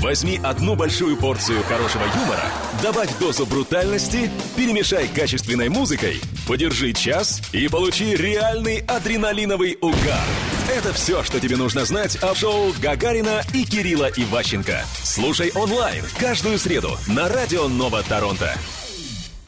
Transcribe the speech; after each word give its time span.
Возьми 0.00 0.38
одну 0.42 0.76
большую 0.76 1.16
порцию 1.16 1.62
хорошего 1.62 2.04
юмора, 2.04 2.44
добавь 2.82 3.18
дозу 3.18 3.46
брутальности, 3.46 4.30
перемешай 4.54 5.08
качественной 5.08 5.70
музыкой, 5.70 6.20
подержи 6.46 6.92
час 6.92 7.40
и 7.52 7.66
получи 7.68 8.14
реальный 8.14 8.80
адреналиновый 8.80 9.78
угар. 9.80 10.20
Это 10.70 10.92
все, 10.92 11.22
что 11.22 11.40
тебе 11.40 11.56
нужно 11.56 11.86
знать 11.86 12.22
о 12.22 12.34
шоу 12.34 12.74
Гагарина 12.82 13.42
и 13.54 13.64
Кирилла 13.64 14.10
Иващенко. 14.14 14.84
Слушай 15.02 15.50
онлайн 15.54 16.04
каждую 16.18 16.58
среду 16.58 16.90
на 17.08 17.28
Радио 17.28 17.66
Нова 17.66 18.02
Торонто. 18.02 18.52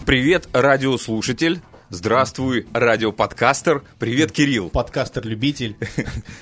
Привет, 0.07 0.49
радиослушатель. 0.55 1.61
Здравствуй, 1.91 2.67
радиоподкастер. 2.75 3.83
Привет, 3.99 4.31
Кирилл. 4.31 4.69
Подкастер-любитель. 4.69 5.75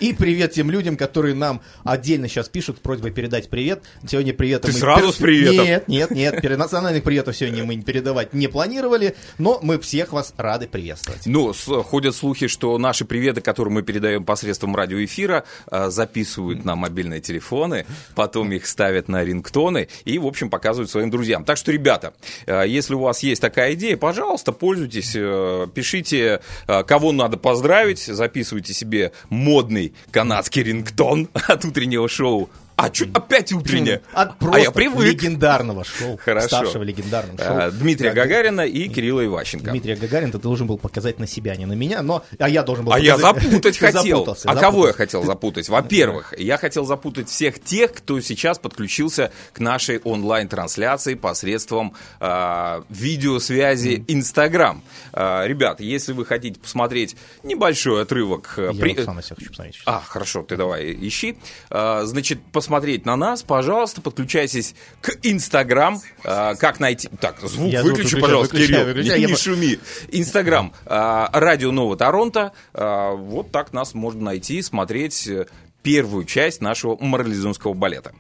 И 0.01 0.13
привет 0.13 0.51
тем 0.51 0.73
людям, 0.73 0.97
которые 0.97 1.37
нам 1.37 1.61
отдельно 1.85 2.27
сейчас 2.27 2.49
пишут 2.49 2.79
с 2.79 2.81
просьбой 2.81 3.13
передать 3.13 3.49
привет. 3.49 3.85
Сегодня 4.05 4.35
привет. 4.35 4.63
Ты 4.63 4.73
сразу 4.73 5.13
с 5.13 5.17
приветом? 5.17 5.65
Нет, 5.65 5.87
нет, 5.87 6.11
нет. 6.11 6.43
Перенациональных 6.43 7.05
приветов 7.05 7.37
сегодня 7.37 7.63
мы 7.63 7.81
передавать 7.81 8.33
не 8.33 8.49
планировали, 8.49 9.15
но 9.39 9.61
мы 9.63 9.79
всех 9.79 10.13
вас 10.13 10.35
рады 10.37 10.67
приветствовать. 10.67 11.27
Ну, 11.27 11.53
ходят 11.53 12.17
слухи, 12.17 12.49
что 12.49 12.77
наши 12.77 13.05
приветы, 13.05 13.41
которые 13.41 13.73
мы 13.73 13.83
передаем 13.83 14.25
посредством 14.25 14.75
радиоэфира, 14.75 15.45
э, 15.71 15.91
записывают 15.91 16.65
на 16.65 16.75
мобильные 16.75 17.21
телефоны, 17.21 17.87
потом 18.17 18.51
их 18.51 18.67
ставят 18.67 19.07
на 19.07 19.23
рингтоны 19.23 19.87
и, 20.05 20.19
в 20.19 20.27
общем, 20.27 20.51
показывают 20.51 20.91
своим 20.91 21.09
друзьям. 21.09 21.45
Так 21.45 21.57
что, 21.57 21.71
ребята, 21.71 22.15
э, 22.47 22.65
если 22.67 22.95
у 22.95 23.01
вас 23.01 23.23
есть 23.23 23.41
такая 23.41 23.75
идея, 23.75 23.97
пожалуйста, 23.97 24.51
пользуйтесь, 24.51 25.15
э, 25.15 25.36
пишите, 25.75 26.41
э, 26.67 26.83
кого 26.85 27.13
надо 27.13 27.37
поздравить, 27.37 28.01
записывайте 28.01 28.73
себе 28.73 29.13
модный 29.29 29.95
канадский 30.11 30.63
рингтон 30.63 31.29
от 31.49 31.65
утреннего 31.65 32.09
шоу. 32.09 32.51
А 32.77 32.93
что, 32.93 33.07
опять 33.15 33.53
утреннее? 33.53 34.03
От 34.13 34.31
а 34.31 34.33
просто 34.35 34.61
я 34.61 34.71
привык. 34.71 35.05
легендарного 35.15 35.83
шоу. 35.85 36.19
Хорошо. 36.23 36.47
Старшего 36.49 36.83
легендарного 36.83 37.39
шоу. 37.43 37.59
Э, 37.59 37.71
Дмитрия 37.71 38.11
Гага- 38.11 38.29
Гагарина 38.29 38.61
и 38.67 38.89
Кирилла 38.89 39.25
Иващенко. 39.25 39.71
Дмитрия 39.71 39.97
Гагарина 39.97 40.33
ты 40.33 40.39
должен 40.39 40.67
был 40.67 40.77
показать 40.77 41.19
на 41.19 41.27
себя, 41.27 41.57
не 41.57 41.65
на 41.65 41.73
меня, 41.73 42.03
но 42.03 42.23
а 42.39 42.49
я 42.51 42.63
должен 42.63 42.85
был 42.85 42.93
А 42.93 42.99
я 42.99 43.17
показать- 43.17 43.43
запутать 43.45 43.79
Ты 43.79 43.87
хотел. 43.87 44.03
запутался, 44.19 44.51
а 44.51 44.57
кого 44.57 44.87
я 44.89 44.93
хотел 44.93 45.23
запутать? 45.25 45.69
Во-первых, 45.71 46.35
я 46.39 46.59
хотел 46.59 46.85
запутать 46.85 47.31
всех 47.31 47.63
тех, 47.63 47.93
кто 47.95 48.21
сейчас 48.21 48.59
подключился 48.59 49.33
к 49.55 49.59
нашей 49.61 49.99
онлайн-трансляции 49.99 51.15
посредством 51.15 51.95
а, 52.21 52.83
видеосвязи 52.91 54.05
Инстаграм. 54.09 54.83
А, 55.13 55.45
ребят, 55.47 55.81
если 55.81 56.13
вы 56.13 56.25
хотите 56.27 56.61
посмотреть 56.61 57.17
небольшой 57.43 58.03
отрывок... 58.03 58.55
э, 58.59 58.71
Я 58.75 58.81
при- 58.81 58.95
вот 58.95 59.05
сам 59.05 59.17
на 59.17 59.23
себя 59.23 59.37
хочу 59.37 59.49
посмотреть. 59.49 59.81
а, 59.87 60.01
хорошо, 60.07 60.43
ты 60.43 60.57
давай 60.57 60.93
ищи. 60.93 61.39
А, 61.71 62.05
значит, 62.05 62.41
посмотреть 62.67 63.07
на 63.07 63.15
нас, 63.15 63.45
пожалуйста, 63.45 64.01
подключайтесь 64.01 64.75
к 65.01 65.11
Инстаграм. 65.23 66.01
А, 66.25 66.57
как 66.57 66.81
найти... 66.81 67.09
Так, 67.21 67.39
звук 67.41 67.71
Я 67.71 67.83
звук 67.83 67.93
выключи, 67.93 68.07
выключаю, 68.17 68.23
пожалуйста, 68.23 68.55
выключаю, 68.57 68.81
Кирилл. 68.81 68.95
выключаю. 68.97 69.21
Не, 69.21 69.27
не 69.27 69.37
шуми. 69.37 69.79
Инстаграм. 70.11 70.73
а, 70.85 71.31
Радио 71.33 71.71
Нового 71.71 71.97
Торонто. 71.97 72.51
А, 72.75 73.13
Вот 73.13 73.53
так 73.53 73.73
нас 73.73 73.95
можно 73.95 74.23
найти, 74.23 74.61
смотреть 74.63 75.29
э, 75.29 75.47
первую 75.85 76.25
часть 76.25 76.61
нашего 76.61 76.97
морализонского 77.01 77.73
балета. 77.75 78.11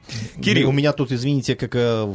Кирилл, 0.40 0.68
У 0.68 0.72
меня 0.72 0.92
тут, 0.92 1.10
извините, 1.10 1.56
как 1.56 1.74
э, 1.74 2.14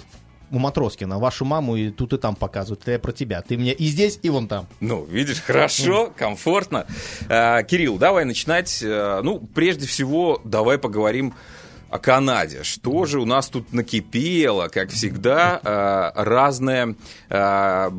у 0.52 0.58
Матроскина, 0.58 1.20
вашу 1.20 1.44
маму 1.44 1.76
и 1.76 1.90
тут 1.92 2.14
и 2.14 2.18
там 2.18 2.36
показывают. 2.38 2.84
Это 2.84 2.92
я 2.92 3.00
про 3.00 3.12
тебя. 3.12 3.42
Ты 3.42 3.58
мне 3.58 3.74
и 3.74 3.88
здесь, 3.88 4.20
и 4.24 4.30
вон 4.30 4.48
там. 4.48 4.68
Ну, 4.80 5.04
видишь, 5.04 5.42
хорошо, 5.42 6.14
комфортно. 6.16 6.88
А, 7.28 7.62
Кирилл, 7.64 7.98
давай 7.98 8.24
начинать. 8.24 8.82
А, 8.86 9.22
Ну, 9.22 9.40
прежде 9.54 9.86
всего, 9.86 10.40
давай 10.46 10.78
поговорим 10.78 11.34
о 11.92 12.00
Канаде. 12.00 12.64
Что 12.64 13.06
же 13.06 13.20
у 13.20 13.25
нас 13.25 13.50
тут 13.50 13.73
накипело, 13.73 14.70
как 14.70 14.89
всегда, 14.92 15.59
а, 15.64 16.14
разные 16.16 16.95
а, 17.30 17.94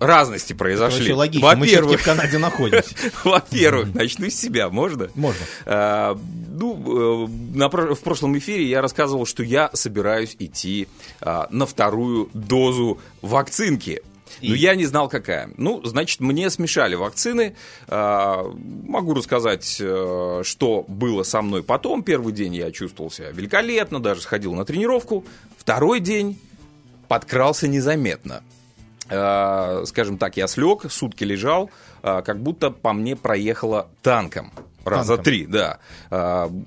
разности 0.00 0.52
Это 0.52 0.58
произошли. 0.58 0.98
вообще 0.98 1.14
логично. 1.14 1.48
Мы 1.54 1.60
Во-первых, 1.60 2.00
в 2.00 2.04
Канаде 2.04 2.38
находимся. 2.38 2.94
во-первых, 3.24 3.94
начну 3.94 4.28
с 4.28 4.34
себя, 4.34 4.68
можно? 4.70 5.08
Можно. 5.14 6.18
Ну, 6.60 7.28
э, 7.54 7.68
про- 7.68 7.94
в 7.94 8.00
прошлом 8.00 8.36
эфире 8.38 8.64
я 8.64 8.82
рассказывал, 8.82 9.24
что 9.26 9.44
я 9.44 9.70
собираюсь 9.72 10.34
идти 10.40 10.88
на 11.20 11.66
вторую 11.66 12.28
дозу 12.34 12.98
вакцинки. 13.22 14.02
Но 14.42 14.54
я 14.54 14.74
не 14.74 14.86
знал, 14.86 15.08
какая. 15.08 15.50
Ну, 15.56 15.84
значит, 15.84 16.20
мне 16.20 16.50
смешали 16.50 16.94
вакцины. 16.94 17.56
А, 17.86 18.44
Могу 18.84 19.14
рассказать, 19.14 19.78
э, 19.80 20.42
что 20.44 20.84
было 20.88 21.22
со 21.22 21.42
мной 21.42 21.62
потом. 21.62 22.02
Первый 22.02 22.32
день 22.32 22.54
я 22.54 22.70
чувствовал 22.70 23.10
себя 23.10 23.30
великолепно, 23.30 24.00
даже 24.00 24.20
сходил 24.22 24.54
на 24.54 24.64
тренировку. 24.64 25.24
Второй 25.56 26.00
день 26.00 26.38
подкрался 27.08 27.68
незаметно. 27.68 28.42
Э, 29.10 29.82
Скажем 29.86 30.18
так, 30.18 30.36
я 30.36 30.46
слег, 30.48 30.90
сутки 30.90 31.24
лежал, 31.24 31.70
э, 32.02 32.22
как 32.22 32.40
будто 32.40 32.70
по 32.70 32.92
мне 32.92 33.16
проехало 33.16 33.88
танком. 34.02 34.52
Раза 34.84 35.16
Танком. 35.16 35.24
три, 35.24 35.46
да. 35.46 35.78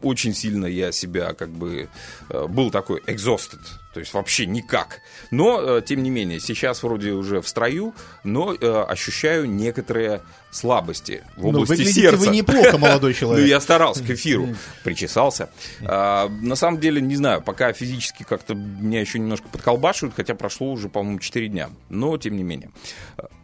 Очень 0.04 0.36
сильно 0.36 0.68
я 0.68 0.92
себя 0.92 1.34
как 1.34 1.50
бы 1.50 1.90
э, 2.30 2.48
был 2.48 2.70
такой 2.70 3.00
exhausted, 3.08 3.60
то 3.94 4.00
есть 4.00 4.14
вообще 4.14 4.46
никак. 4.46 5.02
Но, 5.32 5.78
э, 5.78 5.82
тем 5.82 6.02
не 6.04 6.10
менее, 6.10 6.40
сейчас 6.40 6.82
вроде 6.84 7.12
уже 7.12 7.42
в 7.42 7.48
строю, 7.48 7.94
но 8.24 8.54
э, 8.54 8.86
ощущаю 8.88 9.50
некоторые 9.50 10.22
слабости 10.52 11.24
в 11.38 11.42
Ну, 11.44 11.50
области 11.50 11.70
выглядите 11.72 12.02
сердца. 12.02 12.18
вы 12.18 12.36
неплохо, 12.36 12.78
молодой 12.78 13.12
Ну, 13.14 13.18
человек. 13.20 13.48
я 13.48 13.60
старался 13.62 14.04
к 14.04 14.10
эфиру, 14.10 14.56
причесался. 14.84 15.50
А, 15.84 16.28
на 16.30 16.56
самом 16.56 16.80
деле, 16.80 17.02
не 17.02 17.16
знаю, 17.16 17.42
пока 17.42 17.72
физически 17.74 18.24
как-то 18.24 18.54
меня 18.54 19.00
еще 19.02 19.18
немножко 19.20 19.48
подколбашивают, 19.50 20.16
хотя 20.16 20.36
прошло 20.36 20.72
уже, 20.72 20.90
по-моему, 20.90 21.20
4 21.20 21.48
дня. 21.48 21.70
Но, 21.90 22.18
тем 22.18 22.36
не 22.36 22.44
менее. 22.44 22.70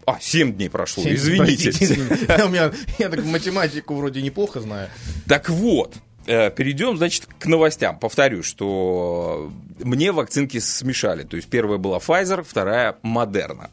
А, 0.06 0.18
7 0.20 0.54
дней 0.54 0.70
прошло, 0.70 1.04
извините. 1.06 1.72
Простите, 1.72 1.96
меня- 2.50 2.72
Я 3.00 3.10
так 3.10 3.24
математику 3.26 3.96
вроде 3.96 4.22
неплохо 4.22 4.60
знаю. 4.62 4.90
Так 5.28 5.50
вот, 5.50 5.96
перейдем, 6.28 6.98
значит, 6.98 7.28
к 7.40 7.46
новостям. 7.46 7.98
Повторю, 7.98 8.44
что 8.44 9.52
мне 9.80 10.12
вакцинки 10.12 10.60
смешали. 10.60 11.24
То 11.24 11.38
есть 11.38 11.50
первая 11.50 11.78
была 11.78 11.98
Pfizer, 11.98 12.44
вторая 12.44 12.98
Moderna. 13.04 13.70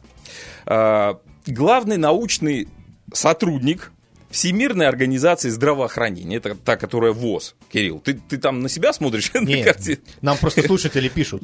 Э, 0.65 1.15
Главный 1.47 1.97
научный 1.97 2.67
сотрудник 3.13 3.91
Всемирной 4.31 4.87
организации 4.87 5.49
здравоохранения, 5.49 6.37
это 6.37 6.55
та, 6.55 6.75
которая 6.75 7.11
ВОЗ. 7.13 7.55
Кирилл, 7.71 7.99
ты, 7.99 8.15
ты 8.15 8.37
там 8.37 8.61
на 8.61 8.69
себя 8.69 8.91
смотришь? 8.91 9.31
Нет, 9.39 10.01
нам 10.21 10.37
просто 10.37 10.63
слушатели 10.63 11.07
пишут. 11.07 11.43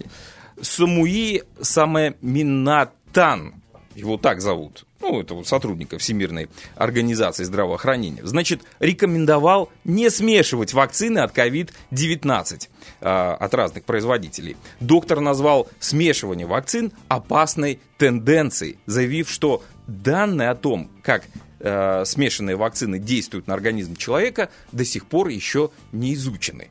Самуи 0.59 1.43
Самеминатан, 1.61 3.53
его 3.95 4.17
так 4.17 4.41
зовут, 4.41 4.85
ну, 5.01 5.21
это 5.21 5.33
вот 5.33 5.47
сотрудника 5.47 5.97
Всемирной 5.97 6.47
организации 6.75 7.43
здравоохранения, 7.43 8.21
значит, 8.23 8.61
рекомендовал 8.79 9.71
не 9.83 10.09
смешивать 10.09 10.73
вакцины 10.73 11.19
от 11.19 11.35
COVID-19 11.35 12.69
а, 13.01 13.35
от 13.35 13.53
разных 13.53 13.83
производителей. 13.83 14.57
Доктор 14.79 15.19
назвал 15.19 15.67
смешивание 15.79 16.45
вакцин 16.45 16.91
опасной 17.07 17.79
тенденцией, 17.97 18.77
заявив, 18.85 19.29
что 19.29 19.63
данные 19.87 20.49
о 20.49 20.55
том, 20.55 20.89
как 21.03 21.23
э, 21.59 22.03
смешанные 22.05 22.55
вакцины 22.55 22.99
действуют 22.99 23.47
на 23.47 23.53
организм 23.53 23.95
человека, 23.95 24.49
до 24.71 24.85
сих 24.85 25.05
пор 25.07 25.29
еще 25.29 25.71
не 25.91 26.13
изучены. 26.13 26.69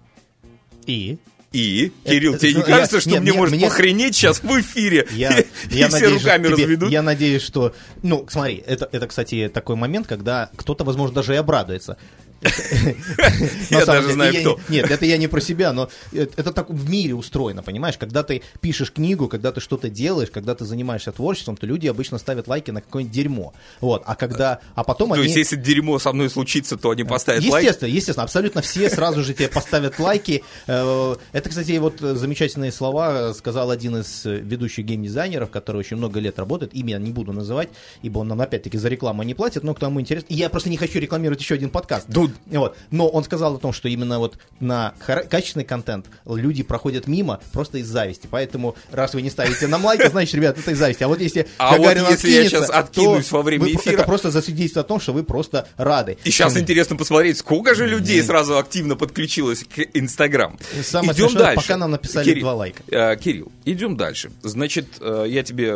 И? 0.87 1.19
И, 1.53 1.91
Кирилл, 2.05 2.35
Это- 2.35 2.43
тебе 2.43 2.55
не 2.55 2.61
я- 2.61 2.65
кажется, 2.67 3.01
что 3.01 3.11
нет, 3.11 3.23
мне 3.23 3.31
мне- 3.33 3.39
может 3.41 3.57
мне- 3.57 3.67
похренеть 3.67 4.15
сейчас 4.15 4.41
в 4.41 4.61
эфире? 4.61 5.07
Я, 5.11 5.37
и 5.41 5.45
я 5.71 5.89
все 5.89 5.99
надеюсь, 6.01 6.23
руками 6.23 6.43
тебе- 6.47 6.53
разведут? 6.63 6.91
я 6.91 7.03
надеюсь, 7.03 7.43
что... 7.43 7.75
Ну, 8.03 8.25
смотри, 8.31 8.63
это, 8.67 8.89
это, 8.93 9.07
кстати, 9.09 9.51
такой 9.53 9.75
момент, 9.75 10.07
когда 10.07 10.51
кто-то, 10.57 10.85
возможно, 10.85 11.17
даже 11.17 11.35
и 11.35 11.37
обрадуется. 11.37 11.97
Я 13.71 13.85
даже 13.85 14.13
знаю, 14.13 14.35
кто. 14.41 14.61
Нет, 14.69 14.91
это 14.91 15.05
я 15.05 15.19
не 15.19 15.29
про 15.29 15.41
себя, 15.41 15.73
но 15.73 15.91
это, 16.13 16.53
так 16.53 16.71
в 16.71 16.89
мире 16.89 17.15
устроено, 17.15 17.63
понимаешь? 17.63 17.99
Когда 17.99 18.23
ты 18.23 18.43
пишешь 18.61 18.93
книгу, 18.93 19.29
когда 19.29 19.53
ты 19.53 19.61
что-то 19.61 19.91
делаешь, 19.91 20.31
когда 20.31 20.55
ты 20.55 20.65
занимаешься 20.65 21.13
творчеством, 21.13 21.57
то 21.57 21.67
люди 21.67 21.87
обычно 21.87 22.19
ставят 22.19 22.49
лайки 22.49 22.71
на 22.71 22.81
какое-нибудь 22.81 23.15
дерьмо. 23.15 23.53
Вот, 23.81 24.03
а 24.07 24.15
когда... 24.15 24.61
А 24.75 24.85
потом 24.85 25.11
То 25.11 25.15
они... 25.17 25.25
есть, 25.25 25.37
если 25.37 25.57
дерьмо 25.57 25.99
со 25.99 26.13
мной 26.13 26.31
случится, 26.31 26.77
то 26.77 26.91
они 26.91 27.05
поставят 27.05 27.45
лайк? 27.45 27.63
Естественно, 27.65 27.89
естественно, 27.91 28.25
абсолютно 28.25 28.63
все 28.63 28.89
сразу 28.89 29.23
же 29.23 29.35
тебе 29.35 29.49
поставят 29.49 29.99
лайки. 29.99 30.43
Э, 30.67 31.17
Это, 31.33 31.49
кстати, 31.49 31.77
вот 31.79 32.01
замечательные 32.01 32.73
слова 32.73 33.35
сказал 33.35 33.71
один 33.71 33.99
из 33.99 34.25
ведущих 34.25 34.87
геймдизайнеров, 34.87 35.51
который 35.51 35.79
очень 35.79 35.99
много 35.99 36.21
лет 36.21 36.39
работает. 36.39 36.75
Имя 36.75 36.97
не 36.97 37.13
буду 37.13 37.33
называть, 37.33 37.69
ибо 38.03 38.21
он 38.21 38.29
нам 38.29 38.41
опять-таки 38.41 38.79
за 38.79 38.89
рекламу 38.89 39.23
не 39.25 39.35
платит, 39.35 39.63
но 39.63 39.75
к 39.75 39.79
тому 39.79 40.01
интересно. 40.01 40.27
Я 40.31 40.49
просто 40.49 40.71
не 40.71 40.77
хочу 40.77 40.99
рекламировать 40.99 41.41
еще 41.41 41.55
один 41.55 41.69
подкаст. 41.71 42.09
Вот. 42.47 42.77
Но 42.91 43.09
он 43.09 43.25
сказал 43.25 43.55
о 43.57 43.59
том, 43.59 43.73
что 43.73 43.89
именно 43.89 44.19
вот 44.19 44.39
на 44.61 44.95
качественный 45.07 45.65
контент 45.65 46.07
люди 46.27 46.63
проходят 46.63 47.07
мимо 47.07 47.41
просто 47.53 47.79
из 47.79 47.87
зависти. 47.89 48.29
Поэтому, 48.31 48.77
раз 48.93 49.15
вы 49.15 49.23
не 49.23 49.31
ставите 49.31 49.67
нам 49.67 49.85
лайки, 49.85 50.09
значит, 50.11 50.35
ребят, 50.35 50.59
это 50.59 50.71
из 50.71 50.79
зависти. 50.79 51.03
А 51.03 51.09
вот 51.09 51.21
если 51.21 51.47
А 51.59 51.77
вот 51.77 51.95
если 51.97 52.31
я 52.31 52.49
щас 52.49 52.71
откинусь 52.71 53.31
во 53.31 53.43
время 53.43 53.67
эфира- 53.67 53.95
Это 53.95 54.05
просто 54.05 54.31
засвидетельствует 54.31 54.87
о 54.87 54.89
том, 54.89 55.01
что 55.01 55.13
вы 55.13 55.23
просто 55.25 55.67
рады. 55.77 56.19
И 56.25 56.31
сейчас 56.31 56.57
интересно 56.57 56.97
посмотреть, 56.97 57.39
сколько 57.39 57.75
же 57.75 57.87
людей 57.87 58.23
сразу 58.23 58.59
активно 58.59 58.97
подключилось 58.97 59.65
к 59.65 59.81
Инстаграм. 59.95 60.59
Самое 60.83 61.13
Идем 61.13 61.29
смешное, 61.29 61.45
дальше. 61.47 61.63
пока 61.67 61.77
нам 61.77 61.91
написали 61.93 62.25
Кирилл, 62.25 62.41
два 62.43 62.55
лайка. 62.55 62.83
э, 62.89 63.17
Кирилл, 63.17 63.51
идем 63.65 63.97
дальше. 63.97 64.31
Значит, 64.43 64.87
э, 65.01 65.25
я 65.29 65.43
тебе 65.43 65.75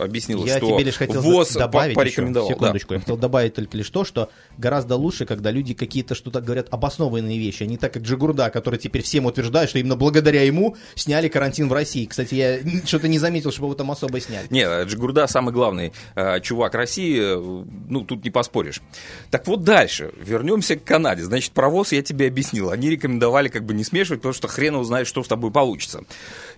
объяснил, 0.00 0.44
Я 0.44 0.58
что 0.58 0.72
тебе 0.72 0.84
лишь 0.84 0.96
хотел 0.96 1.20
ВОЗ 1.22 1.52
добавить 1.52 1.90
еще, 1.90 1.96
порекомендовал. 1.96 2.48
да. 2.48 2.54
секундочку, 2.54 2.94
я 2.94 3.00
хотел 3.00 3.16
добавить 3.16 3.54
только 3.54 3.76
лишь 3.76 3.90
то, 3.90 4.04
что 4.04 4.30
гораздо 4.58 4.96
лучше, 4.96 5.26
когда 5.26 5.50
люди 5.50 5.74
какие-то 5.94 6.16
что-то 6.16 6.40
говорят 6.40 6.66
обоснованные 6.72 7.38
вещи, 7.38 7.62
а 7.62 7.66
не 7.66 7.76
так, 7.76 7.92
как 7.92 8.02
Джигурда, 8.02 8.50
который 8.50 8.80
теперь 8.80 9.02
всем 9.02 9.26
утверждает, 9.26 9.70
что 9.70 9.78
именно 9.78 9.94
благодаря 9.94 10.42
ему 10.42 10.76
сняли 10.96 11.28
карантин 11.28 11.68
в 11.68 11.72
России. 11.72 12.04
Кстати, 12.04 12.34
я 12.34 12.58
что-то 12.84 13.06
не 13.06 13.20
заметил, 13.20 13.52
чтобы 13.52 13.68
его 13.68 13.74
там 13.76 13.92
особо 13.92 14.18
сняли. 14.18 14.48
Не, 14.50 14.64
Джигурда 14.86 15.28
самый 15.28 15.54
главный 15.54 15.92
э, 16.16 16.40
чувак 16.40 16.74
России, 16.74 17.16
э, 17.16 17.64
ну, 17.88 18.00
тут 18.00 18.24
не 18.24 18.30
поспоришь. 18.30 18.82
Так 19.30 19.46
вот 19.46 19.62
дальше, 19.62 20.10
вернемся 20.20 20.74
к 20.74 20.82
Канаде. 20.82 21.22
Значит, 21.22 21.52
провоз 21.52 21.92
я 21.92 22.02
тебе 22.02 22.26
объяснил. 22.26 22.70
Они 22.70 22.90
рекомендовали 22.90 23.46
как 23.46 23.64
бы 23.64 23.72
не 23.72 23.84
смешивать, 23.84 24.18
потому 24.18 24.34
что 24.34 24.48
хрен 24.48 24.74
его 24.74 24.82
знает, 24.82 25.06
что 25.06 25.22
с 25.22 25.28
тобой 25.28 25.52
получится. 25.52 26.00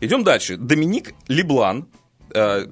Идем 0.00 0.24
дальше. 0.24 0.56
Доминик 0.56 1.12
Леблан, 1.28 1.88
э, 2.32 2.64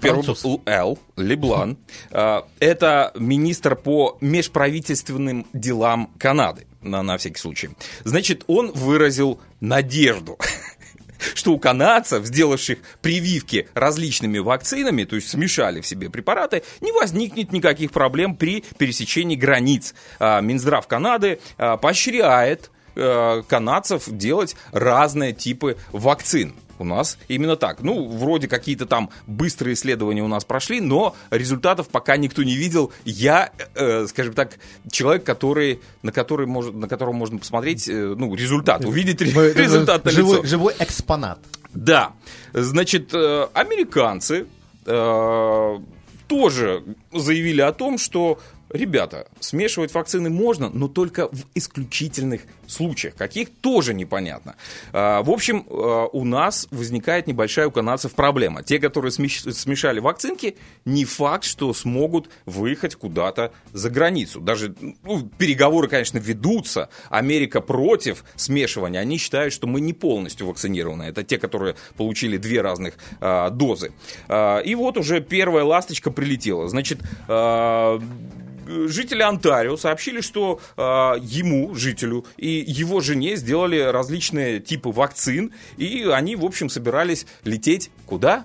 Француз. 0.00 0.44
Л-. 0.66 0.98
Леблан, 1.16 1.78
э, 2.10 2.42
это 2.60 3.12
министр 3.16 3.76
по 3.76 4.16
межправительственным 4.20 5.46
делам 5.52 6.10
Канады, 6.18 6.66
на, 6.82 7.02
на 7.02 7.18
всякий 7.18 7.38
случай. 7.38 7.70
Значит, 8.04 8.44
он 8.46 8.72
выразил 8.72 9.40
надежду, 9.60 10.38
что 11.34 11.52
у 11.52 11.58
канадцев, 11.58 12.24
сделавших 12.24 12.78
прививки 13.02 13.68
различными 13.74 14.38
вакцинами, 14.38 15.04
то 15.04 15.16
есть 15.16 15.28
смешали 15.28 15.80
в 15.80 15.86
себе 15.86 16.10
препараты, 16.10 16.62
не 16.80 16.92
возникнет 16.92 17.52
никаких 17.52 17.92
проблем 17.92 18.36
при 18.36 18.64
пересечении 18.78 19.36
границ. 19.36 19.94
А, 20.18 20.40
Минздрав 20.40 20.86
Канады 20.86 21.40
а, 21.56 21.76
поощряет 21.76 22.70
э, 22.94 23.42
канадцев 23.48 24.04
делать 24.08 24.56
разные 24.72 25.32
типы 25.32 25.76
вакцин. 25.92 26.54
У 26.80 26.84
нас 26.84 27.18
именно 27.28 27.56
так. 27.56 27.82
Ну, 27.82 28.06
вроде 28.08 28.48
какие-то 28.48 28.86
там 28.86 29.10
быстрые 29.26 29.74
исследования 29.74 30.22
у 30.22 30.28
нас 30.28 30.44
прошли, 30.44 30.80
но 30.80 31.14
результатов 31.30 31.88
пока 31.88 32.16
никто 32.16 32.42
не 32.42 32.54
видел. 32.54 32.92
Я, 33.04 33.50
э, 33.74 34.06
скажем 34.06 34.34
так, 34.34 34.58
человек, 34.90 35.24
который, 35.24 35.80
на, 36.02 36.12
который 36.12 36.46
может, 36.46 36.74
на 36.74 36.88
котором 36.88 37.16
можно 37.16 37.38
посмотреть, 37.38 37.88
э, 37.88 38.14
ну, 38.16 38.34
результат, 38.34 38.84
увидеть 38.84 39.20
ре- 39.20 39.52
результат 39.54 40.04
на 40.04 40.10
живой, 40.10 40.36
лицо. 40.38 40.46
живой 40.46 40.74
экспонат. 40.78 41.38
Да, 41.74 42.12
значит, 42.52 43.12
э, 43.14 43.46
американцы 43.52 44.46
э, 44.86 45.78
тоже 46.26 46.82
заявили 47.12 47.60
о 47.60 47.72
том, 47.72 47.98
что, 47.98 48.38
ребята, 48.70 49.26
смешивать 49.40 49.94
вакцины 49.94 50.30
можно, 50.30 50.70
но 50.70 50.88
только 50.88 51.28
в 51.28 51.44
исключительных 51.54 52.42
случаях. 52.66 53.14
Каких 53.14 53.50
тоже 53.60 53.94
непонятно. 53.94 54.56
Э, 54.92 55.22
В 55.22 55.30
общем, 55.30 55.64
э, 55.68 56.06
у 56.12 56.24
нас 56.24 56.68
возникает 56.70 57.26
небольшая 57.26 57.68
у 57.68 57.70
канадцев 57.70 58.12
проблема. 58.12 58.62
Те, 58.62 58.78
которые 58.78 59.10
смеш- 59.10 59.50
смешали 59.52 60.00
вакцинки, 60.00 60.56
не 60.84 61.04
факт, 61.04 61.44
что 61.44 61.72
смогут 61.74 62.28
выехать 62.46 62.94
куда-то 62.94 63.52
за 63.72 63.90
границу. 63.90 64.40
Даже 64.40 64.74
ну, 65.02 65.28
переговоры, 65.38 65.88
конечно, 65.88 66.18
ведутся. 66.18 66.88
Америка 67.10 67.60
против 67.60 68.24
смешивания. 68.36 69.00
Они 69.00 69.18
считают, 69.18 69.52
что 69.52 69.66
мы 69.66 69.80
не 69.80 69.92
полностью 69.92 70.46
вакцинированы. 70.46 71.04
Это 71.04 71.22
те, 71.24 71.38
которые 71.38 71.74
получили 71.96 72.36
две 72.36 72.60
разных 72.60 72.94
а, 73.20 73.50
дозы. 73.50 73.92
А, 74.28 74.58
и 74.60 74.74
вот 74.74 74.96
уже 74.98 75.20
первая 75.20 75.64
ласточка 75.64 76.10
прилетела. 76.10 76.68
Значит, 76.68 77.00
а, 77.28 78.00
жители 78.86 79.22
Онтарио 79.22 79.76
сообщили, 79.76 80.20
что 80.20 80.60
э, 80.76 80.80
ему, 81.20 81.74
жителю, 81.74 82.24
и 82.36 82.64
его 82.66 83.00
жене 83.00 83.36
сделали 83.36 83.78
различные 83.78 84.60
типы 84.60 84.90
вакцин, 84.90 85.52
и 85.76 86.04
они, 86.04 86.36
в 86.36 86.44
общем, 86.44 86.68
собирались 86.68 87.26
лететь 87.44 87.90
куда? 88.06 88.44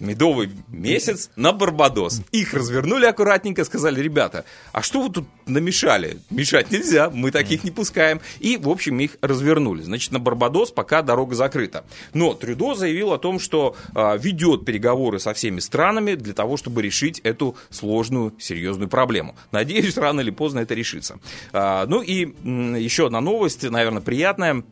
Медовый 0.00 0.50
месяц 0.68 1.30
на 1.36 1.52
Барбадос. 1.52 2.22
Их 2.32 2.54
развернули 2.54 3.06
аккуратненько, 3.06 3.64
сказали, 3.64 4.00
ребята, 4.00 4.44
а 4.72 4.82
что 4.82 5.02
вы 5.02 5.10
тут 5.10 5.26
намешали? 5.46 6.18
Мешать 6.30 6.70
нельзя, 6.70 7.10
мы 7.10 7.30
таких 7.30 7.64
не 7.64 7.70
пускаем. 7.70 8.20
И, 8.40 8.56
в 8.56 8.68
общем, 8.68 8.98
их 9.00 9.16
развернули. 9.20 9.82
Значит, 9.82 10.12
на 10.12 10.18
Барбадос 10.18 10.70
пока 10.70 11.02
дорога 11.02 11.34
закрыта. 11.34 11.84
Но 12.12 12.34
Трюдо 12.34 12.74
заявил 12.74 13.12
о 13.12 13.18
том, 13.18 13.38
что 13.38 13.76
а, 13.94 14.16
ведет 14.16 14.64
переговоры 14.64 15.18
со 15.18 15.34
всеми 15.34 15.60
странами 15.60 16.14
для 16.14 16.34
того, 16.34 16.56
чтобы 16.56 16.82
решить 16.82 17.20
эту 17.20 17.56
сложную, 17.70 18.34
серьезную 18.38 18.88
проблему. 18.88 19.36
Надеюсь, 19.52 19.96
рано 19.96 20.20
или 20.20 20.30
поздно 20.30 20.60
это 20.60 20.74
решится. 20.74 21.18
А, 21.52 21.86
ну 21.86 22.02
и 22.02 22.34
м, 22.44 22.74
еще 22.74 23.06
одна 23.06 23.20
новость, 23.20 23.62
наверное, 23.62 24.02
приятная. 24.02 24.62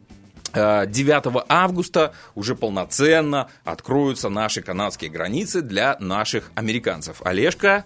Э, 0.54 0.87
9 0.87 1.44
августа 1.49 2.12
уже 2.34 2.54
полноценно 2.54 3.49
откроются 3.64 4.28
наши 4.28 4.62
канадские 4.62 5.10
границы 5.10 5.62
для 5.62 5.96
наших 5.99 6.50
американцев. 6.54 7.22
Олежка, 7.25 7.84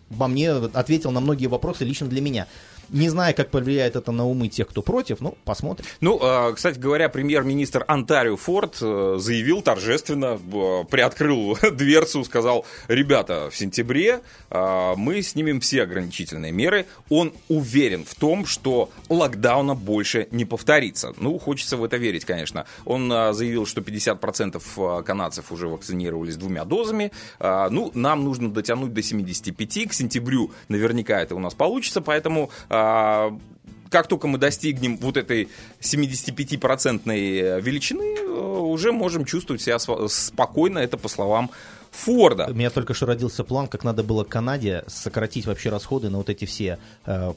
во 0.08 0.26
мне 0.26 0.52
ответил 0.52 1.10
на 1.10 1.20
многие 1.20 1.48
вопросы 1.48 1.84
лично 1.84 2.06
для 2.06 2.22
меня. 2.22 2.46
Не 2.94 3.08
знаю, 3.08 3.34
как 3.34 3.50
повлияет 3.50 3.96
это 3.96 4.12
на 4.12 4.24
умы 4.24 4.46
тех, 4.46 4.68
кто 4.68 4.80
против, 4.80 5.20
ну, 5.20 5.36
посмотрим. 5.44 5.84
Ну, 6.00 6.20
э, 6.22 6.52
кстати 6.54 6.78
говоря, 6.78 7.08
премьер-министр 7.08 7.84
Онтарио 7.88 8.36
Форд 8.36 8.78
э, 8.80 9.16
заявил 9.18 9.62
торжественно, 9.62 10.38
э, 10.38 10.84
приоткрыл 10.88 11.58
дверцу, 11.72 12.22
сказал, 12.22 12.64
ребята, 12.86 13.50
в 13.50 13.56
сентябре 13.56 14.20
э, 14.48 14.94
мы 14.96 15.22
снимем 15.22 15.58
все 15.58 15.82
ограничительные 15.82 16.52
меры. 16.52 16.86
Он 17.08 17.32
уверен 17.48 18.04
в 18.04 18.14
том, 18.14 18.46
что 18.46 18.90
локдауна 19.08 19.74
больше 19.74 20.28
не 20.30 20.44
повторится. 20.44 21.14
Ну, 21.16 21.36
хочется 21.40 21.76
в 21.76 21.82
это 21.82 21.96
верить, 21.96 22.24
конечно. 22.24 22.64
Он 22.84 23.08
заявил, 23.34 23.66
что 23.66 23.80
50% 23.80 24.62
э, 24.76 25.02
канадцев 25.02 25.50
уже 25.50 25.66
вакцинировались 25.66 26.36
двумя 26.36 26.64
дозами. 26.64 27.10
Ну, 27.40 27.90
нам 27.94 28.22
нужно 28.22 28.52
дотянуть 28.52 28.92
до 28.92 29.02
75. 29.02 29.88
К 29.88 29.92
сентябрю 29.92 30.52
наверняка 30.68 31.20
это 31.20 31.34
у 31.34 31.40
нас 31.40 31.54
получится, 31.54 32.00
поэтому 32.00 32.50
а, 32.68 32.83
как 33.94 34.08
только 34.08 34.26
мы 34.26 34.38
достигнем 34.38 34.96
вот 34.96 35.16
этой 35.16 35.48
75-процентной 35.80 37.60
величины, 37.60 38.18
э, 38.18 38.24
уже 38.24 38.90
можем 38.90 39.24
чувствовать 39.24 39.62
себя 39.62 39.78
спокойно, 39.78 40.80
это 40.80 40.96
по 40.96 41.08
словам 41.08 41.50
Форда. 41.92 42.48
У 42.50 42.54
меня 42.54 42.70
только 42.70 42.92
что 42.92 43.06
родился 43.06 43.44
план, 43.44 43.68
как 43.68 43.84
надо 43.84 44.02
было 44.02 44.24
Канаде 44.24 44.82
сократить 44.88 45.46
вообще 45.46 45.70
расходы 45.70 46.10
на 46.10 46.18
вот 46.18 46.28
эти 46.28 46.44
все 46.44 46.78
э, 47.06 47.32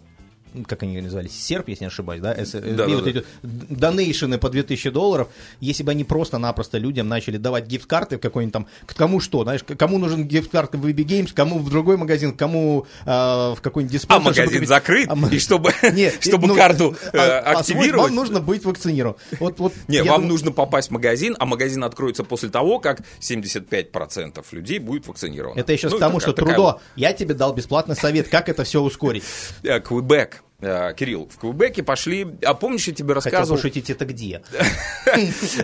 как 0.65 0.83
они 0.83 0.99
назывались, 1.01 1.31
серп, 1.33 1.69
если 1.69 1.83
не 1.83 1.87
ошибаюсь, 1.87 2.21
да, 2.21 2.33
Да, 2.35 2.41
и 2.41 2.71
да, 2.73 2.87
вот 2.87 3.03
да. 3.03 3.09
эти 3.09 3.23
донейшены 3.43 4.37
по 4.37 4.49
2000 4.49 4.89
долларов, 4.89 5.27
если 5.59 5.83
бы 5.83 5.91
они 5.91 6.03
просто-напросто 6.03 6.77
людям 6.77 7.07
начали 7.07 7.37
давать 7.37 7.65
гифт-карты 7.67 8.17
в 8.17 8.19
какой-нибудь 8.19 8.53
там, 8.53 8.67
к 8.85 8.95
кому 8.95 9.19
что, 9.19 9.43
знаешь, 9.43 9.61
кому 9.63 9.97
нужен 9.97 10.25
гифт-карты 10.27 10.77
в 10.77 10.85
VB 10.85 10.95
Games, 11.05 11.33
кому 11.33 11.59
в 11.59 11.69
другой 11.69 11.97
магазин, 11.97 12.33
кому 12.35 12.85
э, 13.05 13.09
в 13.09 13.57
какой-нибудь 13.61 13.91
диспенсер. 13.93 14.21
А 14.21 14.23
магазин 14.23 14.53
купить- 14.53 14.69
закрыт, 14.69 15.09
А 15.09 15.15
и 15.33 15.39
чтобы, 15.39 15.71
Нет, 15.93 16.17
чтобы 16.21 16.47
ну, 16.47 16.55
карту 16.55 16.95
э, 17.13 17.17
а- 17.17 17.39
а 17.55 17.59
активировать... 17.59 18.07
Вам 18.11 18.15
нужно 18.15 18.39
быть 18.39 18.63
вакцинирован. 18.65 19.15
Вот, 19.39 19.59
вот, 19.59 19.73
Не, 19.87 19.99
вам 20.03 20.21
думаю- 20.21 20.27
нужно 20.29 20.51
попасть 20.51 20.89
в 20.89 20.91
магазин, 20.91 21.35
а 21.39 21.45
магазин 21.45 21.83
откроется 21.83 22.23
после 22.23 22.49
того, 22.49 22.79
как 22.79 23.01
75% 23.19 24.43
людей 24.51 24.79
будет 24.79 25.07
вакцинировано. 25.07 25.59
Это 25.59 25.73
еще 25.73 25.89
Ну, 25.89 25.97
к 25.97 25.99
тому, 25.99 26.19
что 26.19 26.33
такая 26.33 26.55
Трудо, 26.55 26.79
я 26.95 27.13
тебе 27.13 27.33
дал 27.33 27.53
бесплатный 27.53 27.95
совет, 27.95 28.27
как 28.29 28.49
это 28.49 28.63
все 28.63 28.81
ускорить. 28.81 29.23
Э, 29.63 29.79
Квебек. 29.79 30.43
Э, 30.59 30.91
Кирилл, 30.95 31.29
в 31.31 31.37
Квебеке 31.37 31.83
пошли... 31.83 32.27
А 32.43 32.55
помнишь, 32.55 32.87
я 32.87 32.93
тебе 32.93 33.13
Хотел 33.13 33.31
рассказывал... 33.31 33.57
пошутить, 33.57 33.89
это 33.91 34.05
где? 34.05 34.41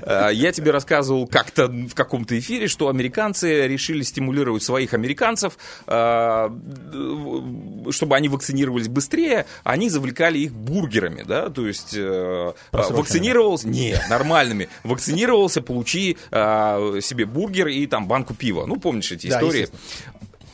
Э, 0.05 0.29
Я 0.31 0.51
тебе 0.51 0.71
рассказывал 0.71 1.27
как-то 1.27 1.67
в 1.67 1.93
каком-то 1.93 2.37
эфире, 2.37 2.67
что 2.67 2.89
американцы 2.89 3.67
решили 3.67 4.03
стимулировать 4.03 4.63
своих 4.63 4.93
американцев, 4.93 5.57
э, 5.87 6.49
чтобы 7.89 8.15
они 8.15 8.29
вакцинировались 8.29 8.87
быстрее, 8.87 9.45
они 9.63 9.89
завлекали 9.89 10.39
их 10.39 10.53
бургерами, 10.53 11.23
да, 11.23 11.49
то 11.49 11.67
есть 11.67 11.97
вакцинировался, 12.71 13.67
не, 13.67 13.95
нормальными, 14.09 14.69
вакцинировался, 14.83 15.61
получи 15.61 16.17
себе 16.31 17.25
бургер 17.25 17.67
и 17.67 17.85
там 17.87 18.07
банку 18.07 18.33
пива. 18.33 18.65
Ну, 18.65 18.77
помнишь 18.77 19.11
эти 19.11 19.27
истории? 19.27 19.67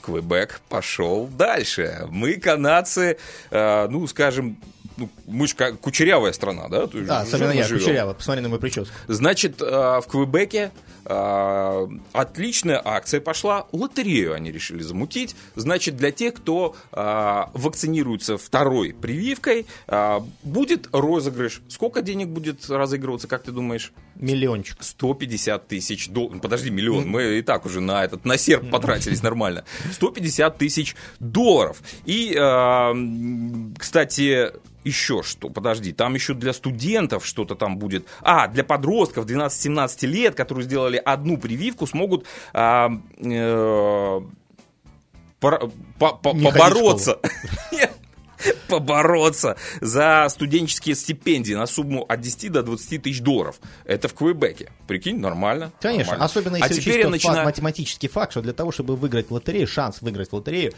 Квебек 0.09 0.61
пошел 0.69 1.27
дальше. 1.27 2.07
Мы, 2.09 2.35
канадцы, 2.35 3.17
э, 3.51 3.87
ну, 3.89 4.07
скажем, 4.07 4.57
ну, 4.99 5.09
мы 5.25 5.47
же 5.47 5.55
кучерявая 5.55 6.33
страна, 6.33 6.67
да? 6.67 6.87
То 6.87 6.99
Да, 7.01 7.21
особенно 7.21 7.51
я, 7.51 7.63
живем. 7.63 7.79
кучеряво, 7.79 8.13
посмотри 8.13 8.41
на 8.41 8.49
мою 8.49 8.59
прическу. 8.59 8.93
Значит, 9.07 9.61
э, 9.61 9.65
в 9.65 10.03
Квебеке 10.07 10.71
э, 11.05 11.87
отличная 12.11 12.81
акция 12.83 13.21
пошла. 13.21 13.65
Лотерею 13.71 14.33
они 14.33 14.51
решили 14.51 14.81
замутить. 14.81 15.35
Значит, 15.55 15.95
для 15.95 16.11
тех, 16.11 16.33
кто 16.35 16.75
э, 16.91 17.43
вакцинируется 17.53 18.37
второй 18.37 18.93
прививкой, 18.93 19.65
будет 20.43 20.89
розыгрыш. 20.91 21.61
Сколько 21.67 22.01
денег 22.01 22.27
будет 22.27 22.69
разыгрываться, 22.69 23.27
как 23.27 23.43
ты 23.43 23.51
думаешь? 23.51 23.91
Миллиончик. 24.15 24.77
150 24.81 25.67
тысяч 25.67 26.09
долларов. 26.09 26.41
Подожди, 26.41 26.69
миллион. 26.69 27.07
Мы 27.07 27.39
и 27.39 27.41
так 27.41 27.65
уже 27.65 27.79
на 27.79 28.03
этот, 28.03 28.25
на 28.25 28.37
серп 28.37 28.69
потратились 28.69 29.23
нормально. 29.23 29.63
150 29.93 30.57
тысяч 30.57 30.95
долларов. 31.19 31.81
И, 32.05 32.31
кстати, 33.77 34.51
еще 34.83 35.23
что, 35.23 35.49
подожди, 35.49 35.91
там 35.91 36.13
еще 36.13 36.33
для 36.33 36.53
студентов 36.53 37.25
что-то 37.25 37.55
там 37.55 37.77
будет. 37.77 38.05
А, 38.21 38.47
для 38.47 38.63
подростков 38.63 39.25
12-17 39.25 40.05
лет, 40.07 40.35
которые 40.35 40.63
сделали 40.63 40.97
одну 40.97 41.37
прививку, 41.37 41.85
смогут 41.87 42.25
а, 42.53 42.89
э, 43.17 44.21
по- 45.39 45.69
по- 45.99 46.13
побороться. 46.33 47.19
Нет, 47.71 47.93
побороться 48.67 49.57
за 49.81 50.27
студенческие 50.29 50.95
стипендии 50.95 51.53
на 51.53 51.65
сумму 51.65 52.05
от 52.07 52.21
10 52.21 52.51
до 52.51 52.63
20 52.63 53.03
тысяч 53.03 53.21
долларов. 53.21 53.59
Это 53.85 54.07
в 54.07 54.13
Квебеке. 54.13 54.71
Прикинь, 54.87 55.19
нормально. 55.19 55.71
Конечно, 55.81 56.13
нормально. 56.13 56.25
особенно 56.25 56.57
а 56.57 56.67
если 56.67 56.81
теперь 56.81 56.93
учесть 56.93 57.05
я 57.05 57.09
начинаю... 57.09 57.45
математический 57.45 58.09
факт, 58.09 58.31
что 58.31 58.41
для 58.41 58.53
того, 58.53 58.71
чтобы 58.71 58.95
выиграть 58.95 59.31
лотерею, 59.31 59.67
шанс 59.67 60.01
выиграть 60.01 60.31
лотерею 60.33 60.73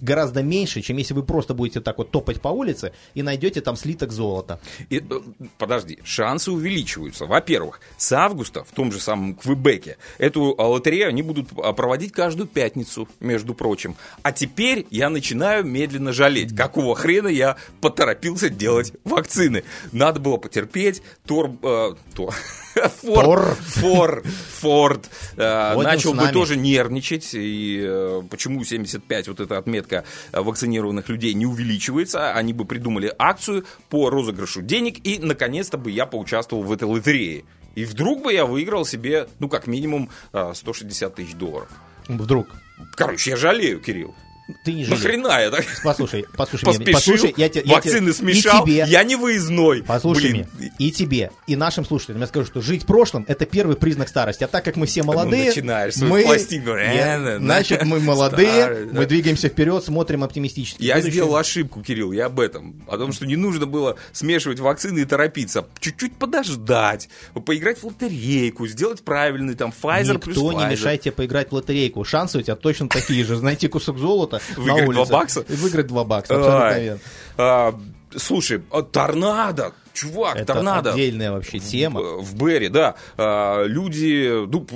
гораздо 0.00 0.42
меньше, 0.42 0.82
чем 0.82 0.96
если 0.96 1.14
вы 1.14 1.22
просто 1.22 1.54
будете 1.54 1.80
так 1.80 1.98
вот 1.98 2.10
топать 2.10 2.40
по 2.40 2.48
улице 2.48 2.92
и 3.14 3.22
найдете 3.22 3.60
там 3.60 3.76
слиток 3.76 4.12
золота. 4.12 4.60
И, 4.90 4.98
э, 4.98 5.20
подожди, 5.58 5.98
шансы 6.04 6.50
увеличиваются. 6.50 7.26
Во-первых, 7.26 7.80
с 7.96 8.12
августа 8.12 8.64
в 8.64 8.72
том 8.72 8.92
же 8.92 9.00
самом 9.00 9.34
Квебеке 9.34 9.96
эту 10.18 10.54
а, 10.58 10.68
лотерею 10.68 11.08
они 11.08 11.22
будут 11.22 11.48
а, 11.56 11.72
проводить 11.72 12.12
каждую 12.12 12.46
пятницу, 12.46 13.08
между 13.20 13.54
прочим. 13.54 13.96
А 14.22 14.32
теперь 14.32 14.86
я 14.90 15.08
начинаю 15.10 15.64
медленно 15.64 16.12
жалеть, 16.12 16.54
какого 16.54 16.94
хрена 17.04 17.28
я 17.28 17.56
поторопился 17.82 18.48
делать 18.48 18.94
вакцины. 19.04 19.62
Надо 19.92 20.20
было 20.20 20.38
потерпеть. 20.38 21.02
Тор... 21.26 21.50
э, 21.62 21.94
Тор... 22.14 22.34
Форд, 23.02 23.58
Форд, 23.58 24.26
Форд 24.26 25.10
э, 25.36 25.74
начал 25.82 26.14
бы 26.14 26.28
тоже 26.28 26.56
нервничать. 26.56 27.34
И 27.34 27.84
э, 27.86 28.22
почему 28.30 28.64
75, 28.64 29.28
вот 29.28 29.40
эта 29.40 29.58
отметка 29.58 30.04
э, 30.32 30.40
вакцинированных 30.40 31.10
людей 31.10 31.34
не 31.34 31.44
увеличивается? 31.44 32.32
Они 32.32 32.54
бы 32.54 32.64
придумали 32.64 33.14
акцию 33.18 33.66
по 33.90 34.08
розыгрышу 34.08 34.62
денег, 34.62 35.06
и 35.06 35.18
наконец-то 35.18 35.76
бы 35.76 35.90
я 35.90 36.06
поучаствовал 36.06 36.62
в 36.62 36.72
этой 36.72 36.84
лотерее. 36.84 37.44
И 37.74 37.84
вдруг 37.84 38.22
бы 38.22 38.32
я 38.32 38.46
выиграл 38.46 38.86
себе, 38.86 39.28
ну, 39.40 39.50
как 39.50 39.66
минимум, 39.66 40.08
э, 40.32 40.52
160 40.54 41.14
тысяч 41.14 41.34
долларов. 41.34 41.68
Вдруг. 42.08 42.48
Короче, 42.96 43.30
я 43.30 43.36
жалею, 43.36 43.80
Кирилл. 43.80 44.14
Ты 44.62 44.74
не 44.74 44.84
жалеешь. 44.84 45.02
Нахрена 45.02 45.40
я 45.40 45.50
так 45.50 45.64
Послушай, 45.82 46.26
послушай 46.36 46.78
меня. 46.78 46.92
Послушай, 46.92 47.32
я 47.36 47.48
те- 47.48 47.60
я 47.60 47.64
те- 47.64 47.70
вакцины 47.70 48.10
и 48.10 48.12
смешал, 48.12 48.62
тебе- 48.64 48.84
я 48.86 49.02
не 49.02 49.16
выездной. 49.16 49.82
Послушай 49.82 50.32
Блин, 50.32 50.46
меня, 50.58 50.70
и 50.78 50.90
тебе, 50.90 51.30
и 51.46 51.56
нашим 51.56 51.86
слушателям 51.86 52.20
я 52.20 52.26
скажу, 52.26 52.44
что 52.46 52.60
жить 52.60 52.84
прошлым– 52.84 53.24
это 53.28 53.46
первый 53.46 53.76
признак 53.76 54.08
старости. 54.10 54.44
А 54.44 54.48
так 54.48 54.62
как 54.62 54.76
мы 54.76 54.84
все 54.86 55.02
молодые, 55.02 55.46
начинаешь 55.46 55.96
мы, 55.96 56.24
пластинку. 56.24 56.70
Нет, 56.72 56.80
Э, 56.94 57.24
да, 57.24 57.38
значит, 57.38 57.84
мы 57.84 57.98
да. 58.00 58.04
молодые, 58.04 58.48
Старый, 58.62 58.86
да. 58.86 59.00
мы 59.00 59.06
двигаемся 59.06 59.48
вперед, 59.48 59.82
смотрим 59.82 60.22
оптимистически. 60.22 60.82
Я 60.82 60.96
Будущее. 60.96 61.12
сделал 61.12 61.36
ошибку, 61.36 61.82
Кирилл, 61.82 62.12
я 62.12 62.26
об 62.26 62.38
этом. 62.38 62.84
О 62.86 62.98
том, 62.98 63.12
что 63.12 63.24
не 63.24 63.36
нужно 63.36 63.64
было 63.64 63.96
смешивать 64.12 64.60
вакцины 64.60 64.98
и 65.00 65.04
торопиться. 65.06 65.66
Чуть-чуть 65.80 66.16
подождать, 66.18 67.08
поиграть 67.46 67.78
в 67.78 67.84
лотерейку, 67.84 68.66
сделать 68.66 69.02
правильный 69.04 69.54
там 69.54 69.72
Pfizer 69.72 70.18
плюс 70.18 70.36
Никто 70.36 70.52
не 70.52 70.58
Pfizer. 70.58 70.70
мешает 70.70 71.00
тебе 71.00 71.12
поиграть 71.12 71.50
в 71.50 71.54
лотерейку. 71.54 72.04
Шансы 72.04 72.38
у 72.38 72.42
тебя 72.42 72.56
точно 72.56 72.88
такие 72.90 73.24
же. 73.24 73.40
Найти 73.40 73.68
кусок 73.68 73.98
золота 73.98 74.33
на 74.56 74.62
Выиграть 74.62 74.88
улице. 74.88 75.06
два 75.10 75.18
бакса? 75.18 75.40
И 75.48 75.54
выиграть 75.54 75.86
два 75.86 76.04
бакса. 76.04 76.34
Абсолютно 76.36 76.78
верно. 76.80 77.00
А, 77.36 77.74
слушай, 78.16 78.62
а, 78.70 78.82
торнадо, 78.82 79.72
чувак, 79.92 80.36
Это 80.36 80.54
торнадо. 80.54 80.92
отдельная 80.92 81.32
вообще 81.32 81.58
тема. 81.58 82.00
В, 82.00 82.34
Берри, 82.34 82.68
да. 82.68 82.94
А, 83.16 83.64
люди, 83.64 84.46
ну, 84.46 84.66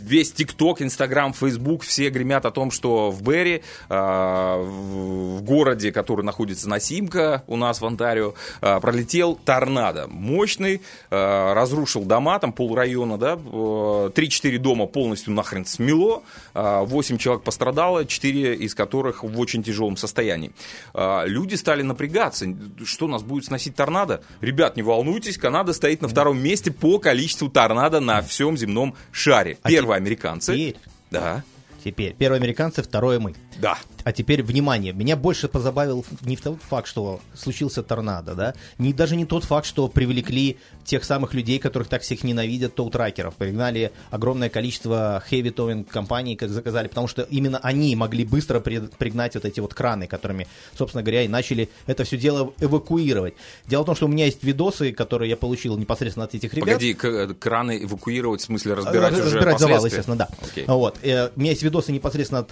весь 0.00 0.32
ТикТок, 0.32 0.82
Инстаграм, 0.82 1.32
Фейсбук, 1.32 1.82
все 1.82 2.10
гремят 2.10 2.46
о 2.46 2.50
том, 2.50 2.70
что 2.70 3.10
в 3.10 3.22
Берри, 3.22 3.62
а, 3.88 4.62
в, 4.62 5.42
городе, 5.42 5.92
который 5.92 6.24
находится 6.24 6.68
на 6.68 6.80
Симка 6.80 7.44
у 7.46 7.56
нас 7.56 7.80
в 7.80 7.86
Онтарио, 7.86 8.34
а, 8.60 8.80
пролетел 8.80 9.38
торнадо. 9.44 10.06
Мощный, 10.08 10.82
а, 11.10 11.54
разрушил 11.54 12.04
дома, 12.04 12.38
там 12.38 12.52
полрайона, 12.52 13.18
да, 13.18 13.34
э, 13.34 14.10
3-4 14.14 14.58
дома 14.58 14.86
полностью 14.86 15.32
нахрен 15.32 15.64
смело, 15.64 16.22
8 16.54 17.18
человек 17.18 17.42
пострадало, 17.42 18.04
4 18.04 18.54
из 18.54 18.74
которых 18.74 19.22
в 19.22 19.38
очень 19.38 19.62
тяжелом 19.62 19.96
состоянии. 19.96 20.52
Люди 20.94 21.54
стали 21.54 21.82
напрягаться, 21.82 22.46
что 22.84 23.06
нас 23.06 23.22
будет 23.22 23.44
сносить 23.44 23.74
торнадо? 23.74 24.22
Ребят, 24.40 24.76
не 24.76 24.82
волнуйтесь, 24.82 25.38
Канада 25.38 25.72
стоит 25.72 26.02
на 26.02 26.08
втором 26.08 26.42
месте 26.42 26.70
по 26.70 26.98
количеству 26.98 27.48
торнадо 27.48 28.00
на 28.00 28.22
всем 28.22 28.56
земном 28.56 28.94
шаре. 29.12 29.58
А 29.62 29.70
Первые 29.90 30.02
американцы. 30.02 30.52
Теперь, 30.52 30.76
Да, 31.10 31.42
теперь. 31.84 32.14
Первые 32.14 32.38
американцы, 32.38 32.82
второе 32.82 33.18
мы. 33.18 33.34
Да. 33.60 33.78
А 34.04 34.12
теперь, 34.12 34.42
внимание, 34.42 34.92
меня 34.92 35.16
больше 35.16 35.46
позабавил 35.48 36.04
не 36.22 36.36
тот 36.36 36.60
факт, 36.62 36.88
что 36.88 37.20
случился 37.34 37.82
торнадо, 37.82 38.34
да, 38.34 38.54
не, 38.78 38.92
даже 38.92 39.14
не 39.16 39.26
тот 39.26 39.44
факт, 39.44 39.66
что 39.66 39.88
привлекли 39.88 40.56
тех 40.84 41.04
самых 41.04 41.34
людей, 41.34 41.58
которых 41.58 41.88
так 41.88 42.02
всех 42.02 42.24
ненавидят, 42.24 42.74
тоутракеров, 42.74 43.34
пригнали 43.34 43.92
огромное 44.10 44.48
количество 44.48 45.22
heavy 45.30 45.54
towing 45.54 45.84
компаний, 45.84 46.36
как 46.36 46.48
заказали, 46.50 46.88
потому 46.88 47.08
что 47.08 47.22
именно 47.22 47.58
они 47.58 47.94
могли 47.94 48.24
быстро 48.24 48.60
при- 48.60 48.78
пригнать 48.80 49.34
вот 49.34 49.44
эти 49.44 49.60
вот 49.60 49.74
краны, 49.74 50.06
которыми, 50.06 50.48
собственно 50.76 51.02
говоря, 51.02 51.22
и 51.22 51.28
начали 51.28 51.68
это 51.86 52.04
все 52.04 52.16
дело 52.16 52.52
эвакуировать. 52.60 53.34
Дело 53.66 53.82
в 53.82 53.86
том, 53.86 53.94
что 53.96 54.06
у 54.06 54.08
меня 54.08 54.24
есть 54.24 54.42
видосы, 54.42 54.92
которые 54.92 55.28
я 55.30 55.36
получил 55.36 55.76
непосредственно 55.76 56.24
от 56.24 56.34
этих 56.34 56.54
ребят. 56.54 56.66
Погоди, 56.68 56.94
краны 57.34 57.84
эвакуировать, 57.84 58.40
в 58.40 58.44
смысле 58.44 58.74
разбирать, 58.74 59.12
Разбирать, 59.12 59.26
уже 59.26 59.36
разбирать 59.36 59.54
последствия? 59.60 59.88
естественно, 59.88 60.16
да. 60.16 60.28
Окей. 60.50 60.64
Вот. 60.66 60.98
Э, 61.02 61.30
У 61.36 61.40
меня 61.40 61.50
есть 61.50 61.62
видосы 61.62 61.92
непосредственно 61.92 62.40
от 62.40 62.50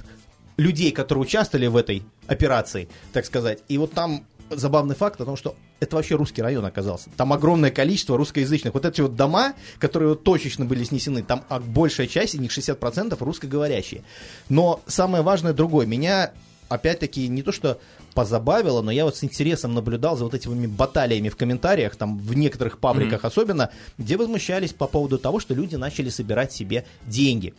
людей, 0.59 0.91
которые 0.93 1.23
участвовали 1.23 1.67
в 1.69 1.77
этой 1.77 2.03
операции, 2.27 2.89
так 3.15 3.25
сказать. 3.25 3.61
И 3.69 3.79
вот 3.79 3.93
там 3.93 4.27
забавный 4.51 4.95
факт 4.95 5.21
о 5.21 5.25
том, 5.25 5.37
что 5.37 5.55
это 5.81 5.97
вообще 5.97 6.17
русский 6.17 6.43
район 6.43 6.65
оказался. 6.67 7.11
Там 7.17 7.33
огромное 7.33 7.71
количество 7.71 8.17
русскоязычных. 8.17 8.75
Вот 8.75 8.85
эти 8.85 9.01
вот 9.01 9.15
дома, 9.15 9.55
которые 9.79 10.11
вот 10.11 10.25
точечно 10.25 10.65
были 10.65 10.85
снесены, 10.85 11.23
там 11.23 11.45
а, 11.49 11.61
большая 11.61 12.07
часть, 12.07 12.35
из 12.35 12.41
них 12.41 12.51
60% 12.51 13.17
русскоговорящие. 13.19 14.03
Но 14.49 14.81
самое 14.87 15.23
важное 15.23 15.53
другое. 15.53 15.87
Меня 15.87 16.33
опять-таки 16.69 17.29
не 17.29 17.43
то 17.43 17.53
что 17.53 17.79
позабавило, 18.15 18.83
но 18.83 18.91
я 18.91 19.05
вот 19.05 19.17
с 19.17 19.25
интересом 19.25 19.75
наблюдал 19.75 20.17
за 20.17 20.25
вот 20.25 20.35
этими 20.35 20.67
баталиями 20.67 21.29
в 21.29 21.37
комментариях, 21.37 21.95
там 21.97 22.19
в 22.19 22.35
некоторых 22.37 22.79
пабликах 22.79 23.23
mm-hmm. 23.23 23.27
особенно, 23.29 23.71
где 23.97 24.17
возмущались 24.17 24.73
по 24.73 24.87
поводу 24.87 25.19
того, 25.19 25.39
что 25.41 25.55
люди 25.55 25.77
начали 25.77 26.09
собирать 26.09 26.53
себе 26.53 26.85
деньги. 27.07 27.55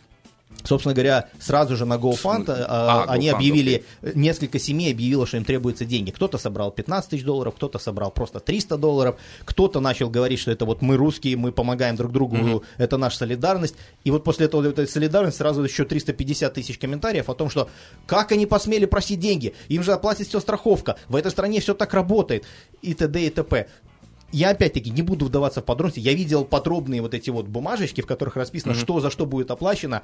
Собственно 0.64 0.94
говоря, 0.94 1.28
сразу 1.38 1.76
же 1.76 1.84
на 1.84 1.94
GoFund 1.94 2.44
а, 2.48 3.04
а, 3.06 3.12
они 3.12 3.28
GoFund, 3.28 3.34
объявили, 3.34 3.84
okay. 4.02 4.12
несколько 4.14 4.58
семей 4.58 4.92
объявило, 4.92 5.26
что 5.26 5.36
им 5.36 5.44
требуются 5.44 5.84
деньги. 5.84 6.10
Кто-то 6.10 6.38
собрал 6.38 6.70
15 6.70 7.10
тысяч 7.10 7.24
долларов, 7.24 7.54
кто-то 7.54 7.78
собрал 7.78 8.10
просто 8.10 8.40
300 8.40 8.76
долларов, 8.76 9.16
кто-то 9.44 9.80
начал 9.80 10.10
говорить, 10.10 10.38
что 10.38 10.50
это 10.50 10.64
вот 10.64 10.82
мы 10.82 10.96
русские, 10.96 11.36
мы 11.36 11.52
помогаем 11.52 11.96
друг 11.96 12.12
другу, 12.12 12.36
mm-hmm. 12.36 12.64
это 12.78 12.96
наша 12.96 13.18
солидарность. 13.18 13.74
И 14.04 14.10
вот 14.10 14.24
после 14.24 14.46
этого 14.46 14.66
этой 14.66 14.86
солидарности 14.86 15.38
сразу 15.38 15.62
еще 15.62 15.84
350 15.84 16.52
тысяч 16.52 16.78
комментариев 16.78 17.28
о 17.30 17.34
том, 17.34 17.50
что 17.50 17.68
как 18.06 18.32
они 18.32 18.46
посмели 18.46 18.86
просить 18.86 19.20
деньги, 19.20 19.54
им 19.68 19.82
же 19.82 19.92
оплатит 19.92 20.28
все 20.28 20.40
страховка, 20.40 20.96
в 21.08 21.16
этой 21.16 21.30
стране 21.30 21.60
все 21.60 21.74
так 21.74 21.94
работает, 21.94 22.44
и 22.82 22.94
т.д. 22.94 23.26
и 23.26 23.30
т.п 23.30 23.66
я 24.32 24.50
опять-таки 24.50 24.90
не 24.90 25.02
буду 25.02 25.26
вдаваться 25.26 25.60
в 25.60 25.64
подробности. 25.64 26.00
Я 26.00 26.14
видел 26.14 26.44
подробные 26.44 27.02
вот 27.02 27.14
эти 27.14 27.30
вот 27.30 27.46
бумажечки, 27.46 28.00
в 28.00 28.06
которых 28.06 28.36
расписано, 28.36 28.72
mm-hmm. 28.72 28.80
что 28.80 29.00
за 29.00 29.10
что 29.10 29.26
будет 29.26 29.50
оплачено 29.50 30.02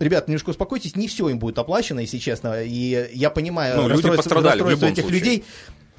ребят, 0.00 0.28
немножко 0.28 0.50
успокойтесь, 0.50 0.96
не 0.96 1.06
все 1.06 1.28
им 1.28 1.38
будет 1.38 1.58
оплачено, 1.58 2.00
если 2.00 2.18
честно. 2.18 2.62
И 2.62 3.10
я 3.12 3.30
понимаю 3.30 3.82
ну, 3.82 3.88
расстройство, 3.88 4.42
расстройство 4.42 4.86
этих 4.86 5.02
случае. 5.02 5.20
людей, 5.20 5.44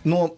но 0.03 0.35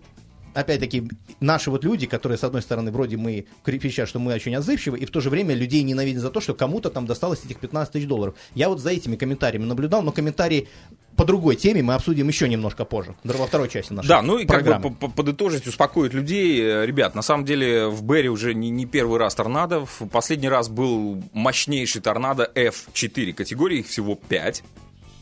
опять-таки, 0.54 1.10
наши 1.40 1.72
вот 1.72 1.84
люди, 1.84 2.06
которые, 2.06 2.38
с 2.38 2.44
одной 2.44 2.62
стороны, 2.62 2.92
вроде 2.92 3.18
мы 3.18 3.48
кричат, 3.64 4.08
что 4.08 4.20
мы 4.20 4.34
очень 4.34 4.56
отзывчивы, 4.56 5.00
и 5.00 5.06
в 5.06 5.12
то 5.12 5.22
же 5.22 5.30
время 5.30 5.56
людей 5.56 5.84
ненавидят 5.84 6.22
за 6.22 6.30
то, 6.30 6.42
что 6.42 6.54
кому-то 6.54 6.90
там 6.90 7.06
досталось 7.06 7.44
этих 7.46 7.60
15 7.60 7.94
тысяч 7.94 8.08
долларов. 8.08 8.36
Я 8.54 8.70
вот 8.70 8.80
за 8.80 8.92
этими 8.92 9.16
комментариями 9.16 9.66
наблюдал, 9.66 10.02
но 10.02 10.12
комментарии 10.12 10.68
по 11.16 11.26
другой 11.26 11.56
теме 11.56 11.82
мы 11.82 11.94
обсудим 11.94 12.28
еще 12.28 12.50
немножко 12.50 12.86
позже, 12.86 13.16
во 13.24 13.48
второй 13.48 13.70
части 13.70 13.94
нашей 13.94 14.08
Да, 14.08 14.22
ну 14.22 14.38
и 14.38 14.46
программы. 14.46 14.90
как 14.90 15.00
бы 15.00 15.10
подытожить, 15.10 15.68
успокоить 15.68 16.14
людей. 16.14 16.62
Э, 16.62 16.86
ребят, 16.86 17.16
на 17.16 17.22
самом 17.22 17.46
деле 17.46 17.88
в 17.88 18.04
Берри 18.04 18.30
уже 18.30 18.54
не, 18.54 18.70
не 18.70 18.86
первый 18.86 19.20
раз 19.20 19.36
торнадо. 19.36 19.86
В 19.86 20.08
последний 20.12 20.50
раз 20.50 20.70
был 20.70 21.24
мощнейший 21.34 22.02
торнадо 22.02 22.50
F4 22.56 23.34
категории, 23.34 23.80
их 23.80 23.88
всего 23.88 24.16
5. 24.16 24.64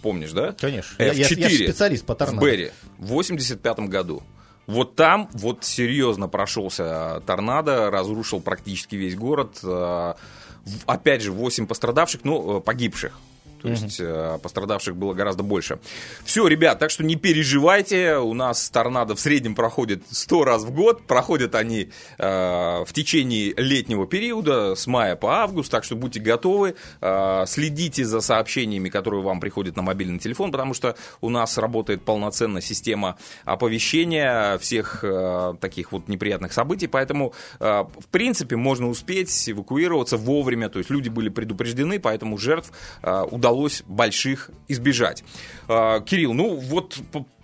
Помнишь, 0.02 0.32
да? 0.32 0.56
Конечно. 0.60 0.96
F4 1.02 1.16
я, 1.16 1.28
я, 1.28 1.48
я 1.50 1.68
специалист 1.68 2.06
по 2.06 2.16
торнадо. 2.16 2.40
В 2.40 2.44
Берри 2.44 2.72
в 2.98 3.08
85 3.08 3.80
году. 3.82 4.24
Вот 4.68 4.96
там 4.96 5.28
вот 5.34 5.66
серьезно 5.66 6.28
прошелся 6.28 7.22
торнадо, 7.26 7.90
разрушил 7.92 8.40
практически 8.40 8.96
весь 8.96 9.16
город. 9.16 9.60
Э, 9.64 10.14
опять 10.86 11.22
же, 11.22 11.32
8 11.32 11.68
пострадавших, 11.68 12.22
ну, 12.24 12.58
э, 12.58 12.62
погибших. 12.62 13.20
То 13.62 13.68
mm-hmm. 13.68 13.72
есть 13.72 14.00
э, 14.00 14.40
пострадавших 14.42 14.96
было 14.96 15.14
гораздо 15.14 15.44
больше. 15.44 15.80
Все, 16.24 16.48
ребят, 16.48 16.80
так 16.80 16.90
что 16.90 17.04
не 17.04 17.16
переживайте. 17.16 18.18
У 18.18 18.34
нас 18.34 18.70
торнадо 18.70 19.16
в 19.16 19.20
среднем 19.20 19.56
проходит 19.56 20.04
100 20.10 20.46
раз 20.46 20.64
в 20.64 20.72
год. 20.72 21.04
Проходят 21.04 21.56
они 21.56 21.90
э, 22.18 22.26
в 22.86 22.92
течение 22.94 23.54
летнего 23.56 24.08
периода, 24.08 24.76
с 24.76 24.88
мая 24.88 25.16
по 25.16 25.42
август. 25.42 25.72
Так 25.72 25.84
что 25.84 25.96
будьте 25.96 26.20
готовы. 26.20 26.76
Э, 27.02 27.46
следите 27.48 28.04
за 28.06 28.22
сообщениями, 28.22 28.90
которые 28.90 29.22
вам 29.22 29.40
приходят 29.40 29.76
на 29.76 29.82
мобильный 29.82 30.20
телефон, 30.20 30.52
потому 30.52 30.74
что 30.74 30.96
у 31.22 31.30
нас 31.30 31.58
работает 31.58 32.04
полноценная 32.04 32.62
система 32.62 33.18
оповещения 33.46 34.58
всех 34.58 35.04
э, 35.04 35.56
таких 35.60 35.92
вот 35.92 36.08
неприятных 36.08 36.54
событий. 36.54 36.88
Поэтому, 36.88 37.34
э, 37.60 37.84
в 37.84 38.08
принципе, 38.08 38.56
можно 38.56 38.90
успеть 38.90 39.50
эвакуироваться 39.50 40.18
вовремя. 40.18 40.70
То 40.70 40.80
есть 40.80 40.90
люди 40.90 41.10
были 41.10 41.30
предупреждены, 41.30 42.00
поэтому 42.00 42.38
жертв 42.38 42.72
э, 43.04 43.24
удалось 43.30 43.51
удалось 43.52 43.84
больших 43.88 44.50
избежать. 44.68 45.24
А, 45.68 46.00
Кирилл, 46.02 46.34
ну 46.34 46.56
вот, 46.56 46.98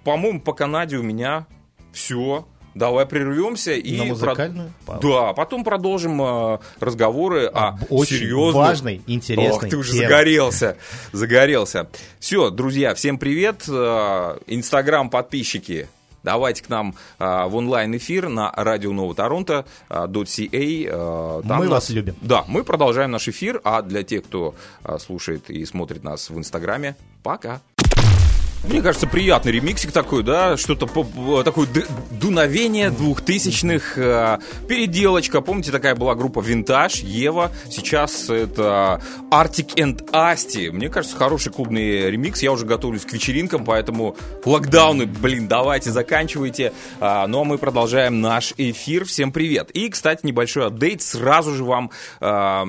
по-моему, 0.03 0.41
по 0.41 0.53
Канаде 0.53 0.97
у 0.97 1.03
меня 1.03 1.45
все. 1.91 2.47
Давай 2.75 3.07
прервемся 3.07 3.73
и 3.73 3.97
на 3.97 4.05
музыкальную 4.05 4.71
про... 4.85 4.99
Да, 4.99 5.33
потом 5.33 5.63
продолжим 5.63 6.21
э, 6.21 6.59
разговоры 6.79 7.47
о 7.47 7.75
очень 7.89 8.17
серьезной, 8.17 8.53
важной, 8.53 9.01
интересной. 9.07 9.51
Ох, 9.51 9.67
ты 9.67 9.75
уже 9.75 9.93
теме. 9.93 10.03
загорелся, 10.03 10.77
загорелся. 11.11 11.89
Все, 12.19 12.51
друзья, 12.51 12.93
всем 12.93 13.17
привет. 13.17 13.67
Инстаграм 13.67 15.09
подписчики 15.09 15.87
Давайте 16.24 16.63
к 16.63 16.69
нам 16.69 16.95
а, 17.19 17.47
в 17.47 17.55
онлайн-эфир 17.55 18.29
на 18.29 18.51
радио 18.51 18.91
Нового 18.91 19.15
Торонто 19.15 19.65
.ca. 19.89 20.89
А, 20.91 21.41
мы 21.43 21.65
нас, 21.65 21.69
вас 21.69 21.89
любим. 21.89 22.15
Да, 22.21 22.43
мы 22.47 22.63
продолжаем 22.63 23.12
наш 23.12 23.27
эфир, 23.27 23.62
а 23.63 23.81
для 23.81 24.03
тех, 24.03 24.24
кто 24.24 24.55
а, 24.83 24.97
слушает 25.00 25.50
и 25.50 25.63
смотрит 25.65 26.03
нас 26.03 26.29
в 26.29 26.38
Инстаграме, 26.38 26.95
пока. 27.24 27.62
Мне 28.63 28.81
кажется, 28.81 29.07
приятный 29.07 29.53
ремиксик 29.53 29.91
такой, 29.91 30.24
да, 30.24 30.57
что-то 30.57 30.87
такое 31.43 31.67
дуновение 32.11 32.89
двухтысячных, 32.89 33.98
э, 33.98 34.39
переделочка. 34.67 35.41
Помните, 35.41 35.72
такая 35.72 35.96
была 35.96 36.15
группа 36.15 36.41
Винтаж, 36.41 36.96
Ева. 36.96 37.51
Сейчас 37.70 38.29
это 38.29 39.01
Arctic 39.31 39.75
and 39.75 40.11
Asti. 40.11 40.72
Мне 40.72 40.89
кажется, 40.89 41.15
хороший 41.15 41.53
клубный 41.53 42.11
ремикс. 42.11 42.41
Я 42.41 42.51
уже 42.51 42.65
готовлюсь 42.65 43.03
к 43.03 43.13
вечеринкам, 43.13 43.63
поэтому 43.63 44.17
локдауны, 44.43 45.05
блин, 45.05 45.48
давайте, 45.48 45.91
заканчивайте. 45.91 46.74
А, 47.00 47.25
ну, 47.27 47.41
а 47.41 47.43
мы 47.46 47.57
продолжаем 47.57 48.20
наш 48.20 48.53
эфир. 48.57 49.05
Всем 49.05 49.31
привет. 49.31 49.72
И, 49.72 49.87
кстати, 49.89 50.25
небольшой 50.25 50.67
апдейт. 50.67 51.01
Сразу 51.01 51.53
же 51.53 51.63
вам... 51.63 51.91
А, 52.20 52.67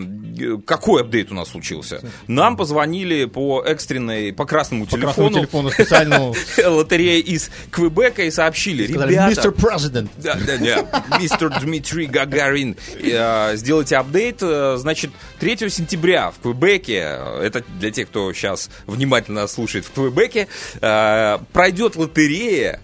какой 0.65 1.03
апдейт 1.03 1.33
у 1.33 1.35
нас 1.35 1.49
случился? 1.49 2.03
Нам 2.29 2.57
позвонили 2.57 3.25
по 3.25 3.63
экстренной, 3.63 4.33
по 4.33 4.45
красному 4.45 4.85
по 4.85 4.93
телефону. 4.93 5.13
Красному 5.15 5.47
телефону 5.47 5.71
специальную 5.79 6.35
лотерею 6.67 7.25
из 7.25 7.51
Квебека 7.71 8.25
и 8.25 8.31
сообщили, 8.31 8.87
ребята... 8.87 9.29
Мистер 9.29 9.53
Президент. 9.53 10.11
Да, 10.17 10.37
да, 10.47 10.57
да. 10.57 11.19
Мистер 11.19 11.51
Дмитрий 11.61 12.07
Гагарин. 12.07 12.77
Э, 13.01 13.57
сделайте 13.57 13.97
апдейт. 13.97 14.39
Э, 14.43 14.77
значит, 14.79 15.11
3 15.41 15.69
сентября 15.71 16.31
в 16.31 16.41
Квебеке, 16.41 17.03
э, 17.19 17.43
это 17.43 17.63
для 17.79 17.91
тех, 17.91 18.09
кто 18.09 18.33
сейчас 18.33 18.71
внимательно 18.87 19.47
слушает 19.47 19.85
в 19.85 19.93
Квебеке, 19.93 20.49
пройдет 20.81 21.97
лотерея 21.97 22.81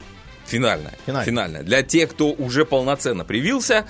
финальная. 0.47 0.95
Финальная. 1.07 1.25
финальная. 1.25 1.63
Для 1.63 1.83
тех, 1.83 2.11
кто 2.11 2.31
уже 2.31 2.65
полноценно 2.65 3.25
привился, 3.25 3.87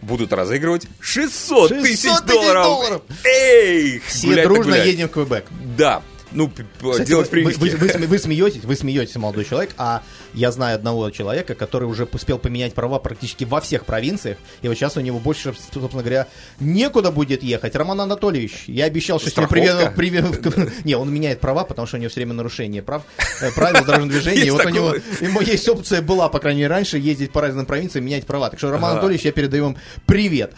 будут 0.00 0.32
разыгрывать 0.32 0.86
600, 1.00 1.70
600 1.70 1.82
тысяч 1.82 2.26
долларов. 2.26 2.64
долларов. 2.64 3.02
Эй! 3.24 4.00
Все 4.06 4.42
дружно 4.44 4.74
едем 4.74 5.08
в 5.08 5.12
Квебек. 5.12 5.46
Да. 5.76 6.02
Ну, 6.32 6.50
Кстати, 6.90 7.08
делать 7.08 7.30
вы, 7.32 7.44
вы, 7.44 7.52
вы, 7.52 7.76
вы, 7.76 8.06
вы 8.06 8.18
смеетесь, 8.18 8.64
вы 8.64 8.76
смеетесь, 8.76 9.16
молодой 9.16 9.44
человек, 9.44 9.74
а 9.78 10.02
я 10.38 10.52
знаю 10.52 10.76
одного 10.76 11.10
человека, 11.10 11.54
который 11.54 11.84
уже 11.88 12.04
успел 12.04 12.38
поменять 12.38 12.72
права 12.72 12.98
практически 13.00 13.44
во 13.44 13.60
всех 13.60 13.84
провинциях, 13.84 14.38
и 14.62 14.68
вот 14.68 14.76
сейчас 14.76 14.96
у 14.96 15.00
него 15.00 15.18
больше, 15.18 15.52
собственно 15.72 16.02
говоря, 16.02 16.28
некуда 16.60 17.10
будет 17.10 17.42
ехать. 17.42 17.74
Роман 17.74 18.00
Анатольевич, 18.00 18.64
я 18.66 18.84
обещал, 18.84 19.18
что 19.18 19.30
Страховка? 19.30 19.92
привет, 19.96 20.40
Не, 20.84 20.94
он 20.94 21.12
меняет 21.12 21.40
права, 21.40 21.64
потому 21.64 21.86
что 21.86 21.96
у 21.96 22.00
него 22.00 22.08
все 22.10 22.20
время 22.20 22.34
нарушение 22.34 22.82
прав, 22.82 23.02
э, 23.40 23.50
правил 23.52 23.84
дорожного 23.84 24.12
движения. 24.12 24.46
И 24.46 24.50
вот 24.50 24.64
у 24.64 24.68
него, 24.68 24.94
ему 25.20 25.40
есть 25.40 25.68
опция 25.68 26.02
была, 26.02 26.28
по 26.28 26.38
крайней 26.38 26.60
мере, 26.60 26.70
раньше, 26.70 26.98
ездить 26.98 27.32
по 27.32 27.40
разным 27.40 27.66
провинциям, 27.66 28.04
менять 28.04 28.24
права. 28.24 28.48
Так 28.50 28.58
что, 28.58 28.70
Роман 28.70 28.92
Анатольевич, 28.92 29.24
я 29.24 29.32
передаю 29.32 29.64
вам 29.64 29.76
привет. 30.06 30.54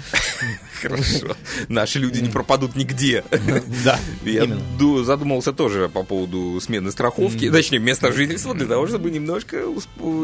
Хорошо. 0.80 1.36
Наши 1.68 1.98
люди 1.98 2.20
не 2.20 2.28
пропадут 2.28 2.76
нигде. 2.76 3.24
Да, 3.84 3.98
Я 4.24 4.46
задумался 5.04 5.52
тоже 5.52 5.88
по 5.88 6.02
поводу 6.02 6.60
смены 6.60 6.90
страховки, 6.90 7.50
точнее, 7.50 7.78
места 7.78 8.12
жительства, 8.12 8.54
для 8.54 8.66
того, 8.66 8.86
чтобы 8.86 9.10
немножко 9.10 9.69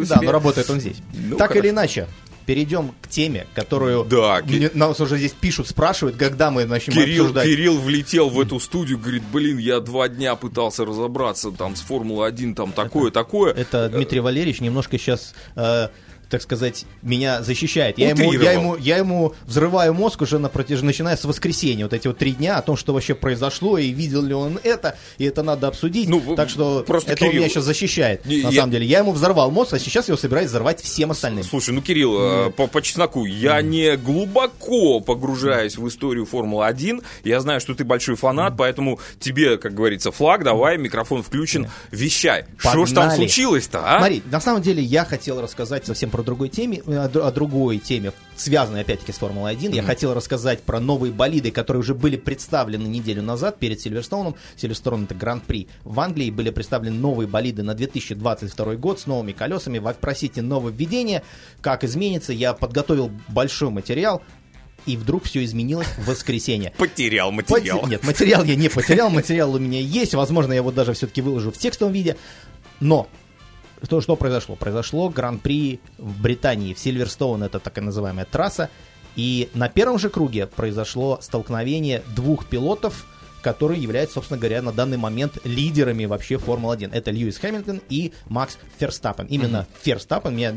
Да, 0.08 0.20
но 0.22 0.32
работает 0.32 0.68
он 0.70 0.80
здесь. 0.80 0.96
Ну, 1.12 1.36
так 1.36 1.56
или 1.56 1.70
иначе, 1.70 2.06
перейдем 2.46 2.94
к 3.02 3.08
теме, 3.08 3.46
которую 3.54 4.04
да, 4.04 4.40
мне, 4.44 4.70
нас 4.72 5.00
уже 5.00 5.18
здесь 5.18 5.32
пишут, 5.32 5.68
спрашивают, 5.68 6.16
когда 6.16 6.50
мы 6.50 6.64
начнем 6.64 6.94
Кирилл, 6.94 7.24
обсуждать. 7.24 7.44
Кирилл 7.44 7.78
влетел 7.78 8.30
в 8.30 8.40
эту 8.40 8.60
студию, 8.60 8.98
говорит, 8.98 9.24
блин, 9.32 9.58
я 9.58 9.80
два 9.80 10.08
дня 10.08 10.36
пытался 10.36 10.84
разобраться 10.84 11.50
там 11.50 11.76
с 11.76 11.80
Формулой-1, 11.80 12.54
там 12.54 12.72
такое, 12.72 13.08
это, 13.08 13.14
такое. 13.14 13.52
Это 13.52 13.88
Дмитрий 13.88 14.20
Валерьевич 14.20 14.60
немножко 14.60 14.98
сейчас... 14.98 15.34
Э, 15.56 15.88
так 16.28 16.42
сказать, 16.42 16.84
меня 17.02 17.42
защищает. 17.42 17.98
Я 17.98 18.10
ему, 18.10 18.32
я, 18.32 18.52
ему, 18.52 18.76
я 18.76 18.96
ему 18.98 19.34
взрываю 19.44 19.94
мозг 19.94 20.22
уже 20.22 20.38
на 20.38 20.48
протяж... 20.48 20.82
начиная 20.82 21.16
с 21.16 21.24
воскресенья. 21.24 21.84
Вот 21.84 21.92
эти 21.92 22.08
вот 22.08 22.18
три 22.18 22.32
дня 22.32 22.58
о 22.58 22.62
том, 22.62 22.76
что 22.76 22.92
вообще 22.92 23.14
произошло, 23.14 23.78
и 23.78 23.90
видел 23.90 24.22
ли 24.22 24.34
он 24.34 24.58
это, 24.62 24.96
и 25.18 25.24
это 25.24 25.42
надо 25.42 25.68
обсудить. 25.68 26.08
Ну, 26.08 26.34
так 26.34 26.48
что 26.48 26.84
просто 26.86 27.12
это 27.12 27.20
Кирилл... 27.20 27.32
он 27.32 27.38
меня 27.38 27.48
сейчас 27.48 27.64
защищает. 27.64 28.24
Не, 28.26 28.42
на 28.42 28.48
я... 28.48 28.60
самом 28.60 28.72
деле. 28.72 28.86
Я 28.86 28.98
ему 28.98 29.12
взорвал 29.12 29.50
мозг, 29.50 29.74
а 29.74 29.78
сейчас 29.78 30.08
я 30.08 30.12
его 30.12 30.20
собираюсь 30.20 30.48
взорвать 30.48 30.80
всем 30.80 31.10
остальным. 31.10 31.44
Слушай, 31.44 31.74
ну, 31.74 31.82
Кирилл, 31.82 32.18
mm. 32.18 32.52
по, 32.52 32.66
по 32.66 32.82
чесноку, 32.82 33.24
я 33.24 33.60
mm. 33.60 33.62
не 33.62 33.96
глубоко 33.96 35.00
погружаюсь 35.00 35.76
в 35.76 35.86
историю 35.88 36.26
Формулы-1. 36.26 37.04
Я 37.24 37.40
знаю, 37.40 37.60
что 37.60 37.74
ты 37.74 37.84
большой 37.84 38.16
фанат, 38.16 38.54
mm. 38.54 38.56
поэтому 38.56 39.00
тебе, 39.20 39.58
как 39.58 39.74
говорится, 39.74 40.10
флаг, 40.10 40.44
давай, 40.44 40.76
микрофон 40.78 41.22
включен, 41.22 41.68
вещай. 41.90 42.46
Что 42.58 42.84
ж 42.86 42.92
там 42.92 43.10
случилось-то, 43.10 43.80
а? 43.84 43.98
Смотри, 43.98 44.22
на 44.30 44.40
самом 44.40 44.62
деле 44.62 44.82
я 44.82 45.04
хотел 45.04 45.40
рассказать 45.40 45.86
совсем 45.86 46.10
про 46.16 46.22
другой 46.22 46.48
теме, 46.48 46.82
э, 46.86 46.96
о, 46.96 47.30
другой 47.30 47.76
теме, 47.76 48.10
связанной 48.36 48.80
опять-таки 48.80 49.12
с 49.12 49.18
Формулой-1. 49.18 49.58
Mm-hmm. 49.58 49.74
Я 49.74 49.82
хотел 49.82 50.14
рассказать 50.14 50.62
про 50.62 50.80
новые 50.80 51.12
болиды, 51.12 51.50
которые 51.50 51.80
уже 51.80 51.94
были 51.94 52.16
представлены 52.16 52.84
неделю 52.84 53.22
назад 53.22 53.58
перед 53.58 53.82
Сильверстоуном. 53.82 54.34
Сильверстоун 54.56 55.04
это 55.04 55.14
Гран-при. 55.14 55.68
В 55.84 56.00
Англии 56.00 56.30
были 56.30 56.48
представлены 56.48 56.96
новые 56.96 57.28
болиды 57.28 57.62
на 57.62 57.74
2022 57.74 58.76
год 58.76 58.98
с 58.98 59.06
новыми 59.06 59.32
колесами. 59.32 59.76
Вы 59.76 59.92
просите 59.92 60.40
нововведения, 60.40 61.22
как 61.60 61.84
изменится. 61.84 62.32
Я 62.32 62.54
подготовил 62.54 63.10
большой 63.28 63.68
материал 63.68 64.22
и 64.86 64.96
вдруг 64.96 65.24
все 65.24 65.44
изменилось 65.44 65.88
в 65.98 66.06
воскресенье. 66.06 66.72
Потерял 66.78 67.30
материал. 67.30 67.86
Нет, 67.86 68.04
материал 68.04 68.42
я 68.42 68.56
не 68.56 68.70
потерял, 68.70 69.10
материал 69.10 69.54
у 69.54 69.58
меня 69.58 69.80
есть, 69.80 70.14
возможно, 70.14 70.52
я 70.52 70.58
его 70.58 70.72
даже 70.72 70.94
все-таки 70.94 71.20
выложу 71.20 71.52
в 71.52 71.58
текстовом 71.58 71.92
виде, 71.92 72.16
но 72.80 73.06
что, 73.82 74.00
что 74.00 74.16
произошло? 74.16 74.56
Произошло 74.56 75.08
гран-при 75.08 75.80
в 75.98 76.20
Британии, 76.20 76.74
в 76.74 76.78
Сильверстоун, 76.78 77.42
это 77.42 77.58
так 77.58 77.76
называемая 77.78 78.24
трасса, 78.24 78.70
и 79.16 79.48
на 79.54 79.68
первом 79.68 79.98
же 79.98 80.10
круге 80.10 80.46
произошло 80.46 81.18
столкновение 81.20 82.02
двух 82.14 82.46
пилотов, 82.46 83.06
которые 83.42 83.80
являются, 83.80 84.14
собственно 84.14 84.40
говоря, 84.40 84.60
на 84.60 84.72
данный 84.72 84.96
момент 84.96 85.38
лидерами 85.44 86.04
вообще 86.04 86.36
Формулы-1. 86.36 86.90
Это 86.92 87.10
Льюис 87.10 87.38
Хэмилтон 87.38 87.80
и 87.88 88.12
Макс 88.26 88.58
Ферстаппен. 88.78 89.26
Именно 89.26 89.58
mm-hmm. 89.58 89.82
Ферстаппен, 89.82 90.36
меня 90.36 90.56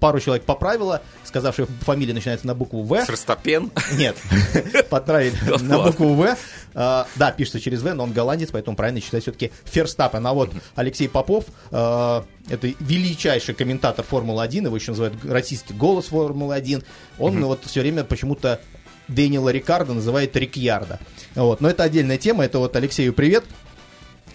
пару 0.00 0.18
человек 0.18 0.44
поправила, 0.44 1.02
сказав, 1.24 1.54
что 1.54 1.66
фамилия 1.82 2.14
начинается 2.14 2.46
на 2.46 2.54
букву 2.54 2.82
В. 2.82 3.04
Ферстапен? 3.04 3.70
Нет, 3.92 4.16
подправили 4.90 5.36
на 5.62 5.78
букву 5.78 6.14
В. 6.14 6.36
А, 6.74 7.06
да, 7.16 7.30
пишется 7.32 7.60
через 7.60 7.82
В, 7.82 7.94
но 7.94 8.04
он 8.04 8.12
голландец, 8.12 8.50
поэтому 8.50 8.76
правильно 8.76 9.00
читать 9.00 9.22
все-таки 9.22 9.52
Ферстапен. 9.64 10.26
А 10.26 10.32
вот 10.32 10.52
Алексей 10.74 11.08
Попов, 11.08 11.44
а, 11.70 12.24
это 12.48 12.72
величайший 12.80 13.54
комментатор 13.54 14.04
Формулы-1, 14.04 14.64
его 14.64 14.76
еще 14.76 14.92
называют 14.92 15.14
российский 15.24 15.74
голос 15.74 16.06
Формулы-1, 16.06 16.84
он 17.18 17.44
вот 17.44 17.64
все 17.64 17.80
время 17.80 18.04
почему-то 18.04 18.60
Дэниела 19.08 19.50
Рикардо 19.50 19.92
называет 19.92 20.36
Рикьярда. 20.36 21.00
Вот. 21.34 21.60
Но 21.60 21.68
это 21.68 21.82
отдельная 21.82 22.18
тема, 22.18 22.44
это 22.44 22.58
вот 22.58 22.74
Алексею 22.76 23.12
привет. 23.12 23.44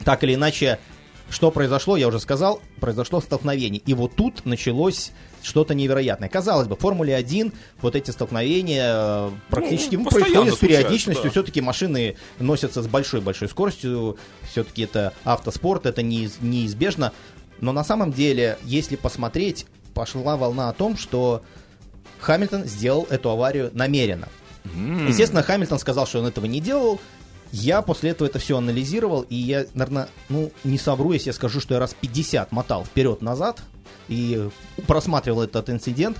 Так 0.04 0.23
или 0.23 0.36
иначе, 0.36 0.80
что 1.36 1.52
произошло, 1.52 1.98
я 1.98 2.08
уже 2.08 2.21
сказал, 2.21 2.62
произошло 2.80 3.19
столкновение. 3.19 3.82
И 3.86 3.93
вот 3.93 4.15
тут 4.15 4.45
началось 4.45 5.12
что-то 5.43 5.76
невероятное. 5.76 6.30
Казалось 6.30 6.69
бы, 6.69 6.78
в 6.78 6.80
Формуле 6.80 7.13
1 7.13 7.52
вот 7.82 7.95
эти 7.98 8.10
столкновения 8.10 8.93
э, 8.95 9.32
практически 9.50 9.98
ну, 9.98 10.06
происходят 10.06 10.56
с 10.56 10.58
периодичностью. 10.58 11.26
Да. 11.26 11.32
Все-таки 11.32 11.60
машины 11.60 12.15
носятся 12.39 12.82
с 12.82 12.88
большой-большой 12.88 13.50
скоростью. 13.50 14.17
Все-таки 14.50 14.84
это 14.84 15.12
автоспорт, 15.26 15.86
это 15.86 16.02
не, 16.02 16.30
неизбежно. 16.39 17.12
Но 17.60 17.74
на 17.74 17.84
самом 17.84 18.13
деле, 18.13 18.58
если 18.63 18.95
посмотреть, 18.95 19.65
пошла 19.93 20.38
волна 20.38 20.69
о 20.69 20.74
том, 20.74 20.95
что 20.95 21.41
Хамильтон 22.21 22.63
сделал 22.63 23.08
эту 23.10 23.30
аварию 23.30 23.71
намеренно. 23.74 24.30
Естественно, 24.63 25.43
Хамильтон 25.43 25.80
сказал, 25.80 26.08
что 26.08 26.19
он 26.19 26.28
этого 26.28 26.45
не 26.45 26.62
делал. 26.62 27.02
Я 27.58 27.82
после 27.82 28.10
этого 28.10 28.28
это 28.28 28.38
все 28.38 28.58
анализировал, 28.58 29.22
и 29.22 29.36
я, 29.36 29.65
наверное, 29.76 30.10
ну, 30.28 30.52
не 30.65 30.78
совру, 30.78 31.13
если 31.13 31.30
я 31.30 31.34
скажу, 31.34 31.62
что 31.62 31.74
я 31.74 31.80
раз 31.80 31.96
50 32.02 32.52
мотал 32.52 32.84
вперед-назад 32.84 33.62
и 34.10 34.50
просматривал 34.88 35.41
этот 35.44 35.70
инцидент. 35.70 36.18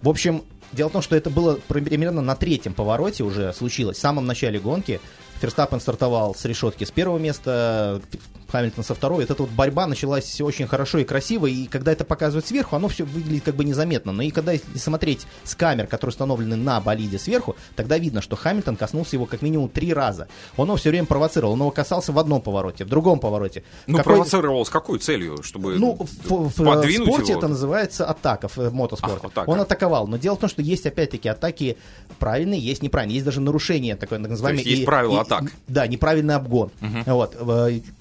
В 0.00 0.08
общем, 0.08 0.44
дело 0.70 0.90
в 0.90 0.92
том, 0.92 1.02
что 1.02 1.16
это 1.16 1.28
было 1.28 1.58
примерно 1.66 2.22
на 2.22 2.36
третьем 2.36 2.72
повороте 2.72 3.24
уже 3.24 3.52
случилось, 3.52 3.96
в 3.96 4.00
самом 4.00 4.26
начале 4.26 4.60
гонки. 4.60 5.00
Ферстаппен 5.40 5.80
стартовал 5.80 6.36
с 6.36 6.44
решетки 6.44 6.84
с 6.84 6.92
первого 6.92 7.18
места, 7.18 8.00
Хамильтон 8.50 8.84
со 8.84 8.94
второй. 8.94 9.24
Вот 9.24 9.30
эта 9.30 9.42
вот 9.42 9.50
борьба 9.52 9.86
началась 9.86 10.40
очень 10.40 10.66
хорошо 10.66 10.98
и 10.98 11.04
красиво, 11.04 11.46
и 11.46 11.66
когда 11.66 11.92
это 11.92 12.04
показывают 12.04 12.46
сверху, 12.46 12.76
оно 12.76 12.88
все 12.88 13.04
выглядит 13.04 13.44
как 13.44 13.56
бы 13.56 13.64
незаметно. 13.64 14.12
Но 14.12 14.22
и 14.22 14.30
когда 14.30 14.52
смотреть 14.76 15.26
с 15.44 15.54
камер, 15.54 15.86
которые 15.86 16.12
установлены 16.12 16.56
на 16.56 16.80
болиде 16.80 17.18
сверху, 17.18 17.56
тогда 17.76 17.98
видно, 17.98 18.22
что 18.22 18.36
Хамильтон 18.36 18.76
коснулся 18.76 19.16
его 19.16 19.26
как 19.26 19.42
минимум 19.42 19.68
три 19.68 19.92
раза. 19.92 20.28
Он 20.56 20.68
его 20.68 20.76
все 20.76 20.90
время 20.90 21.06
провоцировал. 21.06 21.52
Он 21.52 21.60
его 21.60 21.70
касался 21.70 22.12
в 22.12 22.18
одном 22.18 22.40
повороте, 22.40 22.84
в 22.84 22.88
другом 22.88 23.20
повороте. 23.20 23.64
Ну, 23.86 23.98
какой... 23.98 24.14
провоцировал 24.14 24.64
с 24.64 24.70
какой 24.70 24.98
целью? 24.98 25.42
Чтобы 25.42 25.76
ну, 25.76 25.96
в, 25.96 26.28
в, 26.28 26.48
в 26.48 26.52
спорте 26.52 26.94
его? 26.94 27.18
это 27.18 27.48
называется 27.48 28.06
атака, 28.06 28.48
в 28.48 28.72
мотоспорте. 28.72 29.20
Ах, 29.24 29.30
атака. 29.30 29.48
Он 29.48 29.60
атаковал. 29.60 30.06
Но 30.06 30.16
дело 30.16 30.36
в 30.36 30.40
том, 30.40 30.48
что 30.48 30.62
есть 30.62 30.86
опять-таки 30.86 31.28
атаки 31.28 31.76
правильные, 32.18 32.60
есть 32.60 32.82
неправильные. 32.82 33.16
Есть 33.16 33.26
даже 33.26 33.40
нарушение 33.40 33.96
такое 33.96 34.18
называемое. 34.18 34.62
То 34.62 34.68
есть, 34.68 34.78
есть 34.80 34.86
правила 34.86 35.20
атак. 35.20 35.52
Да, 35.66 35.86
неправильный 35.86 36.34
обгон. 36.34 36.70
Угу. 36.80 37.14
Вот. 37.14 37.36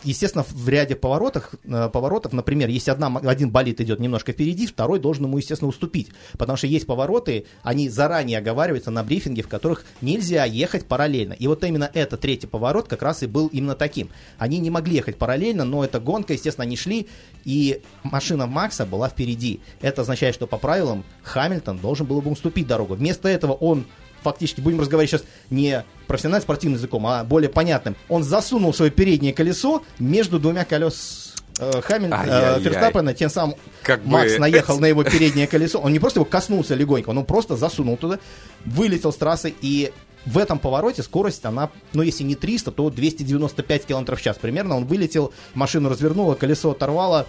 Естественно, 0.03 0.36
естественно, 0.37 0.63
в 0.63 0.69
ряде 0.69 0.95
поворотах, 0.95 1.55
э, 1.63 1.89
поворотов, 1.89 2.33
например, 2.33 2.69
если 2.69 2.91
одна, 2.91 3.07
один 3.23 3.49
болит 3.49 3.81
идет 3.81 3.99
немножко 3.99 4.31
впереди, 4.31 4.67
второй 4.67 4.99
должен 4.99 5.25
ему, 5.25 5.37
естественно, 5.37 5.69
уступить. 5.69 6.09
Потому 6.37 6.57
что 6.57 6.67
есть 6.67 6.85
повороты, 6.85 7.45
они 7.63 7.89
заранее 7.89 8.39
оговариваются 8.39 8.91
на 8.91 9.03
брифинге, 9.03 9.41
в 9.41 9.47
которых 9.47 9.85
нельзя 10.01 10.45
ехать 10.45 10.85
параллельно. 10.85 11.33
И 11.33 11.47
вот 11.47 11.63
именно 11.63 11.89
этот 11.93 12.21
третий 12.21 12.47
поворот 12.47 12.87
как 12.87 13.01
раз 13.01 13.23
и 13.23 13.27
был 13.27 13.47
именно 13.47 13.75
таким. 13.75 14.09
Они 14.37 14.59
не 14.59 14.69
могли 14.69 14.95
ехать 14.95 15.17
параллельно, 15.17 15.63
но 15.65 15.83
эта 15.83 15.99
гонка, 15.99 16.33
естественно, 16.33 16.63
они 16.63 16.75
шли, 16.75 17.07
и 17.45 17.81
машина 18.03 18.47
Макса 18.47 18.85
была 18.85 19.09
впереди. 19.09 19.61
Это 19.81 20.01
означает, 20.01 20.35
что 20.35 20.47
по 20.47 20.57
правилам 20.57 21.03
Хамильтон 21.23 21.77
должен 21.79 22.05
был 22.05 22.21
бы 22.21 22.31
уступить 22.31 22.67
дорогу. 22.67 22.95
Вместо 22.95 23.27
этого 23.29 23.53
он 23.53 23.85
фактически, 24.31 24.61
будем 24.61 24.79
разговаривать 24.79 25.11
сейчас 25.11 25.23
не 25.49 25.83
профессиональным 26.07 26.43
спортивным 26.43 26.77
языком, 26.77 27.05
а 27.07 27.23
более 27.23 27.49
понятным, 27.49 27.95
он 28.09 28.23
засунул 28.23 28.73
свое 28.73 28.91
переднее 28.91 29.33
колесо 29.33 29.83
между 29.99 30.39
двумя 30.39 30.65
колес 30.65 31.35
э, 31.59 31.81
Хамиль, 31.81 32.11
э, 32.11 32.59
Ферстаппена, 32.61 33.13
тем 33.13 33.29
самым 33.29 33.55
как 33.83 34.05
Макс 34.05 34.33
бы... 34.33 34.39
наехал 34.39 34.79
на 34.79 34.85
его 34.85 35.03
переднее 35.03 35.47
колесо. 35.47 35.79
Он 35.79 35.91
не 35.91 35.99
просто 35.99 36.19
его 36.19 36.25
коснулся 36.25 36.75
легонько, 36.75 37.09
он 37.09 37.25
просто 37.25 37.55
засунул 37.55 37.97
туда, 37.97 38.19
вылетел 38.65 39.11
с 39.11 39.15
трассы 39.15 39.53
и 39.61 39.91
в 40.25 40.37
этом 40.37 40.59
повороте 40.59 41.03
скорость, 41.03 41.45
она, 41.45 41.69
ну, 41.93 42.01
если 42.01 42.23
не 42.23 42.35
300, 42.35 42.71
то 42.71 42.89
295 42.89 43.85
км 43.85 44.15
в 44.15 44.21
час 44.21 44.37
примерно. 44.37 44.75
Он 44.75 44.85
вылетел, 44.85 45.31
машину 45.53 45.87
развернуло, 45.87 46.35
колесо 46.35 46.71
оторвало, 46.71 47.27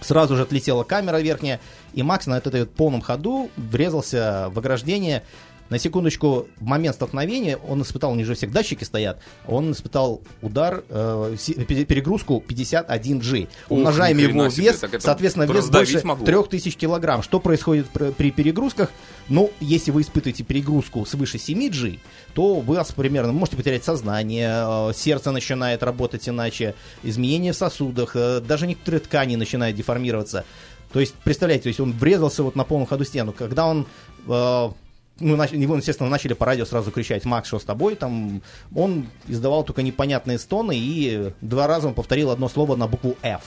сразу 0.00 0.36
же 0.36 0.42
отлетела 0.42 0.84
камера 0.84 1.16
верхняя, 1.16 1.60
и 1.94 2.02
Макс 2.02 2.26
на 2.26 2.36
этой 2.36 2.66
полном 2.66 3.00
ходу 3.00 3.50
врезался 3.56 4.48
в 4.50 4.58
ограждение. 4.58 5.22
На 5.68 5.78
секундочку, 5.78 6.46
в 6.58 6.64
момент 6.64 6.94
столкновения 6.94 7.56
он 7.56 7.82
испытал, 7.82 8.14
ниже 8.14 8.34
всех 8.34 8.52
датчики 8.52 8.84
стоят, 8.84 9.20
он 9.46 9.72
испытал 9.72 10.22
удар, 10.42 10.84
э, 10.88 11.36
перегрузку 11.88 12.42
51G. 12.46 13.48
Умножаем 13.68 14.18
его 14.18 14.46
вес, 14.46 14.82
соответственно, 14.98 15.44
вес 15.44 15.68
больше 15.68 16.00
могу. 16.04 16.24
3000 16.24 16.76
килограмм. 16.76 17.22
Что 17.22 17.40
происходит 17.40 17.86
при 17.88 18.30
перегрузках? 18.30 18.90
Ну, 19.28 19.50
если 19.60 19.90
вы 19.90 20.02
испытываете 20.02 20.44
перегрузку 20.44 21.04
свыше 21.04 21.38
7G, 21.38 21.98
то 22.34 22.60
вы 22.60 22.80
примерно 22.94 23.32
можете 23.32 23.56
потерять 23.56 23.84
сознание, 23.84 24.90
э, 24.90 24.92
сердце 24.94 25.32
начинает 25.32 25.82
работать 25.82 26.28
иначе, 26.28 26.74
изменения 27.02 27.52
в 27.52 27.56
сосудах, 27.56 28.14
э, 28.14 28.40
даже 28.40 28.66
некоторые 28.66 29.00
ткани 29.00 29.36
начинают 29.36 29.76
деформироваться. 29.76 30.44
То 30.92 31.00
есть, 31.00 31.14
представляете, 31.24 31.64
то 31.64 31.68
есть 31.68 31.80
он 31.80 31.92
врезался 31.92 32.42
вот 32.42 32.54
на 32.54 32.64
полном 32.64 32.86
ходу 32.86 33.04
стену. 33.04 33.32
Когда 33.32 33.66
он 33.66 33.86
э, 34.28 34.68
ну, 35.18 35.42
его, 35.42 35.76
естественно, 35.76 36.10
начали 36.10 36.34
по 36.34 36.46
радио 36.46 36.64
сразу 36.64 36.90
кричать 36.90 37.24
«Макс, 37.24 37.48
что 37.48 37.58
с 37.58 37.64
тобой?» 37.64 37.94
там 37.94 38.42
Он 38.74 39.06
издавал 39.26 39.64
только 39.64 39.82
непонятные 39.82 40.38
стоны, 40.38 40.76
и 40.76 41.32
два 41.40 41.66
раза 41.66 41.88
он 41.88 41.94
повторил 41.94 42.30
одно 42.30 42.48
слово 42.48 42.76
на 42.76 42.86
букву 42.86 43.16
F 43.22 43.42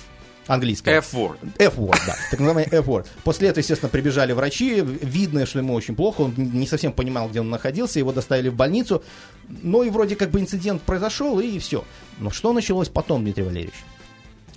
английское. 0.49 0.97
F-word. 0.97 1.37
F-word, 1.59 1.99
да. 2.07 2.15
Так 2.31 2.39
называемый 2.39 2.65
F-word. 2.71 3.05
После 3.23 3.49
этого, 3.49 3.59
естественно, 3.59 3.89
прибежали 3.89 4.33
врачи. 4.33 4.81
Видно, 4.81 5.45
что 5.45 5.59
ему 5.59 5.73
очень 5.75 5.95
плохо. 5.95 6.21
Он 6.21 6.33
не 6.35 6.65
совсем 6.65 6.91
понимал, 6.91 7.29
где 7.29 7.39
он 7.39 7.51
находился. 7.51 7.99
Его 7.99 8.11
доставили 8.11 8.49
в 8.49 8.55
больницу. 8.55 9.03
Ну 9.47 9.83
и 9.83 9.91
вроде 9.91 10.15
как 10.15 10.31
бы 10.31 10.39
инцидент 10.39 10.81
произошел, 10.81 11.39
и 11.39 11.59
все. 11.59 11.85
Но 12.17 12.31
что 12.31 12.51
началось 12.51 12.89
потом, 12.89 13.21
Дмитрий 13.21 13.43
Валерьевич? 13.43 13.75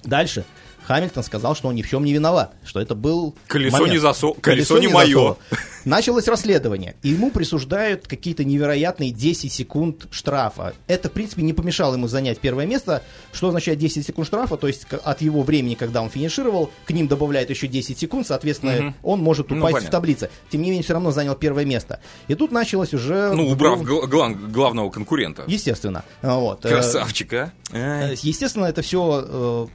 Дальше 0.02 0.44
Хамильтон 0.84 1.22
сказал, 1.22 1.54
что 1.54 1.68
он 1.68 1.74
ни 1.74 1.82
в 1.82 1.88
чем 1.88 2.04
не 2.04 2.12
виноват, 2.12 2.54
что 2.64 2.80
это 2.80 2.94
был 2.94 3.34
колесо 3.46 3.76
момент. 3.76 3.92
не 3.92 3.98
засо, 3.98 4.32
колесо, 4.34 4.74
колесо 4.74 4.78
не, 4.78 4.86
не 4.86 4.92
мое. 4.92 5.36
Началось 5.84 6.28
расследование, 6.28 6.94
и 7.02 7.10
ему 7.10 7.30
присуждают 7.30 8.06
какие-то 8.06 8.44
невероятные 8.44 9.10
10 9.10 9.52
секунд 9.52 10.06
штрафа. 10.10 10.74
Это, 10.86 11.08
в 11.08 11.12
принципе, 11.12 11.42
не 11.42 11.52
помешало 11.52 11.94
ему 11.94 12.06
занять 12.08 12.38
первое 12.38 12.66
место. 12.66 13.02
Что 13.32 13.48
означает 13.48 13.78
10 13.78 14.06
секунд 14.06 14.26
штрафа? 14.26 14.56
То 14.56 14.68
есть 14.68 14.86
от 14.90 15.20
его 15.20 15.42
времени, 15.42 15.74
когда 15.74 16.02
он 16.02 16.10
финишировал, 16.10 16.70
к 16.84 16.90
ним 16.92 17.08
добавляют 17.08 17.50
еще 17.50 17.66
10 17.66 17.98
секунд, 17.98 18.26
соответственно, 18.26 18.88
угу. 18.88 18.94
он 19.02 19.20
может 19.20 19.50
ну, 19.50 19.58
упасть 19.58 19.82
ну, 19.82 19.88
в 19.88 19.90
таблице. 19.90 20.30
Тем 20.50 20.62
не 20.62 20.68
менее, 20.68 20.84
все 20.84 20.92
равно 20.92 21.10
занял 21.10 21.34
первое 21.34 21.64
место. 21.64 22.00
И 22.28 22.34
тут 22.34 22.52
началось 22.52 22.94
уже... 22.94 23.32
Ну, 23.34 23.48
убрав 23.48 23.80
вдруг... 23.80 24.08
гла- 24.08 24.30
главного 24.30 24.90
конкурента. 24.90 25.44
Естественно. 25.46 26.04
Вот. 26.22 26.62
Красавчика. 26.62 27.52
Э, 27.72 28.14
естественно, 28.22 28.66
это 28.66 28.82
все 28.82 29.24
э, 29.26 29.66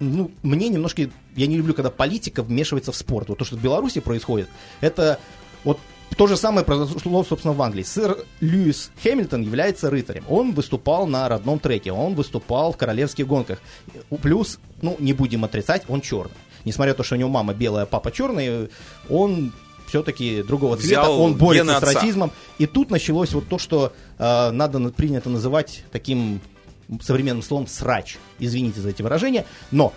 ну, 0.00 0.30
мне 0.42 0.68
немножко, 0.68 1.08
я 1.36 1.46
не 1.46 1.56
люблю, 1.56 1.74
когда 1.74 1.90
политика 1.90 2.42
вмешивается 2.42 2.92
в 2.92 2.96
спорт. 2.96 3.28
Вот 3.28 3.38
то, 3.38 3.44
что 3.44 3.56
в 3.56 3.62
Беларуси 3.62 4.00
происходит, 4.00 4.48
это 4.80 5.18
вот 5.64 5.78
то 6.16 6.26
же 6.28 6.36
самое 6.36 6.64
произошло, 6.64 7.24
собственно, 7.24 7.54
в 7.54 7.60
Англии. 7.62 7.82
Сэр 7.82 8.16
Льюис 8.40 8.92
Хэмилтон 9.02 9.42
является 9.42 9.90
рыцарем. 9.90 10.24
Он 10.28 10.52
выступал 10.52 11.06
на 11.08 11.28
родном 11.28 11.58
треке, 11.58 11.90
он 11.92 12.14
выступал 12.14 12.72
в 12.72 12.76
королевских 12.76 13.26
гонках. 13.26 13.60
Плюс, 14.22 14.60
ну, 14.80 14.96
не 15.00 15.12
будем 15.12 15.44
отрицать, 15.44 15.82
он 15.88 16.00
черный. 16.00 16.36
несмотря 16.64 16.92
на 16.92 16.96
то, 16.96 17.02
что 17.02 17.16
у 17.16 17.18
него 17.18 17.30
мама 17.30 17.52
белая, 17.52 17.82
а 17.82 17.86
папа 17.86 18.12
черный, 18.12 18.70
он 19.10 19.52
все-таки 19.88 20.42
другого 20.42 20.76
цвета, 20.76 21.02
Взял 21.02 21.20
он 21.20 21.34
борется 21.34 21.78
с 21.78 21.82
расизмом. 21.82 22.30
И 22.58 22.66
тут 22.66 22.90
началось 22.90 23.32
вот 23.32 23.48
то, 23.48 23.58
что 23.58 23.92
э, 24.18 24.50
надо 24.50 24.78
на- 24.78 24.90
принято 24.90 25.28
называть 25.28 25.84
таким 25.92 26.40
современным 27.02 27.42
словом 27.42 27.66
срач. 27.66 28.16
Извините 28.38 28.80
за 28.80 28.90
эти 28.90 29.02
выражения, 29.02 29.44
но 29.70 29.92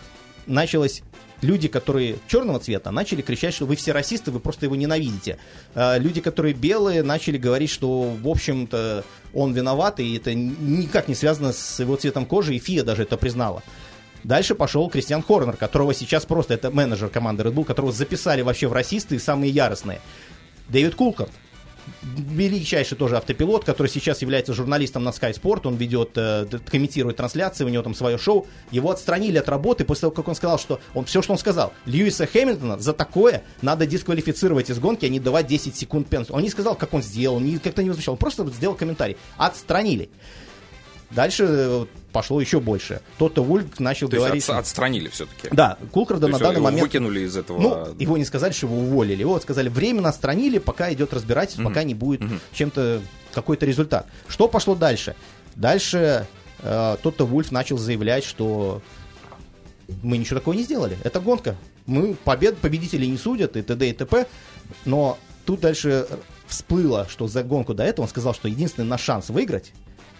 началось 0.45 1.03
люди, 1.41 1.67
которые 1.67 2.17
черного 2.27 2.59
цвета, 2.59 2.91
начали 2.91 3.21
кричать, 3.21 3.53
что 3.53 3.65
вы 3.65 3.75
все 3.75 3.91
расисты, 3.91 4.31
вы 4.31 4.39
просто 4.39 4.65
его 4.65 4.75
ненавидите. 4.75 5.37
А 5.75 5.97
люди, 5.97 6.21
которые 6.21 6.53
белые, 6.53 7.03
начали 7.03 7.37
говорить, 7.37 7.69
что, 7.69 8.03
в 8.03 8.27
общем-то, 8.27 9.03
он 9.33 9.53
виноват, 9.53 9.99
и 9.99 10.15
это 10.17 10.33
никак 10.33 11.07
не 11.07 11.15
связано 11.15 11.53
с 11.53 11.79
его 11.79 11.95
цветом 11.95 12.25
кожи, 12.25 12.55
и 12.55 12.59
ФИА 12.59 12.83
даже 12.83 13.03
это 13.03 13.17
признала. 13.17 13.63
Дальше 14.23 14.55
пошел 14.55 14.89
Кристиан 14.89 15.21
Хорнер, 15.21 15.55
которого 15.55 15.93
сейчас 15.93 16.25
просто, 16.25 16.55
это 16.55 16.71
менеджер 16.71 17.09
команды 17.09 17.43
Red 17.43 17.53
Bull, 17.53 17.65
которого 17.65 17.91
записали 17.91 18.41
вообще 18.41 18.67
в 18.67 18.73
расисты 18.73 19.19
самые 19.19 19.51
яростные. 19.51 20.01
Дэвид 20.69 20.95
Кулкарт, 20.95 21.31
величайший 22.01 22.97
тоже 22.97 23.17
автопилот, 23.17 23.65
который 23.65 23.87
сейчас 23.87 24.21
является 24.21 24.53
журналистом 24.53 25.03
на 25.03 25.09
Sky 25.09 25.33
Sport, 25.33 25.67
он 25.67 25.75
ведет, 25.75 26.11
э, 26.15 26.45
комментирует 26.69 27.17
трансляции, 27.17 27.63
у 27.63 27.69
него 27.69 27.83
там 27.83 27.93
свое 27.93 28.17
шоу. 28.17 28.47
Его 28.71 28.91
отстранили 28.91 29.37
от 29.37 29.49
работы 29.49 29.85
после 29.85 30.01
того, 30.01 30.11
как 30.11 30.27
он 30.27 30.35
сказал, 30.35 30.59
что 30.59 30.79
он 30.93 31.05
все, 31.05 31.21
что 31.21 31.33
он 31.33 31.37
сказал, 31.37 31.73
Льюиса 31.85 32.25
Хэмилтона 32.25 32.79
за 32.79 32.93
такое 32.93 33.43
надо 33.61 33.85
дисквалифицировать 33.85 34.69
из 34.69 34.79
гонки, 34.79 35.05
а 35.05 35.09
не 35.09 35.19
давать 35.19 35.47
10 35.47 35.75
секунд 35.75 36.07
пенсии. 36.07 36.31
Он 36.31 36.41
не 36.41 36.49
сказал, 36.49 36.75
как 36.75 36.93
он 36.93 37.01
сделал, 37.01 37.39
не, 37.39 37.57
как-то 37.57 37.83
не 37.83 37.89
возмущал, 37.89 38.13
он 38.13 38.19
просто 38.19 38.45
сделал 38.47 38.75
комментарий. 38.75 39.17
Отстранили. 39.37 40.09
Дальше 41.11 41.45
э, 41.47 41.85
пошло 42.11 42.41
еще 42.41 42.59
больше. 42.59 43.01
Тот-то 43.17 43.43
Вульк 43.43 43.79
начал 43.79 44.09
То 44.09 44.17
есть 44.17 44.25
говорить... 44.25 44.43
отс- 44.43 44.57
отстранили 44.59 45.07
все-таки. 45.09 45.47
Да, 45.51 45.77
Кулкрада 45.91 46.27
на 46.27 46.37
данный 46.37 46.59
момент... 46.59 46.81
выкинули 46.81 47.21
из 47.21 47.37
этого. 47.37 47.59
Ну, 47.59 47.95
его 47.97 48.17
не 48.17 48.25
сказали, 48.25 48.51
что 48.51 48.67
его 48.67 48.77
уволили. 48.77 49.21
Его 49.21 49.33
вот 49.33 49.43
сказали, 49.43 49.69
временно 49.69 50.09
отстранили, 50.09 50.57
пока 50.57 50.91
идет 50.91 51.13
разбирательство, 51.13 51.63
пока 51.63 51.83
не 51.83 51.93
будет 51.93 52.21
чем-то 52.53 53.01
какой-то 53.33 53.65
результат. 53.65 54.07
Что 54.27 54.47
пошло 54.47 54.75
дальше? 54.75 55.15
Дальше 55.55 56.27
э, 56.59 56.97
тот-то 57.01 57.25
Вульф 57.25 57.51
начал 57.51 57.77
заявлять, 57.77 58.23
что 58.23 58.81
мы 60.03 60.17
ничего 60.17 60.39
такого 60.39 60.53
не 60.53 60.63
сделали. 60.63 60.97
Это 61.03 61.19
гонка. 61.19 61.55
Мы 61.85 62.15
побед, 62.15 62.57
победителей 62.57 63.07
не 63.07 63.17
судят 63.17 63.55
и 63.55 63.61
т.д. 63.61 63.89
и 63.89 63.93
т.п. 63.93 64.27
Но 64.85 65.17
тут 65.45 65.61
дальше 65.61 66.07
всплыло, 66.47 67.07
что 67.09 67.27
за 67.27 67.43
гонку 67.43 67.73
до 67.73 67.83
этого 67.83 68.03
он 68.03 68.09
сказал, 68.09 68.33
что 68.33 68.47
единственный 68.47 68.85
наш 68.85 69.01
шанс 69.01 69.29
выиграть 69.29 69.71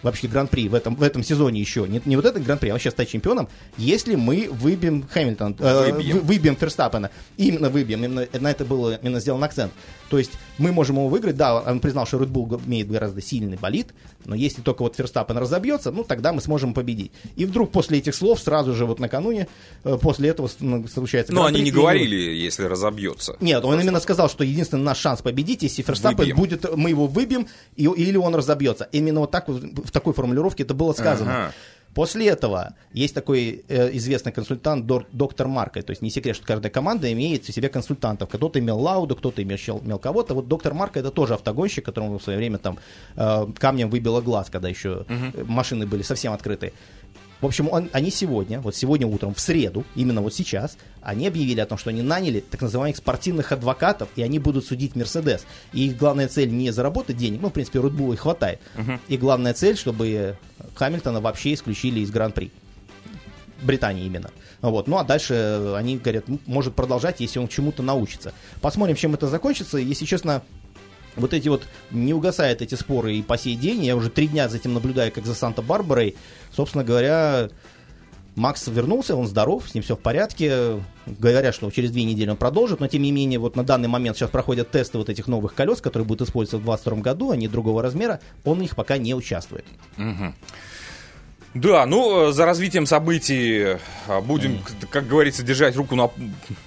вообще 0.02 0.28
гран-при 0.28 0.68
в 0.68 0.74
этом, 0.74 0.94
в 0.96 1.02
этом 1.02 1.22
сезоне 1.22 1.60
еще, 1.60 1.86
не, 1.88 2.00
не 2.04 2.16
вот 2.16 2.24
этот 2.24 2.44
гран-при, 2.44 2.68
а 2.68 2.72
вообще 2.72 2.90
стать 2.90 3.08
чемпионом, 3.08 3.48
если 3.76 4.14
мы 4.14 4.48
выбьем 4.50 5.06
Хэмилтон, 5.08 5.56
э, 5.58 5.92
Выбьем. 5.92 6.16
вы- 6.18 6.22
выбьем 6.22 6.56
Ферстаппена. 6.56 7.10
Именно 7.36 7.68
выбьем, 7.70 8.04
именно 8.04 8.26
на 8.40 8.50
это 8.50 8.64
было 8.64 8.98
именно 9.02 9.20
сделан 9.20 9.42
акцент. 9.44 9.72
То 10.08 10.18
есть 10.18 10.32
мы 10.58 10.72
можем 10.72 10.96
его 10.96 11.08
выиграть, 11.08 11.36
да, 11.36 11.60
он 11.60 11.80
признал, 11.80 12.06
что 12.06 12.18
Red 12.18 12.28
Bull 12.30 12.60
имеет 12.66 12.90
гораздо 12.90 13.20
сильный 13.20 13.56
болид, 13.56 13.88
но 14.24 14.34
если 14.34 14.62
только 14.62 14.82
вот 14.82 14.96
Ферстаппен 14.96 15.36
разобьется, 15.38 15.90
ну 15.90 16.04
тогда 16.04 16.32
мы 16.32 16.40
сможем 16.40 16.74
победить. 16.74 17.12
И 17.36 17.44
вдруг 17.44 17.70
после 17.70 17.98
этих 17.98 18.14
слов, 18.14 18.40
сразу 18.40 18.74
же 18.74 18.86
вот 18.86 18.98
накануне, 19.00 19.48
э, 19.84 19.98
после 20.00 20.30
этого 20.30 20.48
ну, 20.60 20.86
случается 20.88 21.32
Но 21.32 21.44
они 21.44 21.60
не 21.62 21.70
говорили, 21.70 22.16
если 22.16 22.64
разобьется. 22.64 23.36
нет, 23.40 23.64
он 23.64 23.80
именно 23.80 24.00
сказал, 24.00 24.28
что 24.28 24.44
единственный 24.44 24.82
наш 24.82 24.98
шанс 24.98 25.22
победить, 25.22 25.62
если 25.62 25.82
Ферстаппен 25.82 26.34
будет, 26.34 26.76
мы 26.76 26.90
его 26.90 27.06
выбьем, 27.06 27.46
и- 27.76 27.84
или 27.84 28.16
он 28.16 28.34
разобьется. 28.34 28.88
Именно 28.92 29.20
вот 29.20 29.30
так 29.30 29.48
вот, 29.48 29.62
в 29.62 29.90
такой 29.90 30.12
формулировке 30.14 30.62
это 30.64 30.74
было 30.74 30.92
сказано. 30.92 31.30
Ага. 31.46 31.52
После 31.98 32.28
этого 32.28 32.76
есть 32.92 33.12
такой 33.12 33.64
э, 33.68 33.96
известный 33.96 34.30
консультант 34.30 34.86
дор- 34.86 35.06
доктор 35.10 35.48
Марка. 35.48 35.82
То 35.82 35.90
есть 35.90 36.00
не 36.00 36.10
секрет, 36.10 36.36
что 36.36 36.46
каждая 36.46 36.70
команда 36.70 37.12
имеет 37.12 37.44
в 37.44 37.52
себе 37.52 37.68
консультантов. 37.68 38.28
Кто-то 38.28 38.60
имел 38.60 38.78
Лауду, 38.78 39.16
кто-то 39.16 39.42
имел, 39.42 39.80
имел 39.84 39.98
кого-то. 39.98 40.34
Вот 40.34 40.46
доктор 40.46 40.74
Марка 40.74 41.00
это 41.00 41.10
тоже 41.10 41.34
автогонщик, 41.34 41.84
которому 41.84 42.18
в 42.18 42.22
свое 42.22 42.38
время 42.38 42.58
там 42.58 42.78
э, 43.16 43.46
камнем 43.58 43.90
выбило 43.90 44.20
глаз, 44.20 44.48
когда 44.48 44.68
еще 44.68 45.06
э, 45.08 45.44
машины 45.48 45.86
были 45.86 46.02
совсем 46.02 46.32
открытые. 46.32 46.72
В 47.40 47.46
общем, 47.46 47.68
он- 47.70 47.88
они 47.92 48.10
сегодня, 48.10 48.60
вот 48.60 48.74
сегодня 48.74 49.06
утром, 49.06 49.32
в 49.32 49.40
среду, 49.40 49.84
именно 49.94 50.20
вот 50.22 50.34
сейчас, 50.34 50.76
они 51.02 51.26
объявили 51.28 51.60
о 51.60 51.66
том, 51.66 51.78
что 51.78 51.90
они 51.90 52.02
наняли 52.02 52.40
так 52.40 52.60
называемых 52.62 52.96
спортивных 52.96 53.52
адвокатов, 53.52 54.08
и 54.16 54.22
они 54.22 54.38
будут 54.38 54.66
судить 54.66 54.96
Мерседес. 54.96 55.46
И 55.72 55.86
их 55.86 55.96
главная 55.96 56.26
цель 56.28 56.50
не 56.50 56.70
заработать 56.72 57.16
денег, 57.16 57.40
ну, 57.40 57.48
в 57.48 57.52
принципе, 57.52 57.78
Bull 57.78 58.14
их 58.14 58.20
хватает. 58.20 58.60
И 59.08 59.16
главная 59.16 59.54
цель, 59.54 59.76
чтобы 59.76 60.36
Хамильтона 60.74 61.20
вообще 61.20 61.54
исключили 61.54 62.00
из 62.00 62.10
Гран-при. 62.10 62.50
Британии 63.62 64.06
именно. 64.06 64.30
Вот. 64.60 64.86
Ну 64.86 64.98
а 64.98 65.04
дальше 65.04 65.72
они 65.76 65.98
говорят, 65.98 66.24
может 66.46 66.76
продолжать, 66.76 67.18
если 67.18 67.40
он 67.40 67.48
чему-то 67.48 67.82
научится. 67.82 68.32
Посмотрим, 68.60 68.94
чем 68.94 69.14
это 69.14 69.26
закончится. 69.26 69.78
Если 69.78 70.04
честно, 70.04 70.42
вот 71.18 71.34
эти 71.34 71.48
вот 71.48 71.66
не 71.90 72.14
угасают 72.14 72.62
эти 72.62 72.74
споры 72.74 73.14
и 73.14 73.22
по 73.22 73.36
сей 73.38 73.56
день. 73.56 73.84
Я 73.84 73.96
уже 73.96 74.10
три 74.10 74.28
дня 74.28 74.48
за 74.48 74.56
этим 74.56 74.74
наблюдаю, 74.74 75.12
как 75.12 75.26
за 75.26 75.34
Санта-Барбарой. 75.34 76.16
Собственно 76.52 76.84
говоря, 76.84 77.50
Макс 78.38 78.68
вернулся, 78.68 79.16
он 79.16 79.26
здоров, 79.26 79.68
с 79.68 79.74
ним 79.74 79.82
все 79.82 79.96
в 79.96 80.00
порядке. 80.00 80.80
Говорят, 81.06 81.54
что 81.54 81.70
через 81.70 81.90
две 81.90 82.04
недели 82.04 82.30
он 82.30 82.36
продолжит, 82.36 82.80
но 82.80 82.86
тем 82.86 83.02
не 83.02 83.10
менее, 83.10 83.38
вот 83.38 83.56
на 83.56 83.64
данный 83.64 83.88
момент 83.88 84.16
сейчас 84.16 84.30
проходят 84.30 84.70
тесты 84.70 84.98
вот 84.98 85.08
этих 85.08 85.26
новых 85.26 85.54
колес, 85.54 85.80
которые 85.80 86.06
будут 86.06 86.28
использоваться 86.28 86.58
в 86.58 86.64
2022 86.64 87.02
году, 87.02 87.30
они 87.32 87.48
другого 87.48 87.82
размера, 87.82 88.20
он 88.44 88.58
в 88.58 88.60
них 88.60 88.76
пока 88.76 88.96
не 88.96 89.14
участвует. 89.14 89.64
Да, 91.54 91.86
ну, 91.86 92.28
э, 92.28 92.32
за 92.32 92.44
развитием 92.44 92.86
событий 92.86 93.76
э, 94.06 94.20
будем, 94.22 94.62
как 94.90 95.08
говорится, 95.08 95.42
держать 95.42 95.76
руку 95.76 95.96
на, 95.96 96.10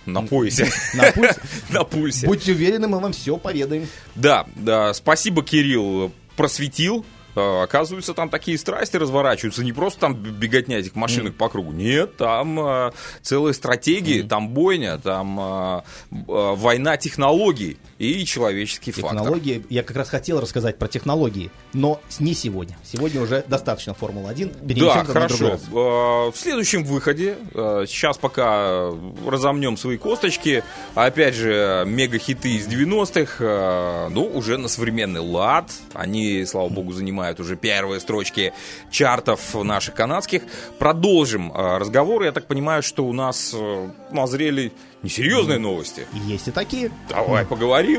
на 0.06 0.22
поясе. 0.24 0.68
На 0.94 1.12
пульсе. 1.12 1.42
На 1.70 1.84
пульсе. 1.84 2.28
Будьте 2.28 2.52
уверены, 2.52 2.88
мы 2.88 3.00
вам 3.00 3.14
все 3.14 3.38
поведаем. 3.38 3.88
Да, 4.16 4.46
да, 4.56 4.94
спасибо, 4.94 5.44
Кирилл, 5.44 6.12
просветил. 6.36 7.06
Э, 7.36 7.64
Оказывается, 7.64 8.14
там 8.14 8.30
такие 8.30 8.58
страсти 8.58 8.98
разворачиваются. 8.98 9.64
Не 9.64 9.72
просто 9.72 10.02
там 10.02 10.16
беготня 10.16 10.80
этих 10.80 10.96
машинок 10.96 11.36
по 11.36 11.48
кругу. 11.50 11.72
Нет, 11.72 12.18
там 12.18 12.60
э, 12.60 12.92
целые 13.22 13.54
стратегии, 13.54 14.22
там 14.22 14.50
бойня, 14.50 14.98
там 14.98 15.40
э, 15.40 15.82
э, 16.12 16.22
война 16.28 16.98
технологий 16.98 17.78
и 18.02 18.26
человеческий 18.26 18.92
фактор. 18.92 19.12
Технологии, 19.12 19.64
я 19.70 19.84
как 19.84 19.96
раз 19.96 20.10
хотел 20.10 20.42
рассказать 20.42 20.80
про 20.80 20.88
технологии, 20.88 21.52
но 21.74 22.02
не 22.20 22.34
сегодня. 22.34 22.76
Сегодня 22.84 23.22
уже 23.22 23.46
достаточно 23.48 23.94
Формулы-1. 23.94 24.80
Да, 24.80 25.04
хорошо. 25.04 25.60
Э, 25.72 26.32
В 26.32 26.34
следующем 26.36 26.84
выходе, 26.84 27.38
э, 27.54 27.86
сейчас 27.88 28.18
пока 28.18 28.90
разомнем 29.28 29.78
свои 29.78 29.98
косточки, 29.98 30.64
опять 30.96 31.36
же, 31.36 31.84
мега-хиты 31.86 32.56
из 32.56 32.68
90-х, 32.68 33.36
э, 33.40 34.10
ну, 34.10 34.26
уже 34.26 34.58
на 34.58 34.68
современный 34.68 35.22
лад. 35.22 35.70
Они, 35.94 36.44
слава 36.46 36.70
богу, 36.70 36.94
занимают 36.94 37.40
уже 37.40 37.56
первые 37.56 38.00
строчки 38.00 38.52
чартов 38.90 39.54
наших 39.54 39.94
канадских. 39.94 40.42
Продолжим 40.80 41.52
разговор. 41.54 42.24
Я 42.24 42.32
так 42.32 42.48
понимаю, 42.48 42.82
что 42.82 43.06
у 43.06 43.14
нас 43.14 43.56
назрели 44.10 44.72
несерьезные 45.04 45.60
новости. 45.60 46.06
Есть 46.26 46.48
и 46.48 46.52
такие. 46.52 46.92
Давай 47.10 47.46
поговорим. 47.46 47.91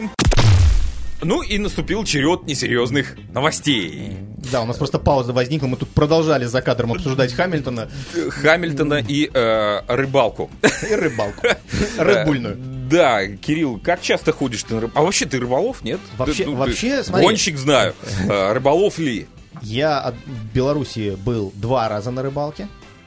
Ну 1.24 1.40
и 1.42 1.56
наступил 1.58 2.02
черед 2.04 2.44
несерьезных 2.48 3.14
новостей. 3.32 4.16
Да, 4.50 4.62
у 4.62 4.66
нас 4.66 4.76
просто 4.76 4.98
пауза 4.98 5.32
возникла, 5.32 5.68
мы 5.68 5.76
тут 5.76 5.88
продолжали 5.90 6.46
за 6.46 6.62
кадром 6.62 6.92
обсуждать 6.92 7.32
Хамильтона 7.32 7.88
Хамильтона 8.30 8.94
и 9.06 9.30
э, 9.32 9.80
рыбалку. 9.86 10.50
и 10.90 10.94
рыбалку. 10.94 11.46
Рыбульную. 11.98 12.56
Да, 12.90 13.24
Кирилл, 13.28 13.78
как 13.78 14.02
часто 14.02 14.32
ходишь 14.32 14.64
ты 14.64 14.74
на 14.74 14.80
рыбалку? 14.80 14.98
А 14.98 15.02
вообще 15.04 15.26
ты 15.26 15.38
рыболов, 15.38 15.84
нет? 15.84 16.00
Вообще- 16.18 16.42
Ты- 16.44 16.50
ну, 16.50 16.56
вообще, 16.56 16.96
ты 16.98 17.04
смотри. 17.04 17.24
Гонщик 17.26 17.56
знаю. 17.56 17.94
Э, 18.28 18.52
Рыболов 18.52 18.98
ли? 18.98 19.28
Я 19.62 20.00
от- 20.00 20.14
в 20.26 20.52
Беларуси 20.52 21.16
был 21.24 21.52
два 21.54 21.88
раза 21.88 22.10
на 22.10 22.22
рыбалке. 22.22 22.66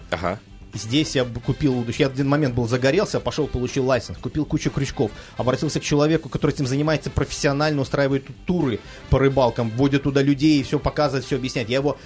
Ага. 0.10 0.40
Здесь 0.76 1.16
я 1.16 1.24
купил, 1.24 1.86
я 1.98 2.10
в 2.10 2.12
один 2.12 2.28
момент 2.28 2.54
был 2.54 2.68
загорелся, 2.68 3.22
пошел, 3.22 3.48
получил 3.48 3.86
лайсенс, 3.86 4.18
купил 4.18 4.46
кучу 4.46 4.70
крючков, 4.70 5.10
обратился 5.38 5.80
к 5.80 5.84
человеку, 5.84 6.28
который 6.28 6.52
этим 6.52 6.68
занимается 6.68 7.10
профессионально, 7.10 7.82
устраивает 7.82 8.26
туры 8.46 8.80
по 9.10 9.18
рыбалкам, 9.18 9.70
вводит 9.70 10.04
туда 10.04 10.22
людей, 10.22 10.62
все 10.64 10.78
показывает, 10.78 11.24
все 11.26 11.38
объясняет. 11.38 11.70
Я 11.70 11.78
его, 11.78 11.98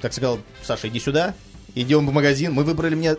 так 0.00 0.12
сказал, 0.12 0.38
Саша, 0.62 0.86
иди 0.86 1.00
сюда, 1.00 1.34
идем 1.74 2.06
в 2.06 2.12
магазин, 2.12 2.52
мы 2.52 2.62
выбрали 2.62 2.94
мне 2.94 3.16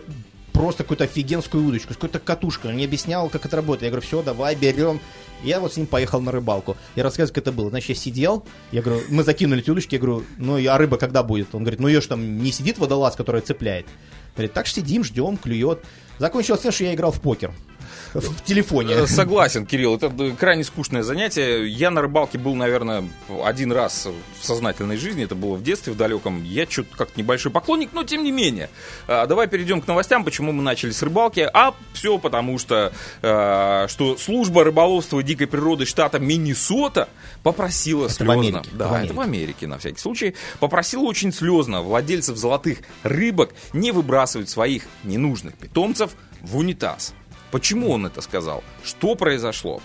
просто 0.54 0.84
какую-то 0.84 1.04
офигенскую 1.04 1.64
удочку, 1.66 1.92
с 1.92 1.96
какой-то 1.96 2.18
катушкой, 2.18 2.70
он 2.70 2.76
мне 2.76 2.86
объяснял, 2.86 3.28
как 3.28 3.44
это 3.44 3.56
работает. 3.56 3.82
Я 3.84 3.90
говорю, 3.90 4.06
все, 4.06 4.22
давай, 4.22 4.56
берем. 4.56 5.00
Я 5.44 5.60
вот 5.60 5.74
с 5.74 5.76
ним 5.76 5.86
поехал 5.86 6.20
на 6.20 6.32
рыбалку. 6.32 6.76
Я 6.96 7.04
рассказываю, 7.04 7.32
как 7.34 7.42
это 7.44 7.52
было. 7.52 7.70
Значит, 7.70 7.90
я 7.90 7.94
сидел, 7.94 8.44
я 8.72 8.82
говорю, 8.82 9.02
мы 9.08 9.22
закинули 9.22 9.60
эти 9.60 9.70
удочки, 9.70 9.94
я 9.94 10.00
говорю, 10.00 10.24
ну 10.36 10.58
и- 10.58 10.66
а 10.66 10.76
рыба 10.78 10.96
когда 10.96 11.22
будет? 11.22 11.54
Он 11.54 11.62
говорит, 11.62 11.78
ну 11.78 11.86
ее 11.86 12.00
ж 12.00 12.06
там 12.06 12.42
не 12.42 12.50
сидит 12.50 12.78
водолаз, 12.78 13.14
который 13.14 13.40
цепляет. 13.42 13.86
Говорит, 14.34 14.52
так 14.52 14.66
сидим, 14.66 15.04
ждем, 15.04 15.36
клюет. 15.36 15.84
Закончилось 16.18 16.60
тем, 16.60 16.72
что 16.72 16.84
я 16.84 16.94
играл 16.94 17.12
в 17.12 17.20
покер. 17.20 17.52
В 18.20 18.44
телефоне. 18.44 18.94
Э, 18.94 19.06
Согласен, 19.06 19.66
Кирилл, 19.66 19.96
это 19.96 20.12
э, 20.18 20.32
крайне 20.38 20.64
скучное 20.64 21.02
занятие. 21.02 21.66
Я 21.68 21.90
на 21.90 22.02
рыбалке 22.02 22.38
был, 22.38 22.54
наверное, 22.54 23.04
один 23.44 23.72
раз 23.72 24.08
в 24.40 24.44
сознательной 24.46 24.96
жизни, 24.96 25.24
это 25.24 25.34
было 25.34 25.54
в 25.56 25.62
детстве, 25.62 25.92
в 25.92 25.96
далеком. 25.96 26.42
Я 26.44 26.66
что-то 26.68 26.96
как-то 26.96 27.18
небольшой 27.20 27.52
поклонник, 27.52 27.90
но 27.92 28.04
тем 28.04 28.22
не 28.24 28.30
менее. 28.32 28.70
А, 29.06 29.26
Давай 29.26 29.46
перейдем 29.46 29.80
к 29.80 29.86
новостям, 29.86 30.24
почему 30.24 30.52
мы 30.52 30.62
начали 30.62 30.90
с 30.90 31.02
рыбалки. 31.02 31.48
А 31.52 31.74
все 31.92 32.18
потому, 32.18 32.58
что, 32.58 32.92
э, 33.22 33.86
что 33.88 34.16
служба 34.16 34.64
рыболовства 34.64 35.20
и 35.20 35.22
дикой 35.22 35.46
природы 35.46 35.84
штата 35.84 36.18
Миннесота 36.18 37.08
попросила 37.42 38.08
в 38.08 38.12
слезно. 38.12 38.34
Америке, 38.34 38.70
Да, 38.72 38.88
в 38.88 38.92
Америке. 38.92 39.06
это 39.06 39.14
в 39.14 39.20
Америке, 39.20 39.66
на 39.66 39.78
всякий 39.78 39.98
случай. 40.00 40.34
Попросила 40.60 41.02
очень 41.02 41.32
слезно 41.32 41.82
владельцев 41.82 42.36
золотых 42.36 42.78
рыбок 43.02 43.54
не 43.72 43.92
выбрасывать 43.92 44.48
своих 44.48 44.84
ненужных 45.04 45.54
питомцев 45.54 46.12
в 46.42 46.56
унитаз. 46.56 47.14
Почему 47.50 47.90
он 47.90 48.06
это 48.06 48.20
сказал? 48.20 48.62
Что 48.84 49.14
произошло? 49.14 49.80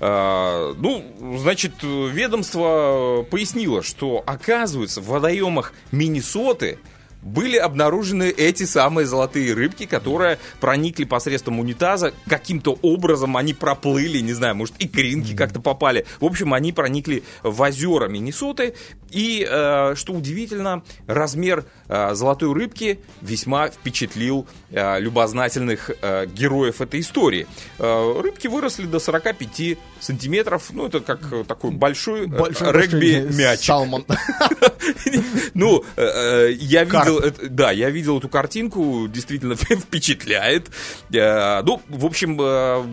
Э, 0.00 0.74
Ну, 0.78 1.36
значит, 1.38 1.72
ведомство 1.82 3.26
пояснило, 3.30 3.82
что, 3.82 4.22
оказывается, 4.26 5.00
в 5.00 5.06
водоемах 5.06 5.72
Миннесоты 5.92 6.78
были 7.22 7.56
обнаружены 7.56 8.30
эти 8.30 8.64
самые 8.64 9.06
золотые 9.06 9.54
рыбки, 9.54 9.86
которые 9.86 10.38
проникли 10.60 11.04
посредством 11.04 11.60
унитаза. 11.60 12.12
Каким-то 12.28 12.78
образом 12.82 13.36
они 13.36 13.54
проплыли, 13.54 14.18
не 14.18 14.32
знаю, 14.32 14.56
может, 14.56 14.74
икринки 14.78 15.36
как-то 15.36 15.60
попали. 15.60 16.06
В 16.20 16.24
общем, 16.24 16.54
они 16.54 16.72
проникли 16.72 17.22
в 17.42 17.60
озера 17.60 18.08
Миннесоты. 18.08 18.74
И, 19.10 19.46
э, 19.48 19.94
что 19.96 20.12
удивительно, 20.12 20.82
размер 21.06 21.64
э, 21.88 22.14
золотой 22.14 22.52
рыбки 22.52 23.00
весьма 23.22 23.68
впечатлил 23.68 24.46
э, 24.70 25.00
любознательных 25.00 25.90
э, 26.02 26.26
героев 26.26 26.80
этой 26.80 27.00
истории. 27.00 27.46
Э, 27.78 28.20
рыбки 28.20 28.46
выросли 28.46 28.86
до 28.86 28.98
45 28.98 29.78
сантиметров. 30.00 30.70
Ну, 30.72 30.86
это 30.86 31.00
как 31.00 31.32
э, 31.32 31.44
такой 31.44 31.70
большой, 31.70 32.24
э, 32.24 32.26
Большой 32.26 32.72
регби-мяч. 32.72 33.60
Салмон. 33.60 34.04
Ну, 35.54 35.84
э, 35.96 36.50
я 36.52 36.84
видел, 36.84 37.20
да, 37.50 37.72
я 37.72 37.90
видел 37.90 38.18
эту 38.18 38.28
картинку, 38.28 39.06
действительно 39.08 39.54
впечатляет. 39.56 40.68
Ну, 41.10 41.82
в 41.88 42.06
общем, 42.06 42.36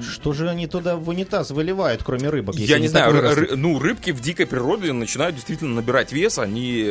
Что 0.01 0.33
же 0.33 0.49
они 0.49 0.67
туда 0.67 0.95
в 0.95 1.07
унитаз 1.07 1.51
выливают, 1.51 2.03
кроме 2.03 2.29
рыбок? 2.29 2.55
я 2.55 2.79
не 2.79 2.87
знаю, 2.87 3.47
ну, 3.55 3.79
рыбки 3.79 4.11
в 4.11 4.19
дикой 4.19 4.47
природе 4.47 4.93
начинают 4.93 5.35
действительно 5.35 5.75
набирать 5.75 6.11
вес, 6.11 6.39
они 6.39 6.83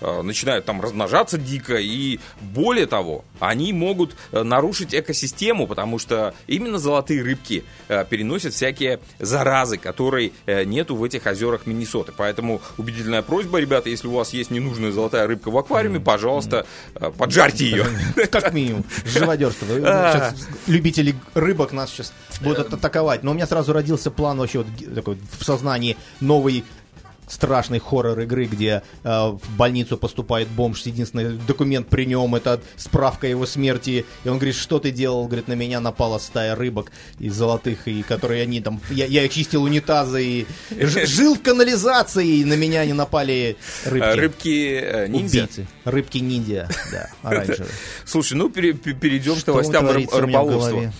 начинают 0.00 0.64
там 0.64 0.80
размножаться 0.80 1.38
дико, 1.38 1.76
и 1.76 2.18
более 2.40 2.86
того, 2.86 3.24
они 3.40 3.72
могут 3.72 4.16
нарушить 4.32 4.94
экосистему, 4.94 5.66
потому 5.66 5.98
что 5.98 6.34
именно 6.46 6.78
золотые 6.78 7.22
рыбки 7.22 7.64
переносят 8.10 8.54
всякие 8.54 9.00
заразы, 9.18 9.76
которые 9.78 10.32
э, 10.46 10.64
нету 10.64 10.96
в 10.96 11.04
этих 11.04 11.26
озерах 11.26 11.66
Миннесоты. 11.66 12.12
Поэтому 12.16 12.60
убедительная 12.76 13.22
просьба, 13.22 13.58
ребята, 13.58 13.88
если 13.88 14.08
у 14.08 14.12
вас 14.12 14.32
есть 14.32 14.50
ненужная 14.50 14.92
золотая 14.92 15.26
рыбка 15.26 15.50
в 15.50 15.58
аквариуме, 15.58 16.00
пожалуйста, 16.00 16.66
э, 16.94 17.10
поджарьте 17.16 17.66
ее. 17.66 17.86
Как 18.30 18.52
минимум. 18.52 18.84
Живодерство. 19.04 19.66
А. 19.88 20.32
Любители 20.66 21.14
рыбок 21.34 21.72
нас 21.72 21.90
сейчас 21.90 22.12
будут 22.40 22.72
атаковать. 22.72 23.22
Но 23.22 23.32
у 23.32 23.34
меня 23.34 23.46
сразу 23.46 23.72
родился 23.72 24.10
план 24.10 24.38
вообще 24.38 24.58
вот 24.58 24.94
такой 24.94 25.18
в 25.38 25.44
сознании 25.44 25.96
новый 26.20 26.64
страшный 27.28 27.78
хоррор 27.78 28.18
игры, 28.20 28.46
где 28.46 28.82
э, 29.04 29.08
в 29.08 29.40
больницу 29.56 29.96
поступает 29.96 30.48
бомж, 30.48 30.82
единственный 30.82 31.38
документ 31.46 31.88
при 31.88 32.04
нем 32.06 32.34
это 32.34 32.60
справка 32.76 33.26
его 33.26 33.46
смерти, 33.46 34.04
и 34.24 34.28
он 34.28 34.36
говорит, 34.38 34.54
что 34.56 34.78
ты 34.78 34.90
делал, 34.90 35.26
говорит, 35.26 35.48
на 35.48 35.52
меня 35.54 35.80
напала 35.80 36.18
стая 36.18 36.54
рыбок 36.56 36.90
из 37.18 37.34
золотых, 37.34 37.86
и 37.86 38.02
которые 38.02 38.42
они 38.42 38.60
там, 38.60 38.80
я, 38.90 39.06
я 39.06 39.28
чистил 39.28 39.62
унитазы 39.64 40.24
и 40.24 40.46
жил 41.06 41.34
в 41.36 41.42
канализации, 41.42 42.38
и 42.38 42.44
на 42.44 42.54
меня 42.54 42.84
не 42.84 42.92
напали 42.94 43.56
рыбки. 43.84 44.18
Рыбки 44.18 44.80
э, 44.82 45.08
ниндзя. 45.08 45.48
Рыбки 45.84 46.18
ниндзя, 46.18 46.68
да, 46.92 47.10
оранжевые. 47.22 47.70
Слушай, 48.04 48.34
ну 48.34 48.48
пере- 48.50 48.72
пе- 48.72 48.94
перейдем 48.94 49.36
к 49.40 49.46
новостям 49.46 49.88
рыболовства. 49.90 50.92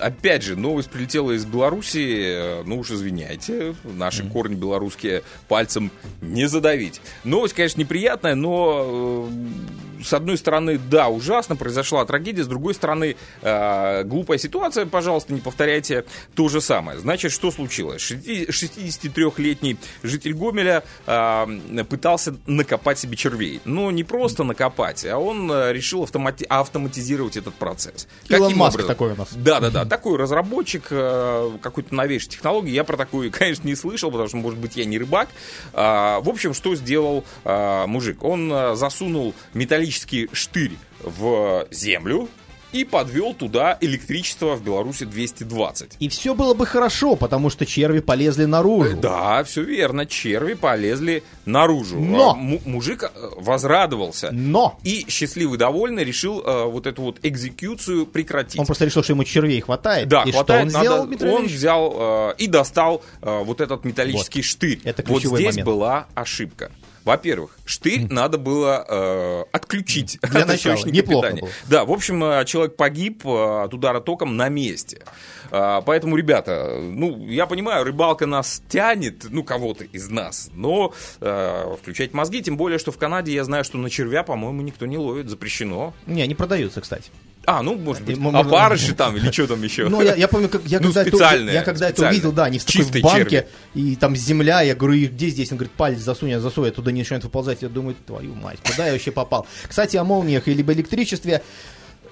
опять 0.00 0.42
же, 0.42 0.56
новость 0.56 0.90
прилетела 0.90 1.32
из 1.32 1.44
Беларуси. 1.44 2.60
э, 2.60 2.62
Ну 2.64 2.78
уж 2.78 2.90
извиняйте, 2.90 3.74
наши 3.84 4.24
корни 4.24 4.54
белорусские 4.54 5.07
пальцем 5.48 5.90
не 6.20 6.46
задавить. 6.46 7.00
Новость, 7.24 7.54
конечно, 7.54 7.80
неприятная, 7.80 8.34
но 8.34 9.28
э, 9.28 9.87
с 10.02 10.12
одной 10.12 10.38
стороны, 10.38 10.78
да, 10.78 11.08
ужасно, 11.08 11.56
произошла 11.56 12.04
трагедия, 12.04 12.44
с 12.44 12.46
другой 12.46 12.74
стороны, 12.74 13.16
э, 13.42 14.04
глупая 14.04 14.38
ситуация, 14.38 14.86
пожалуйста, 14.86 15.32
не 15.32 15.40
повторяйте 15.40 16.04
то 16.34 16.48
же 16.48 16.60
самое. 16.60 16.98
Значит, 16.98 17.32
что 17.32 17.50
случилось? 17.50 18.00
Шести- 18.00 18.46
63-летний 18.48 19.76
житель 20.02 20.34
Гомеля 20.34 20.84
э, 21.06 21.84
пытался 21.88 22.36
накопать 22.46 22.98
себе 22.98 23.16
червей. 23.16 23.60
Но 23.64 23.90
не 23.90 24.04
просто 24.04 24.44
накопать, 24.44 25.04
а 25.04 25.18
он 25.18 25.50
э, 25.50 25.72
решил 25.72 26.04
автомати- 26.04 26.46
автоматизировать 26.46 27.36
этот 27.36 27.54
процесс. 27.54 28.06
Илон 28.28 28.54
Маск 28.56 28.86
такой 28.86 29.12
у 29.12 29.16
нас. 29.16 29.28
Да, 29.34 29.60
да, 29.60 29.70
да, 29.70 29.84
такой 29.84 30.16
разработчик 30.16 30.86
э, 30.90 31.50
какой-то 31.60 31.94
новейшей 31.94 32.30
технологии. 32.30 32.70
Я 32.70 32.84
про 32.84 32.96
такую, 32.96 33.30
конечно, 33.32 33.66
не 33.66 33.74
слышал, 33.74 34.10
потому 34.10 34.28
что, 34.28 34.36
может 34.36 34.58
быть, 34.58 34.76
я 34.76 34.84
не 34.84 34.98
рыбак. 34.98 35.28
А, 35.72 36.20
в 36.20 36.28
общем, 36.28 36.54
что 36.54 36.74
сделал 36.74 37.24
а, 37.44 37.86
мужик? 37.86 38.22
Он 38.22 38.50
а, 38.52 38.74
засунул 38.74 39.34
металлический 39.54 39.87
штырь 39.90 40.72
в 41.02 41.66
землю 41.70 42.28
и 42.70 42.84
подвел 42.84 43.32
туда 43.32 43.78
электричество 43.80 44.54
в 44.54 44.62
Беларуси 44.62 45.04
220. 45.04 45.96
И 46.00 46.08
все 46.10 46.34
было 46.34 46.52
бы 46.52 46.66
хорошо, 46.66 47.16
потому 47.16 47.48
что 47.48 47.64
черви 47.64 48.00
полезли 48.00 48.44
наружу. 48.44 48.94
Да, 48.98 49.42
все 49.44 49.62
верно, 49.62 50.04
черви 50.04 50.52
полезли 50.52 51.22
наружу. 51.46 51.98
Но! 51.98 52.32
А, 52.32 52.34
му- 52.34 52.60
мужик 52.66 53.04
э, 53.04 53.08
возрадовался. 53.38 54.28
Но 54.32 54.78
И 54.84 55.06
счастливый, 55.08 55.56
довольный, 55.58 56.04
решил 56.04 56.42
э, 56.44 56.64
вот 56.66 56.86
эту 56.86 57.00
вот 57.00 57.18
экзекуцию 57.22 58.04
прекратить. 58.04 58.60
он 58.60 58.66
просто 58.66 58.84
решил, 58.84 59.02
что 59.02 59.14
ему 59.14 59.24
червей 59.24 59.62
хватает. 59.62 60.06
Да, 60.08 60.24
и 60.24 60.30
хватает, 60.32 60.68
что 60.68 60.76
он 60.78 60.82
сделал, 60.82 60.96
надо- 60.98 61.08
Дмитрий 61.08 61.30
он 61.30 61.46
взял 61.46 61.94
э, 61.98 62.34
и 62.36 62.46
достал 62.48 63.02
э, 63.22 63.42
вот 63.44 63.62
этот 63.62 63.86
металлический 63.86 64.42
штырь. 64.42 64.80
Это 64.84 65.02
вот 65.06 65.22
здесь 65.22 65.32
момент. 65.32 65.64
была 65.64 66.06
ошибка. 66.14 66.70
Во-первых, 67.08 67.56
штырь 67.64 68.06
надо 68.12 68.36
было 68.36 68.84
э, 68.86 69.44
отключить 69.52 70.18
Для 70.20 70.42
от 70.42 70.48
начала. 70.48 70.74
источника 70.74 70.94
Неплохо 70.96 71.22
питания. 71.28 71.40
было. 71.40 71.50
Да, 71.66 71.84
в 71.86 71.90
общем, 71.90 72.22
э, 72.22 72.44
человек 72.44 72.76
погиб 72.76 73.26
э, 73.26 73.62
от 73.64 73.72
удара 73.72 74.00
током 74.00 74.36
на 74.36 74.50
месте. 74.50 75.02
Э, 75.50 75.80
Поэтому, 75.86 76.16
ребята, 76.16 76.78
ну, 76.78 77.26
я 77.26 77.46
понимаю, 77.46 77.84
рыбалка 77.84 78.26
нас 78.26 78.60
тянет, 78.68 79.24
ну, 79.30 79.42
кого-то 79.42 79.84
из 79.84 80.10
нас, 80.10 80.50
но 80.52 80.92
э, 81.22 81.76
включать 81.80 82.12
мозги, 82.12 82.42
тем 82.42 82.58
более, 82.58 82.78
что 82.78 82.92
в 82.92 82.98
Канаде 82.98 83.32
я 83.32 83.42
знаю, 83.44 83.64
что 83.64 83.78
на 83.78 83.88
червя, 83.88 84.22
по-моему, 84.22 84.60
никто 84.60 84.84
не 84.84 84.98
ловит, 84.98 85.30
запрещено. 85.30 85.94
Не, 86.06 86.20
они 86.20 86.34
продаются, 86.34 86.82
кстати. 86.82 87.10
А, 87.46 87.62
ну, 87.62 87.76
может 87.76 88.04
быть, 88.04 88.18
можно- 88.18 88.40
опарыши 88.40 88.94
там 88.94 89.16
или 89.16 89.30
что 89.30 89.46
там 89.46 89.62
еще. 89.62 89.88
Ну, 89.88 90.02
я, 90.02 90.14
я 90.14 90.28
помню, 90.28 90.48
как 90.48 90.62
я 90.66 90.80
Ну, 90.80 90.92
когда, 90.92 91.02
это, 91.34 91.50
я 91.50 91.62
когда 91.62 91.88
это 91.88 92.08
увидел, 92.08 92.32
да, 92.32 92.44
они 92.44 92.58
в 92.58 92.64
такой 92.64 92.82
Чистые 92.82 93.02
банке, 93.02 93.30
черви. 93.30 93.48
и 93.74 93.96
там 93.96 94.14
земля, 94.16 94.60
я 94.60 94.74
говорю, 94.74 94.94
и 94.94 95.06
где 95.06 95.28
здесь? 95.28 95.50
Он 95.50 95.58
говорит, 95.58 95.72
палец 95.72 96.00
засунь, 96.00 96.30
я 96.30 96.40
засую, 96.40 96.68
оттуда 96.68 96.92
не 96.92 97.00
начинает 97.00 97.24
выползать. 97.24 97.62
Я 97.62 97.68
думаю, 97.68 97.96
твою 98.06 98.34
мать, 98.34 98.58
куда 98.62 98.86
я 98.86 98.92
вообще 98.92 99.12
попал? 99.12 99.46
Кстати, 99.66 99.96
о 99.96 100.04
молниях 100.04 100.46
и 100.46 100.52
либо 100.52 100.72
электричестве. 100.74 101.42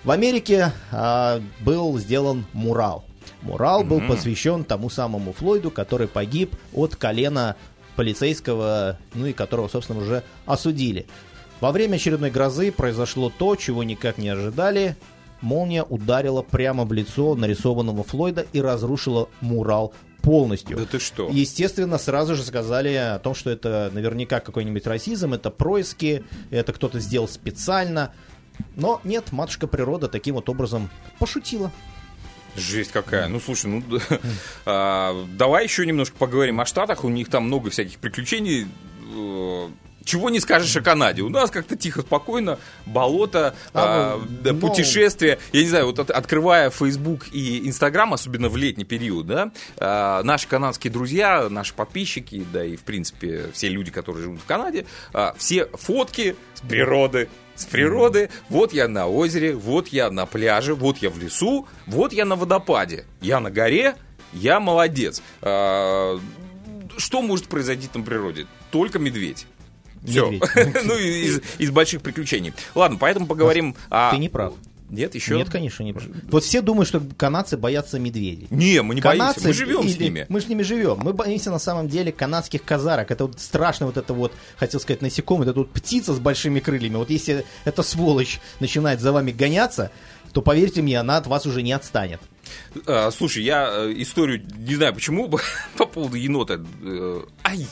В 0.04 0.10
Америке 0.10 0.72
а, 0.92 1.42
был 1.60 1.98
сделан 1.98 2.46
мурал. 2.52 3.04
Мурал 3.42 3.84
был 3.84 4.00
посвящен 4.00 4.64
тому 4.64 4.88
самому 4.88 5.32
Флойду, 5.32 5.70
который 5.70 6.08
погиб 6.08 6.54
от 6.72 6.96
колена 6.96 7.56
полицейского, 7.96 8.98
ну 9.14 9.26
и 9.26 9.32
которого, 9.32 9.68
собственно, 9.68 10.00
уже 10.00 10.22
осудили. 10.46 11.06
Во 11.60 11.72
время 11.72 11.96
очередной 11.96 12.30
грозы 12.30 12.70
произошло 12.70 13.32
то, 13.36 13.56
чего 13.56 13.82
никак 13.82 14.18
не 14.18 14.28
ожидали. 14.28 14.96
Молния 15.40 15.82
ударила 15.82 16.42
прямо 16.42 16.84
в 16.84 16.92
лицо 16.92 17.34
нарисованного 17.34 18.02
Флойда 18.04 18.46
и 18.52 18.60
разрушила 18.60 19.28
мурал 19.40 19.92
полностью. 20.22 20.76
Да 20.76 20.84
ты 20.84 20.98
что? 20.98 21.28
Естественно, 21.30 21.98
сразу 21.98 22.34
же 22.34 22.42
сказали 22.42 22.92
о 22.94 23.18
том, 23.18 23.34
что 23.34 23.50
это 23.50 23.90
наверняка 23.92 24.40
какой-нибудь 24.40 24.86
расизм, 24.86 25.34
это 25.34 25.50
происки, 25.50 26.24
это 26.50 26.72
кто-то 26.72 26.98
сделал 26.98 27.28
специально. 27.28 28.12
Но 28.74 29.00
нет, 29.04 29.32
матушка 29.32 29.66
природа 29.66 30.08
таким 30.08 30.34
вот 30.34 30.48
образом 30.48 30.90
пошутила. 31.18 31.70
Жесть 32.56 32.90
какая. 32.90 33.28
Ну, 33.28 33.38
слушай, 33.38 33.66
ну. 33.66 33.82
А, 34.64 35.26
давай 35.36 35.64
еще 35.64 35.86
немножко 35.86 36.16
поговорим 36.16 36.60
о 36.60 36.66
Штатах. 36.66 37.04
У 37.04 37.08
них 37.08 37.28
там 37.28 37.44
много 37.44 37.70
всяких 37.70 37.98
приключений. 37.98 38.66
Чего 40.06 40.30
не 40.30 40.38
скажешь 40.38 40.74
о 40.76 40.82
Канаде. 40.82 41.22
У 41.22 41.28
нас 41.28 41.50
как-то 41.50 41.74
тихо, 41.76 42.02
спокойно, 42.02 42.60
болото, 42.86 43.56
А, 43.74 44.14
а, 44.14 44.24
ну, 44.44 44.52
ну- 44.52 44.58
путешествия. 44.60 45.40
Я 45.52 45.62
не 45.62 45.68
знаю, 45.68 45.86
вот 45.86 45.98
от- 45.98 46.12
открывая 46.12 46.70
Facebook 46.70 47.26
и 47.32 47.68
Instagram, 47.68 48.14
особенно 48.14 48.48
в 48.48 48.56
летний 48.56 48.84
период, 48.84 49.26
да, 49.26 49.50
а, 49.78 50.22
наши 50.22 50.46
канадские 50.46 50.92
друзья, 50.92 51.48
наши 51.50 51.74
подписчики, 51.74 52.46
да 52.52 52.64
и, 52.64 52.76
в 52.76 52.82
принципе, 52.82 53.46
все 53.52 53.68
люди, 53.68 53.90
которые 53.90 54.22
живут 54.22 54.40
в 54.42 54.44
Канаде, 54.46 54.86
а, 55.12 55.34
все 55.38 55.66
фотки 55.74 56.36
с 56.54 56.60
природы, 56.60 57.28
с 57.56 57.64
природы, 57.64 58.30
вот 58.48 58.72
я 58.72 58.86
на 58.86 59.08
озере, 59.08 59.56
вот 59.56 59.88
я 59.88 60.10
на 60.12 60.24
пляже, 60.24 60.76
вот 60.76 60.98
я 60.98 61.10
в 61.10 61.18
лесу, 61.18 61.66
вот 61.86 62.12
я 62.12 62.24
на 62.24 62.36
водопаде, 62.36 63.06
я 63.20 63.40
на 63.40 63.50
горе, 63.50 63.96
я 64.32 64.60
молодец. 64.60 65.20
А, 65.42 66.20
что 66.96 67.22
может 67.22 67.48
произойти 67.48 67.88
на 67.92 68.04
природе? 68.04 68.46
Только 68.70 69.00
медведь. 69.00 69.46
Все. 70.06 70.30
ну, 70.84 70.96
из, 70.96 71.70
больших 71.70 72.02
приключений. 72.02 72.52
Ладно, 72.74 72.98
поэтому 72.98 73.26
поговорим 73.26 73.74
о... 73.90 74.10
Ты 74.10 74.18
не 74.18 74.28
прав. 74.28 74.54
Нет, 74.88 75.14
еще? 75.16 75.36
Нет, 75.36 75.50
конечно, 75.50 75.82
не 75.82 75.92
прав. 75.92 76.06
Вот 76.30 76.44
все 76.44 76.60
думают, 76.60 76.88
что 76.88 77.02
канадцы 77.16 77.56
боятся 77.56 77.98
медведей. 77.98 78.46
Не, 78.50 78.82
мы 78.82 78.94
не 78.94 79.00
канадцы, 79.00 79.42
боимся, 79.42 79.48
мы 79.48 79.52
живем 79.52 79.80
или, 79.82 79.92
с 79.92 79.98
ними. 79.98 80.26
Мы 80.28 80.40
с 80.40 80.48
ними 80.48 80.62
живем. 80.62 80.98
Мы 81.02 81.12
боимся 81.12 81.50
на 81.50 81.58
самом 81.58 81.88
деле 81.88 82.12
канадских 82.12 82.62
казарок. 82.62 83.10
Это 83.10 83.26
вот 83.26 83.40
страшно 83.40 83.86
вот 83.86 83.96
это 83.96 84.14
вот, 84.14 84.32
хотел 84.56 84.80
сказать, 84.80 85.02
насекомое, 85.02 85.48
это 85.48 85.58
вот 85.58 85.70
птица 85.70 86.14
с 86.14 86.18
большими 86.18 86.60
крыльями. 86.60 86.96
Вот 86.96 87.10
если 87.10 87.44
эта 87.64 87.82
сволочь 87.82 88.40
начинает 88.60 89.00
за 89.00 89.12
вами 89.12 89.32
гоняться, 89.32 89.90
то 90.32 90.40
поверьте 90.40 90.82
мне, 90.82 91.00
она 91.00 91.16
от 91.16 91.26
вас 91.26 91.46
уже 91.46 91.62
не 91.62 91.72
отстанет. 91.72 92.20
А, 92.86 93.10
слушай, 93.10 93.42
я 93.42 93.68
э, 93.68 93.94
историю 93.96 94.44
не 94.56 94.76
знаю 94.76 94.94
почему 94.94 95.28
по 95.76 95.86
поводу 95.86 96.16
енота. 96.16 96.64
Э, 96.82 97.22
ай, 97.44 97.66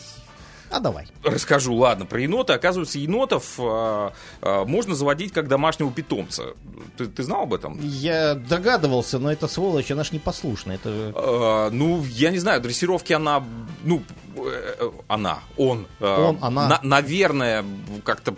а 0.75 0.81
давай. 0.81 1.07
Расскажу, 1.23 1.73
ладно, 1.75 2.05
про 2.05 2.21
енота. 2.21 2.55
Оказывается, 2.55 2.99
енотов 2.99 3.55
а, 3.59 4.13
а, 4.43 4.65
можно 4.65 4.97
заводить 4.97 5.33
как 5.33 5.47
домашнего 5.47 5.93
питомца. 5.93 6.55
Ты, 6.97 7.07
ты 7.07 7.23
знал 7.23 7.43
об 7.43 7.55
этом? 7.55 7.79
Я 7.81 8.35
догадывался, 8.35 9.21
но 9.21 9.31
это 9.31 9.47
сволочь, 9.47 9.93
она 9.93 10.03
ж 10.03 10.11
непослушная. 10.11 10.77
Это... 10.77 11.13
А, 11.15 11.71
ну, 11.71 12.05
я 12.11 12.31
не 12.31 12.39
знаю, 12.39 12.61
дрессировки 12.61 13.13
она, 13.13 13.45
ну, 13.85 14.03
э, 14.37 14.91
она, 15.07 15.41
он. 15.57 15.87
А, 16.01 16.31
он, 16.31 16.39
она. 16.41 16.69
На, 16.69 16.81
наверное, 16.83 17.65
как-то 18.03 18.35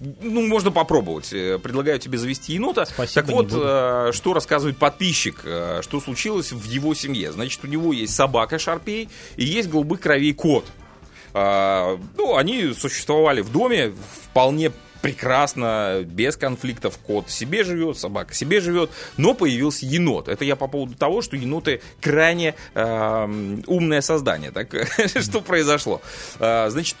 ну, 0.00 0.44
можно 0.46 0.72
попробовать. 0.72 1.32
Э, 1.32 1.60
предлагаю 1.62 2.00
тебе 2.00 2.18
завести 2.18 2.54
енота. 2.54 2.84
Спасибо, 2.84 3.26
так 3.26 3.32
вот, 3.32 3.52
э, 3.52 4.10
что 4.12 4.34
рассказывает 4.34 4.76
подписчик, 4.76 5.38
что 5.82 6.00
случилось 6.00 6.50
в 6.50 6.64
его 6.64 6.94
семье. 6.94 7.30
Значит, 7.30 7.62
у 7.62 7.68
него 7.68 7.92
есть 7.92 8.12
собака 8.12 8.58
Шарпей 8.58 9.08
и 9.36 9.44
есть 9.44 9.68
голубых 9.68 10.00
кровей 10.00 10.34
кот. 10.34 10.64
А, 11.38 12.00
ну, 12.16 12.36
они 12.36 12.72
существовали 12.72 13.42
в 13.42 13.52
доме 13.52 13.92
вполне 14.30 14.72
прекрасно, 15.02 16.00
без 16.02 16.34
конфликтов. 16.38 16.98
Кот 17.06 17.30
себе 17.30 17.62
живет, 17.62 17.98
собака 17.98 18.32
себе 18.32 18.60
живет, 18.62 18.90
но 19.18 19.34
появился 19.34 19.84
енот. 19.84 20.28
Это 20.28 20.46
я 20.46 20.56
по 20.56 20.66
поводу 20.66 20.94
того, 20.94 21.20
что 21.20 21.36
еноты 21.36 21.82
крайне 22.00 22.54
э, 22.74 23.60
умное 23.66 24.00
создание. 24.00 24.50
Так 24.50 24.74
что 25.22 25.42
произошло? 25.42 26.00
Э, 26.40 26.70
значит, 26.70 26.96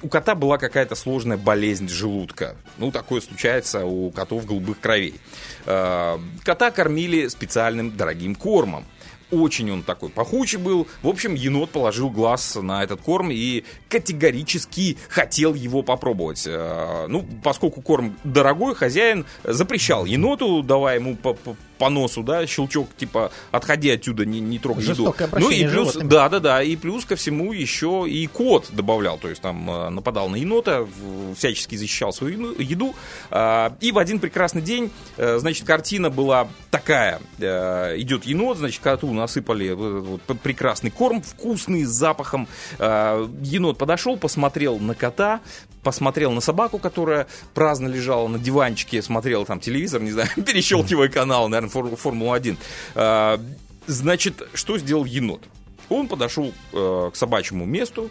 у 0.00 0.08
кота 0.08 0.36
была 0.36 0.58
какая-то 0.58 0.94
сложная 0.94 1.36
болезнь 1.36 1.88
желудка. 1.88 2.54
Ну, 2.78 2.92
такое 2.92 3.20
случается 3.20 3.84
у 3.84 4.12
котов 4.12 4.46
голубых 4.46 4.78
кровей. 4.78 5.20
Э, 5.66 6.18
кота 6.44 6.70
кормили 6.70 7.26
специальным 7.26 7.96
дорогим 7.96 8.36
кормом 8.36 8.86
очень 9.32 9.70
он 9.70 9.82
такой 9.82 10.10
пахучий 10.10 10.58
был. 10.58 10.86
В 11.02 11.08
общем, 11.08 11.34
енот 11.34 11.70
положил 11.70 12.10
глаз 12.10 12.56
на 12.56 12.84
этот 12.84 13.00
корм 13.00 13.30
и 13.30 13.64
категорически 13.88 14.98
хотел 15.08 15.54
его 15.54 15.82
попробовать. 15.82 16.46
Э, 16.46 17.06
ну, 17.08 17.26
поскольку 17.42 17.80
корм 17.80 18.16
дорогой, 18.24 18.74
хозяин 18.74 19.24
запрещал 19.44 20.04
еноту, 20.04 20.62
давая 20.62 20.96
ему 20.96 21.16
по 21.82 21.90
носу, 21.90 22.22
да, 22.22 22.46
щелчок, 22.46 22.94
типа, 22.96 23.32
отходи 23.50 23.90
отсюда, 23.90 24.24
не, 24.24 24.38
не 24.38 24.60
трогай 24.60 24.84
еду. 24.84 25.12
Ну 25.32 25.50
и 25.50 25.66
плюс, 25.66 25.96
да, 25.96 26.28
да, 26.28 26.38
да, 26.38 26.62
и 26.62 26.76
плюс 26.76 27.04
ко 27.04 27.16
всему 27.16 27.52
еще 27.52 28.04
и 28.08 28.28
кот 28.28 28.68
добавлял, 28.70 29.18
то 29.18 29.28
есть 29.28 29.42
там 29.42 29.68
э, 29.68 29.88
нападал 29.88 30.28
на 30.28 30.36
енота, 30.36 30.86
всячески 31.36 31.74
защищал 31.74 32.12
свою 32.12 32.54
еду. 32.60 32.94
А, 33.32 33.76
и 33.80 33.90
в 33.90 33.98
один 33.98 34.20
прекрасный 34.20 34.62
день, 34.62 34.92
э, 35.16 35.38
значит, 35.38 35.66
картина 35.66 36.08
была 36.08 36.46
такая, 36.70 37.20
э, 37.40 37.98
идет 37.98 38.26
енот, 38.26 38.58
значит, 38.58 38.80
коту 38.80 39.12
насыпали 39.12 39.72
вот 39.72 40.22
прекрасный 40.40 40.92
корм, 40.92 41.20
вкусный, 41.20 41.82
с 41.82 41.90
запахом. 41.90 42.46
Енот 42.78 43.76
подошел, 43.76 44.16
посмотрел 44.16 44.78
на 44.78 44.94
кота, 44.94 45.40
посмотрел 45.82 46.32
на 46.32 46.40
собаку, 46.40 46.78
которая 46.78 47.26
праздно 47.54 47.88
лежала 47.88 48.28
на 48.28 48.38
диванчике, 48.38 49.02
смотрела 49.02 49.44
там 49.44 49.60
телевизор, 49.60 50.02
не 50.02 50.10
знаю, 50.10 50.28
перещелкивая 50.46 51.08
канал, 51.08 51.48
наверное, 51.48 51.70
Формула-1. 51.70 52.56
А, 52.94 53.40
значит, 53.86 54.42
что 54.54 54.78
сделал 54.78 55.04
енот? 55.04 55.42
Он 55.88 56.08
подошел 56.08 56.52
э, 56.72 57.10
к 57.12 57.16
собачьему 57.16 57.66
месту, 57.66 58.10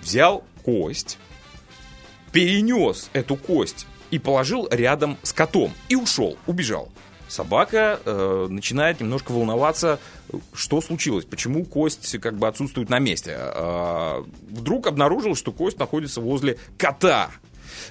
взял 0.00 0.44
кость, 0.64 1.18
перенес 2.32 3.10
эту 3.12 3.36
кость 3.36 3.86
и 4.10 4.18
положил 4.18 4.68
рядом 4.70 5.16
с 5.22 5.32
котом 5.32 5.72
и 5.88 5.96
ушел, 5.96 6.36
убежал. 6.46 6.90
Собака 7.36 8.00
э, 8.02 8.46
начинает 8.48 9.00
немножко 9.00 9.32
волноваться, 9.32 9.98
что 10.54 10.80
случилось, 10.80 11.26
почему 11.26 11.66
кость 11.66 12.18
как 12.18 12.38
бы 12.38 12.48
отсутствует 12.48 12.88
на 12.88 12.98
месте. 12.98 13.36
Э, 13.36 14.24
вдруг 14.48 14.86
обнаружил, 14.86 15.34
что 15.34 15.52
кость 15.52 15.78
находится 15.78 16.22
возле 16.22 16.56
кота. 16.78 17.30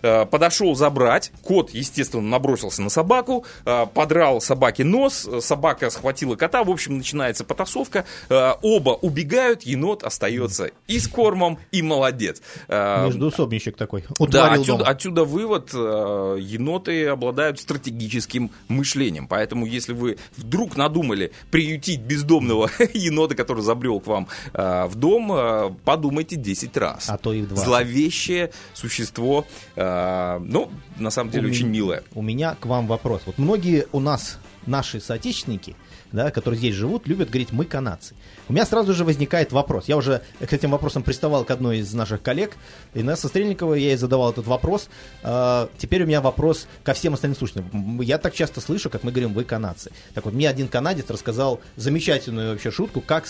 Э, 0.02 0.26
подошел 0.26 0.76
забрать, 0.76 1.32
кот, 1.44 1.72
естественно, 1.72 2.24
набросился 2.24 2.82
на 2.82 2.90
собаку, 2.90 3.46
э, 3.66 3.86
подрал 3.94 4.42
собаке 4.42 4.84
нос, 4.84 5.28
собака 5.42 5.90
схватила 5.90 6.36
кота, 6.36 6.64
в 6.64 6.70
общем, 6.70 6.98
начинается 6.98 7.44
потасовка, 7.44 8.06
э, 8.30 8.52
оба 8.62 8.92
убегают, 8.92 9.64
енот 9.64 10.04
остается 10.04 10.72
и 10.88 11.00
с 11.00 11.08
кормом, 11.08 11.60
и 11.72 11.82
молодец. 11.82 12.42
Междуусобничек 12.68 13.78
такой. 13.78 14.04
Да, 14.20 14.52
отсюда, 14.52 14.86
отсюда 14.86 15.24
вывод, 15.24 15.74
еноты 15.74 17.08
обладают 17.08 17.60
стратегическим 17.60 18.52
мышлением, 18.68 19.28
поэтому 19.28 19.66
если 19.66 19.94
вы 19.94 20.18
вдруг 20.38 20.78
надумали 20.78 21.32
приютить 21.52 22.02
бездомного 22.02 22.70
енота, 22.94 23.36
который 23.36 23.64
забрел 23.64 24.00
к 24.00 24.08
вам 24.08 24.28
в 24.54 24.92
дом, 24.96 25.78
подумайте 25.84 26.36
10 26.36 26.78
раз. 26.78 27.10
А 27.10 27.18
то 27.18 27.34
и 27.34 27.42
в 27.42 27.48
20. 27.48 27.66
Зловещее 27.66 28.52
существо 28.74 29.46
Э, 29.75 29.75
ну, 29.76 30.72
на 30.98 31.10
самом 31.10 31.32
деле, 31.32 31.48
у 31.48 31.52
очень 31.52 31.68
милая. 31.68 32.04
У 32.14 32.22
меня 32.22 32.56
к 32.60 32.66
вам 32.66 32.88
вопрос. 32.88 33.24
Вот 33.26 33.38
многие 33.38 33.88
у 33.92 34.00
нас, 34.00 34.40
наши 34.66 35.00
соотечественники, 35.00 35.76
да, 36.12 36.32
которые 36.32 36.58
здесь 36.58 36.76
живут, 36.76 37.08
любят 37.08 37.30
говорить 37.30 37.52
«мы 37.52 37.66
канадцы». 37.66 38.16
У 38.48 38.54
меня 38.54 38.66
сразу 38.66 38.94
же 38.94 39.04
возникает 39.04 39.52
вопрос. 39.52 39.86
Я 39.88 39.98
уже 39.98 40.22
к 40.40 40.54
этим 40.54 40.72
вопросам 40.72 41.04
приставал 41.04 41.44
к 41.44 41.52
одной 41.52 41.80
из 41.80 41.94
наших 41.94 42.22
коллег, 42.22 42.56
Инесса 42.94 43.28
Стрельникова, 43.28 43.74
я 43.74 43.88
ей 43.88 43.98
задавал 43.98 44.32
этот 44.32 44.48
вопрос. 44.48 44.88
А, 45.24 45.70
теперь 45.78 46.04
у 46.04 46.06
меня 46.06 46.22
вопрос 46.22 46.68
ко 46.84 46.94
всем 46.94 47.14
остальным 47.14 47.38
слушателям. 47.38 48.02
Я 48.02 48.18
так 48.18 48.34
часто 48.34 48.62
слышу, 48.62 48.90
как 48.90 49.04
мы 49.04 49.12
говорим 49.12 49.34
«вы 49.34 49.44
канадцы». 49.44 49.92
Так 50.14 50.26
вот, 50.26 50.34
мне 50.34 50.50
один 50.50 50.68
канадец 50.68 51.10
рассказал 51.10 51.60
замечательную 51.76 52.52
вообще 52.52 52.72
шутку, 52.72 53.02
как 53.02 53.26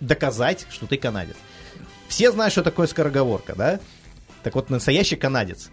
доказать, 0.00 0.66
что 0.70 0.86
ты 0.86 0.96
канадец. 0.96 1.36
Все 2.08 2.32
знают, 2.32 2.52
что 2.52 2.62
такое 2.62 2.86
скороговорка, 2.86 3.54
да? 3.54 3.80
Так 4.42 4.54
вот, 4.54 4.70
настоящий 4.70 5.16
канадец 5.16 5.70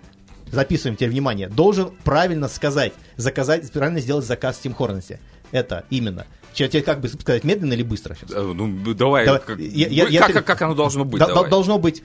записываем 0.52 0.96
теперь 0.96 1.10
внимание, 1.10 1.48
должен 1.50 1.92
правильно 2.04 2.48
сказать, 2.48 2.94
заказать, 3.16 3.72
правильно 3.72 4.00
сделать 4.00 4.26
заказ 4.26 4.58
в 4.58 4.62
Тим 4.62 4.74
Хорнесе. 4.74 5.20
Это 5.52 5.86
именно. 5.90 6.26
Тебе 6.54 6.82
как 6.82 7.02
бы 7.02 7.08
сказать, 7.08 7.44
медленно 7.44 7.74
или 7.74 7.84
быстро 7.84 8.16
сейчас? 8.16 8.32
Ну, 8.32 8.94
давай. 8.96 9.26
давай. 9.26 9.42
Как, 9.42 9.60
я, 9.60 9.88
я, 9.88 10.20
как, 10.20 10.36
я, 10.36 10.42
как 10.42 10.62
оно 10.64 10.74
должно 10.74 11.06
быть? 11.06 11.22
Д- 11.22 11.28
давай. 11.28 11.50
Должно 11.52 11.78
быть 11.78 12.04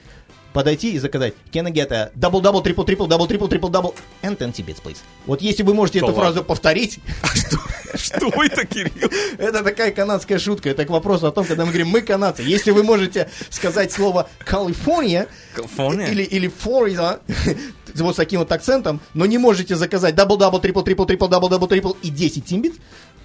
подойти 0.53 0.93
и 0.93 0.99
заказать 0.99 1.33
Can 1.51 1.67
I 1.67 1.71
get 1.71 1.91
a 1.91 2.11
double 2.15 2.41
double 2.41 2.63
triple 2.63 2.85
triple 2.85 3.07
double 3.07 3.27
triple 3.27 3.49
triple 3.49 3.69
double 3.69 3.95
and 4.21 4.37
10 4.37 4.53
Tibets, 4.53 4.81
please. 4.81 4.97
Вот 5.25 5.41
если 5.41 5.63
вы 5.63 5.73
можете 5.73 5.99
Что 5.99 6.07
эту 6.07 6.15
ладно? 6.15 6.31
фразу 6.31 6.43
повторить... 6.43 6.99
А 7.21 7.97
что 7.97 8.27
это, 8.43 8.65
Кирилл? 8.65 9.09
Это 9.37 9.63
такая 9.63 9.91
канадская 9.91 10.39
шутка. 10.39 10.69
Это 10.69 10.85
к 10.85 10.89
вопросу 10.89 11.27
о 11.27 11.31
том, 11.31 11.45
когда 11.45 11.63
мы 11.63 11.71
говорим 11.71 11.89
«мы 11.89 12.01
канадцы». 12.01 12.41
Если 12.41 12.71
вы 12.71 12.83
можете 12.83 13.29
сказать 13.49 13.91
слово 13.91 14.29
«Калифорния» 14.39 15.27
или, 16.09 16.23
или 16.23 16.47
«Флорида», 16.47 17.19
вот 17.95 18.13
с 18.13 18.17
таким 18.17 18.39
вот 18.39 18.51
акцентом, 18.51 18.99
но 19.13 19.25
не 19.25 19.37
можете 19.37 19.75
заказать 19.75 20.15
double-double, 20.15 20.61
triple-triple, 20.61 21.07
triple-double, 21.07 21.49
double-triple 21.49 21.97
и 22.01 22.09
10 22.09 22.45
тимбит, 22.45 22.75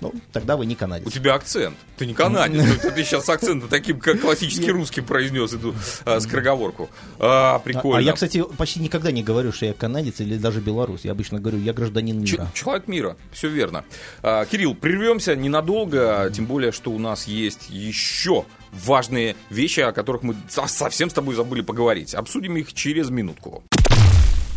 ну, 0.00 0.12
тогда 0.32 0.56
вы 0.56 0.66
не 0.66 0.74
канадец. 0.74 1.06
У 1.06 1.10
тебя 1.10 1.34
акцент. 1.34 1.76
Ты 1.96 2.06
не 2.06 2.14
канадец. 2.14 2.80
Ты 2.80 3.04
сейчас 3.04 3.28
акцент 3.28 3.68
таким, 3.68 3.98
как 4.00 4.20
классический 4.20 4.70
русский 4.70 5.00
произнес 5.00 5.52
эту 5.52 5.74
а, 6.04 6.20
скороговорку. 6.20 6.88
А, 7.18 7.58
прикольно. 7.58 7.98
А 7.98 8.00
я, 8.00 8.12
кстати, 8.12 8.42
почти 8.56 8.80
никогда 8.80 9.10
не 9.10 9.22
говорю, 9.22 9.52
что 9.52 9.66
я 9.66 9.74
канадец 9.74 10.20
или 10.20 10.36
даже 10.36 10.60
белорус. 10.60 11.04
Я 11.04 11.12
обычно 11.12 11.40
говорю, 11.40 11.58
я 11.58 11.72
гражданин 11.72 12.20
мира. 12.20 12.48
Человек 12.54 12.88
мира. 12.88 13.16
Все 13.32 13.48
верно. 13.48 13.84
А, 14.22 14.44
Кирилл, 14.44 14.74
прервемся 14.74 15.34
ненадолго, 15.34 16.30
тем 16.34 16.46
более, 16.46 16.72
что 16.72 16.90
у 16.90 16.98
нас 16.98 17.26
есть 17.26 17.68
еще 17.70 18.44
важные 18.72 19.36
вещи, 19.50 19.80
о 19.80 19.92
которых 19.92 20.22
мы 20.22 20.36
совсем 20.48 21.10
с 21.10 21.12
тобой 21.12 21.34
забыли 21.34 21.62
поговорить. 21.62 22.14
Обсудим 22.14 22.56
их 22.56 22.72
через 22.72 23.10
минутку. 23.10 23.64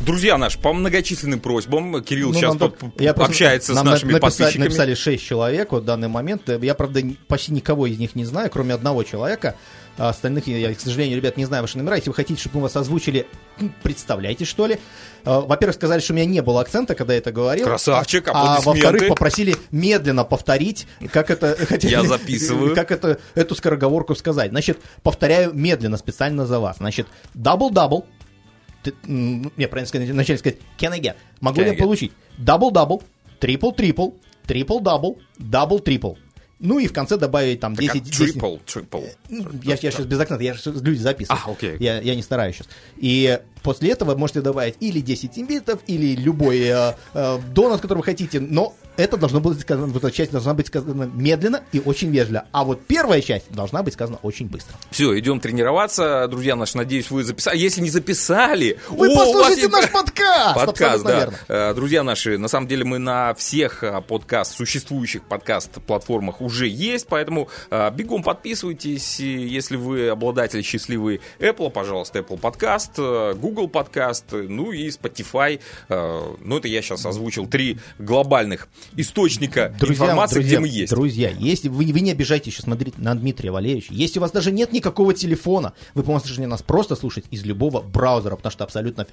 Друзья 0.05 0.37
наши, 0.37 0.57
по 0.57 0.73
многочисленным 0.73 1.39
просьбам, 1.39 2.03
Кирилл 2.03 2.29
Ну, 2.29 2.33
сейчас 2.33 2.55
тут- 2.57 2.75
я 2.99 3.11
общается 3.11 3.73
с 3.73 3.75
нам 3.75 3.85
на- 3.85 3.91
нашими 3.91 4.13
написали, 4.13 4.31
подписчиками. 4.31 4.63
Написали 4.63 4.93
6 4.95 5.23
человек 5.23 5.71
вот 5.71 5.83
в 5.83 5.85
данный 5.85 6.07
момент. 6.07 6.49
Я, 6.49 6.73
правда, 6.73 7.01
почти 7.27 7.53
никого 7.53 7.85
из 7.85 7.99
них 7.99 8.15
не 8.15 8.25
знаю, 8.25 8.49
кроме 8.49 8.73
одного 8.73 9.03
человека. 9.03 9.55
А 9.97 10.09
остальных 10.09 10.47
я, 10.47 10.73
к 10.73 10.79
сожалению, 10.79 11.17
ребят, 11.17 11.37
не 11.37 11.45
знаю 11.45 11.61
ваши 11.63 11.77
номера. 11.77 11.97
Если 11.97 12.09
вы 12.09 12.15
хотите, 12.15 12.39
чтобы 12.39 12.55
мы 12.57 12.61
вас 12.63 12.75
озвучили, 12.77 13.27
представляйте, 13.83 14.45
что 14.45 14.65
ли. 14.65 14.79
А, 15.23 15.41
Во-первых, 15.41 15.75
сказали, 15.75 15.99
что 15.99 16.13
у 16.13 16.15
меня 16.15 16.25
не 16.25 16.41
было 16.41 16.61
акцента, 16.61 16.95
когда 16.95 17.13
я 17.13 17.19
это 17.19 17.31
говорил. 17.31 17.65
Красавчик, 17.67 18.27
а, 18.29 18.57
а 18.57 18.61
во-вторых, 18.61 19.07
попросили 19.09 19.55
медленно 19.69 20.23
повторить, 20.23 20.87
как 21.11 21.29
это... 21.29 21.55
хотели- 21.67 21.91
Я 21.91 22.03
записываю. 22.03 22.73
Как 22.73 22.89
это, 22.91 23.19
эту 23.35 23.53
скороговорку 23.53 24.15
сказать. 24.15 24.49
Значит, 24.51 24.79
повторяю 25.03 25.53
медленно, 25.53 25.97
специально 25.97 26.47
за 26.47 26.59
вас. 26.59 26.77
Значит, 26.77 27.05
double-double. 27.35 28.05
Не, 29.03 29.67
правильно 29.67 29.87
сказать, 29.87 30.09
вначале 30.09 30.39
сказать 30.39 30.59
can 30.77 30.91
I 30.91 30.99
get? 30.99 31.15
Могу 31.39 31.61
Can 31.61 31.67
я 31.67 31.73
get? 31.73 31.77
получить? 31.77 32.11
Double-double, 32.37 33.03
triple-triple, 33.39 34.13
triple-double, 34.47 35.17
double-triple. 35.39 36.17
Ну 36.59 36.77
и 36.77 36.87
в 36.87 36.93
конце 36.93 37.17
добавить 37.17 37.59
там 37.59 37.75
10... 37.75 38.03
10 38.03 38.17
Трипл, 38.17 38.57
трипл. 38.57 39.01
ну, 39.29 39.47
я, 39.63 39.75
сейчас 39.77 40.05
без 40.05 40.19
акцента, 40.19 40.43
я 40.43 40.53
же 40.53 40.61
люди 40.65 40.99
записываю. 40.99 41.41
А, 41.43 41.51
окей. 41.51 41.75
Я, 41.79 41.99
я 41.99 42.15
не 42.15 42.21
стараюсь 42.21 42.55
сейчас. 42.55 42.69
И 42.97 43.39
после 43.63 43.91
этого 43.91 44.15
можете 44.15 44.41
добавить 44.41 44.75
или 44.79 44.99
10 44.99 45.37
битов, 45.47 45.79
или 45.87 46.15
любой 46.15 46.59
э, 46.61 46.93
э, 47.13 47.39
донат, 47.53 47.81
который 47.81 47.99
вы 47.99 48.03
хотите, 48.03 48.39
но 48.39 48.73
это 48.97 49.17
должно 49.17 49.39
быть 49.39 49.59
сказано, 49.61 49.87
вот 49.87 50.03
эта 50.03 50.13
часть 50.13 50.31
должна 50.31 50.53
быть 50.53 50.67
сказана 50.67 51.09
медленно 51.13 51.61
и 51.71 51.79
очень 51.83 52.11
вежливо. 52.11 52.45
А 52.51 52.63
вот 52.63 52.81
первая 52.85 53.21
часть 53.21 53.51
должна 53.51 53.83
быть 53.83 53.93
сказана 53.93 54.19
очень 54.21 54.47
быстро. 54.47 54.75
Все, 54.91 55.17
идем 55.17 55.39
тренироваться. 55.39 56.27
Друзья 56.29 56.55
наши, 56.55 56.77
надеюсь, 56.77 57.09
вы 57.09 57.23
записали. 57.23 57.57
Если 57.57 57.81
не 57.81 57.89
записали... 57.89 58.77
Вы 58.89 59.11
о, 59.13 59.15
послушайте 59.15 59.61
есть- 59.61 59.73
наш 59.73 59.89
подкаст! 59.91 60.55
Подкаст, 60.55 61.05
Абсолютно 61.05 61.09
да. 61.09 61.19
верно. 61.19 61.37
Э, 61.47 61.73
Друзья 61.73 62.03
наши, 62.03 62.37
на 62.37 62.47
самом 62.47 62.67
деле 62.67 62.83
мы 62.83 62.97
на 62.99 63.33
всех 63.33 63.83
э, 63.83 64.01
подкаст, 64.01 64.55
существующих 64.55 65.23
подкаст-платформах 65.23 66.41
уже 66.41 66.67
есть, 66.67 67.07
поэтому 67.07 67.47
э, 67.69 67.91
бегом 67.91 68.23
подписывайтесь. 68.23 69.19
Если 69.19 69.77
вы 69.77 70.09
обладатель 70.09 70.63
счастливый 70.63 71.21
Apple, 71.39 71.69
пожалуйста, 71.71 72.19
Apple 72.19 72.37
подкаст, 72.37 72.91
э, 72.97 73.33
Google 73.51 73.67
подкаст, 73.67 74.25
ну 74.31 74.71
и 74.71 74.87
Spotify. 74.87 75.59
Э, 75.89 76.35
Ну, 76.39 76.57
это 76.57 76.69
я 76.69 76.81
сейчас 76.81 77.05
озвучил 77.05 77.47
три 77.47 77.77
глобальных 77.99 78.69
источника 78.95 79.75
информации, 79.81 80.35
друзья, 80.35 80.57
где 80.57 80.59
мы 80.59 80.67
есть. 80.67 80.93
Друзья, 80.93 81.29
если 81.37 81.67
вы, 81.67 81.91
вы 81.91 81.99
не 81.99 82.11
обижайтесь 82.11 82.53
сейчас 82.53 82.63
смотреть 82.65 82.97
на 82.97 83.13
Дмитрия 83.13 83.51
Валерьевича, 83.51 83.93
если 83.93 84.19
у 84.19 84.21
вас 84.21 84.31
даже 84.31 84.51
нет 84.53 84.71
никакого 84.71 85.13
телефона, 85.13 85.73
вы 85.95 86.03
можете 86.03 86.47
нас 86.47 86.61
просто 86.61 86.95
слушать 86.95 87.25
из 87.29 87.43
любого 87.43 87.81
браузера, 87.81 88.37
потому 88.37 88.51
что 88.51 88.63
абсолютно 88.63 89.05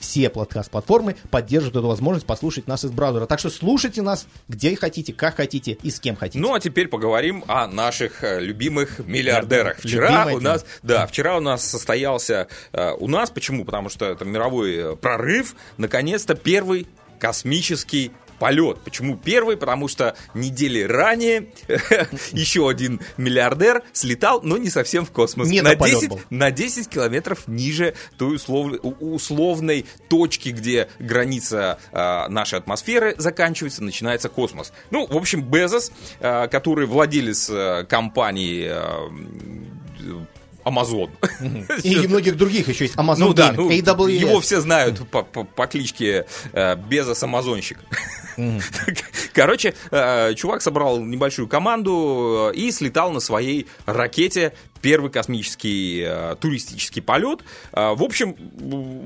все 0.00 0.30
подкаст-платформы 0.30 1.16
поддерживают 1.30 1.76
эту 1.76 1.88
возможность 1.88 2.26
послушать 2.26 2.68
нас 2.68 2.84
из 2.84 2.92
браузера. 2.92 3.26
Так 3.26 3.40
что 3.40 3.50
слушайте 3.50 4.02
нас 4.02 4.26
где 4.48 4.76
хотите, 4.76 5.12
как 5.12 5.36
хотите 5.36 5.72
и 5.82 5.90
с 5.90 5.98
кем 5.98 6.14
хотите. 6.14 6.38
Ну, 6.38 6.54
а 6.54 6.60
теперь 6.60 6.86
поговорим 6.86 7.44
о 7.48 7.66
наших 7.66 8.22
э, 8.22 8.40
любимых 8.40 9.00
миллиардерах. 9.00 9.78
Вчера 9.78 10.10
Любимое 10.10 10.36
у 10.36 10.40
нас, 10.40 10.64
да, 10.82 11.06
вчера 11.06 11.36
у 11.36 11.40
нас 11.40 11.64
состоялся, 11.64 12.46
э, 12.72 12.92
у 12.92 13.08
нас, 13.08 13.30
почему? 13.30 13.64
Потому 13.64 13.79
что 13.88 14.06
это 14.06 14.24
мировой 14.24 14.74
э, 14.74 14.96
прорыв, 14.96 15.54
наконец-то 15.78 16.34
первый 16.34 16.86
космический 17.18 18.12
полет. 18.40 18.80
Почему 18.80 19.16
первый? 19.16 19.56
Потому 19.56 19.86
что 19.86 20.16
недели 20.34 20.82
ранее 20.82 21.52
еще 22.32 22.68
один 22.68 23.00
миллиардер 23.16 23.84
слетал, 23.92 24.40
но 24.42 24.56
не 24.56 24.70
совсем 24.70 25.04
в 25.04 25.12
космос. 25.12 25.46
Не 25.46 25.60
на, 25.60 25.72
на 25.72 25.76
полет 25.76 25.94
10, 25.94 26.08
был. 26.08 26.20
на 26.30 26.50
10 26.50 26.88
километров 26.88 27.46
ниже 27.46 27.94
той 28.18 28.36
услов- 28.36 28.80
условной 28.98 29.84
точки, 30.08 30.48
где 30.48 30.88
граница 30.98 31.78
э, 31.92 32.28
нашей 32.28 32.58
атмосферы 32.58 33.14
заканчивается, 33.18 33.84
начинается 33.84 34.28
космос. 34.28 34.72
Ну, 34.90 35.06
в 35.06 35.16
общем, 35.16 35.42
Безос, 35.42 35.92
э, 36.18 36.48
который 36.48 36.86
владелец 36.86 37.50
э, 37.50 37.84
компании 37.88 38.68
э, 38.70 40.24
Amazon. 40.64 41.10
И 41.82 42.06
многих 42.06 42.36
других 42.36 42.68
еще 42.68 42.84
есть. 42.84 42.96
Amazon 42.96 43.16
Ну 43.18 43.34
да, 43.34 43.52
ну, 43.52 43.70
AWS. 43.70 44.10
его 44.10 44.40
все 44.40 44.60
знают 44.60 45.08
по, 45.10 45.22
по- 45.22 45.44
по 45.44 45.66
кличке 45.66 46.26
э, 46.52 46.76
Безос 46.76 47.22
Амазонщик. 47.22 47.78
Короче, 49.32 49.74
э, 49.90 50.34
чувак 50.34 50.62
собрал 50.62 51.00
небольшую 51.00 51.48
команду 51.48 52.50
э, 52.52 52.56
и 52.56 52.70
слетал 52.72 53.12
на 53.12 53.20
своей 53.20 53.66
ракете 53.86 54.52
первый 54.82 55.10
космический 55.10 56.02
э, 56.06 56.36
туристический 56.40 57.02
полет. 57.02 57.40
Э, 57.72 57.94
в 57.94 58.02
общем, 58.02 58.36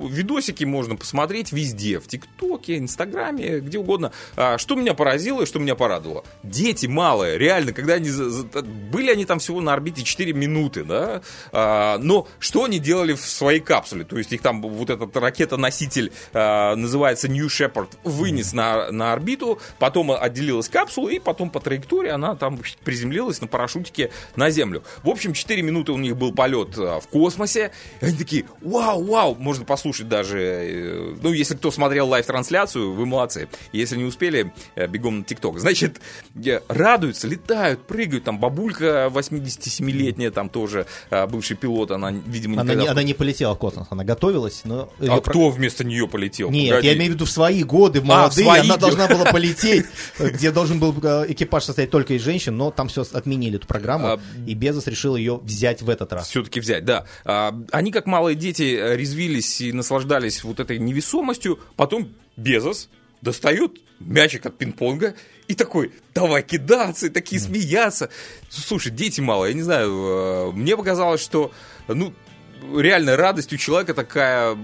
видосики 0.08 0.64
можно 0.64 0.96
посмотреть 0.96 1.52
везде, 1.52 1.98
в 2.00 2.06
ТикТоке, 2.06 2.78
Инстаграме, 2.78 3.60
где 3.60 3.78
угодно. 3.78 4.12
А, 4.36 4.58
что 4.58 4.74
меня 4.74 4.94
поразило 4.94 5.42
и 5.42 5.46
что 5.46 5.58
меня 5.58 5.74
порадовало? 5.74 6.24
Дети 6.42 6.86
малые, 6.86 7.38
реально, 7.38 7.72
когда 7.72 7.94
они... 7.94 8.08
за- 8.08 8.30
за- 8.30 8.44
были 8.62 9.10
они 9.10 9.24
там 9.24 9.38
всего 9.38 9.60
на 9.60 9.72
орбите 9.72 10.02
4 10.02 10.32
минуты, 10.32 10.84
да? 10.84 11.22
А, 11.52 11.98
но 11.98 12.28
что 12.38 12.64
они 12.64 12.78
делали 12.78 13.14
в 13.14 13.20
своей 13.20 13.60
капсуле? 13.60 14.04
То 14.04 14.18
есть 14.18 14.32
их 14.32 14.42
там 14.42 14.62
вот 14.62 14.90
этот 14.90 15.16
ракета-носитель 15.16 16.12
а, 16.32 16.74
называется 16.76 17.28
New 17.28 17.46
Shepard 17.46 17.88
вынес 18.04 18.52
на, 18.52 18.90
на 18.90 19.12
орбиту, 19.12 19.58
потом 19.78 20.12
отделилась 20.12 20.68
капсула, 20.68 21.08
и 21.10 21.18
потом 21.18 21.50
по 21.50 21.60
траектории 21.60 22.10
она 22.10 22.34
там 22.36 22.60
приземлилась 22.84 23.40
на 23.40 23.46
парашютике 23.46 24.10
на 24.36 24.50
Землю. 24.50 24.82
В 25.02 25.08
общем, 25.08 25.32
4 25.32 25.62
минуты 25.64 25.92
у 25.92 25.98
них 25.98 26.16
был 26.16 26.32
полет 26.32 26.76
а, 26.78 27.00
в 27.00 27.08
космосе, 27.08 27.72
и 28.00 28.06
они 28.06 28.16
такие, 28.16 28.44
вау, 28.60 29.02
вау, 29.04 29.34
можно 29.34 29.64
послушать 29.64 30.08
даже, 30.08 30.38
э, 30.38 31.14
ну, 31.22 31.32
если 31.32 31.54
кто 31.54 31.70
смотрел 31.70 32.08
live-трансляцию, 32.08 32.92
вы 32.92 33.06
молодцы. 33.06 33.48
Если 33.72 33.96
не 33.96 34.04
успели, 34.04 34.52
э, 34.74 34.86
бегом 34.86 35.18
на 35.18 35.24
ТикТок. 35.24 35.58
Значит, 35.58 36.00
э, 36.44 36.60
радуются, 36.68 37.26
летают, 37.26 37.86
прыгают, 37.86 38.24
там 38.24 38.38
бабулька 38.38 39.10
87-летняя, 39.12 40.30
там 40.30 40.48
тоже 40.48 40.86
а, 41.10 41.26
бывший 41.26 41.56
пилот, 41.56 41.90
она, 41.90 42.10
видимо, 42.10 42.60
Она 42.60 42.74
не, 42.74 42.86
она 42.86 43.02
не 43.02 43.14
полетела 43.14 43.54
в 43.54 43.58
космос, 43.58 43.86
она 43.90 44.04
готовилась, 44.04 44.62
но... 44.64 44.90
А 45.00 45.20
про- 45.20 45.30
кто 45.30 45.50
вместо 45.50 45.84
нее 45.84 46.06
полетел? 46.08 46.50
Нет, 46.50 46.70
Погоди. 46.70 46.88
я 46.88 46.94
имею 46.94 47.12
в 47.12 47.14
виду 47.14 47.24
в 47.24 47.30
свои 47.30 47.62
годы, 47.62 48.00
в 48.00 48.04
молодые, 48.04 48.46
свои 48.46 48.60
она 48.60 48.76
должна 48.76 49.08
была 49.08 49.24
полететь, 49.24 49.86
где 50.18 50.50
должен 50.50 50.78
был 50.78 50.94
э, 51.02 51.26
экипаж 51.28 51.64
состоять 51.64 51.90
только 51.90 52.14
из 52.14 52.22
женщин, 52.22 52.56
но 52.56 52.70
там 52.70 52.88
все 52.88 53.04
отменили 53.12 53.56
эту 53.56 53.66
программу, 53.66 54.06
А, 54.06 54.20
и 54.46 54.54
Безос 54.54 54.86
решил 54.86 55.16
ее 55.16 55.36
взять 55.42 55.53
в 55.82 55.90
этот 55.90 56.12
раз. 56.12 56.28
все-таки 56.28 56.60
взять, 56.60 56.84
да. 56.84 57.06
А, 57.24 57.54
они, 57.72 57.92
как 57.92 58.06
малые 58.06 58.34
дети, 58.34 58.76
э, 58.76 58.96
резвились 58.96 59.60
и 59.60 59.72
наслаждались 59.72 60.44
вот 60.44 60.60
этой 60.60 60.78
невесомостью. 60.78 61.58
Потом 61.76 62.12
Безос 62.36 62.88
достает 63.22 63.80
мячик 64.00 64.46
от 64.46 64.58
пинг-понга 64.58 65.14
и 65.48 65.54
такой, 65.54 65.92
давай 66.14 66.42
кидаться, 66.42 67.06
и 67.06 67.10
такие 67.10 67.40
смеяться. 67.40 68.10
Слушай, 68.48 68.92
дети 68.92 69.20
малые, 69.20 69.52
я 69.52 69.56
не 69.56 69.62
знаю, 69.62 69.90
э, 69.90 70.52
мне 70.52 70.76
показалось, 70.76 71.22
что, 71.22 71.52
ну, 71.88 72.14
реально 72.76 73.16
радость 73.16 73.52
у 73.52 73.56
человека 73.56 73.94
такая 73.94 74.56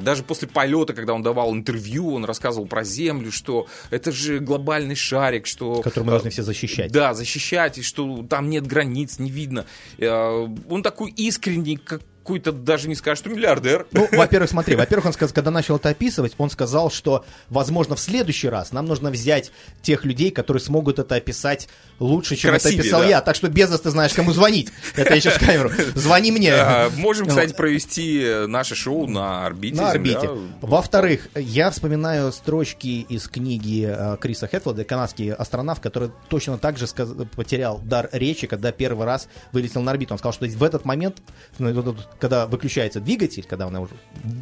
даже 0.00 0.22
после 0.22 0.48
полета, 0.48 0.94
когда 0.94 1.14
он 1.14 1.22
давал 1.22 1.54
интервью, 1.54 2.14
он 2.14 2.24
рассказывал 2.24 2.66
про 2.66 2.84
Землю, 2.84 3.30
что 3.32 3.66
это 3.90 4.12
же 4.12 4.38
глобальный 4.38 4.94
шарик, 4.94 5.46
что... 5.46 5.82
Который 5.82 6.04
мы 6.04 6.10
должны 6.10 6.30
все 6.30 6.42
защищать. 6.42 6.92
Да, 6.92 7.14
защищать, 7.14 7.78
и 7.78 7.82
что 7.82 8.24
там 8.28 8.50
нет 8.50 8.66
границ, 8.66 9.18
не 9.18 9.30
видно. 9.30 9.66
Э, 9.98 10.46
Он 10.68 10.82
такой 10.82 11.10
искренний, 11.10 11.76
какой-то 12.24 12.52
даже 12.52 12.88
не 12.88 12.94
скажешь, 12.94 13.18
что 13.18 13.28
миллиардер. 13.28 13.86
Ну, 13.92 14.08
во-первых, 14.10 14.48
смотри, 14.48 14.76
во-первых, 14.76 15.04
он 15.04 15.12
сказал, 15.12 15.34
когда 15.34 15.50
начал 15.50 15.76
это 15.76 15.90
описывать, 15.90 16.32
он 16.38 16.48
сказал, 16.48 16.90
что, 16.90 17.26
возможно, 17.50 17.96
в 17.96 18.00
следующий 18.00 18.48
раз 18.48 18.72
нам 18.72 18.86
нужно 18.86 19.10
взять 19.10 19.52
тех 19.82 20.06
людей, 20.06 20.30
которые 20.30 20.62
смогут 20.62 20.98
это 20.98 21.16
описать 21.16 21.68
лучше, 21.98 22.34
чем 22.34 22.52
Красивее, 22.52 22.78
это 22.78 22.82
описал 22.82 23.00
да. 23.02 23.08
я. 23.08 23.20
Так 23.20 23.36
что, 23.36 23.48
Безос, 23.48 23.82
ты 23.82 23.90
знаешь, 23.90 24.14
кому 24.14 24.32
звонить. 24.32 24.72
Это 24.96 25.14
еще 25.14 25.30
с 25.30 25.38
камеру. 25.38 25.70
Звони 25.94 26.32
мне. 26.32 26.48
Э, 26.48 26.88
Можем, 26.96 27.26
кстати, 27.26 27.52
провести 27.52 28.46
наше 28.46 28.74
шоу 28.74 29.06
на 29.06 29.44
орбите. 29.44 29.76
На 29.76 29.90
орбите. 29.90 30.30
Во-вторых, 30.62 31.28
я 31.34 31.70
вспоминаю 31.70 32.32
строчки 32.32 33.04
из 33.06 33.28
книги 33.28 33.86
э, 33.86 34.16
Криса 34.18 34.48
Хэтфилда, 34.48 34.84
канадский 34.84 35.30
астронавт, 35.30 35.82
который 35.82 36.10
точно 36.30 36.56
так 36.56 36.78
же 36.78 36.86
потерял 37.36 37.80
дар 37.84 38.08
речи, 38.12 38.46
когда 38.46 38.72
первый 38.72 39.04
раз 39.04 39.28
вылетел 39.52 39.82
на 39.82 39.90
орбиту. 39.90 40.14
Он 40.14 40.18
сказал, 40.18 40.32
что 40.32 40.46
в 40.46 40.62
этот 40.62 40.86
момент, 40.86 41.18
ну, 41.58 41.68
когда 42.18 42.46
выключается 42.46 43.00
двигатель, 43.00 43.44
когда 43.48 43.66
он 43.66 43.76
уже 43.76 43.94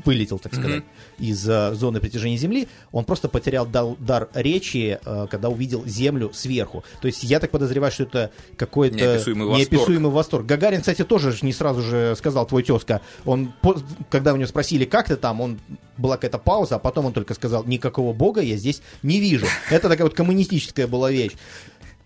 вылетел, 0.05 0.39
так 0.39 0.55
сказать, 0.55 0.83
из 1.19 1.49
э, 1.49 1.75
зоны 1.75 2.01
притяжения 2.01 2.37
Земли, 2.37 2.69
он 2.93 3.05
просто 3.05 3.29
потерял 3.29 3.67
дал- 3.67 3.97
дар 3.99 4.29
речи, 4.35 4.99
э, 5.05 5.27
когда 5.31 5.49
увидел 5.49 5.85
Землю 5.87 6.31
сверху. 6.35 6.85
То 7.01 7.07
есть 7.07 7.23
я 7.25 7.41
так 7.41 7.51
подозреваю, 7.51 7.93
что 7.93 8.05
это 8.05 8.31
какой-то 8.57 8.97
Неописуемый 8.97 9.47
восторг. 9.47 9.73
неописуемый 9.73 10.11
восторг. 10.11 10.47
Гагарин, 10.47 10.81
кстати, 10.81 11.05
тоже 11.05 11.37
не 11.43 11.53
сразу 11.53 11.83
же 11.83 12.15
сказал 12.17 12.47
твой 12.47 12.63
тезка. 12.63 13.01
Он, 13.25 13.53
когда 14.11 14.33
у 14.33 14.37
него 14.37 14.47
спросили, 14.49 14.85
как 14.85 15.09
ты 15.09 15.17
там, 15.17 15.41
он 15.41 15.61
была 15.97 16.17
какая-то 16.17 16.39
пауза, 16.39 16.77
а 16.77 16.79
потом 16.79 17.07
он 17.07 17.13
только 17.13 17.35
сказал, 17.35 17.65
никакого 17.65 18.13
бога 18.13 18.41
я 18.41 18.57
здесь 18.57 18.83
не 19.03 19.21
вижу. 19.21 19.47
Это 19.71 19.89
такая 19.89 20.05
вот 20.07 20.15
коммунистическая 20.15 20.87
была 20.87 21.11
вещь. 21.11 21.33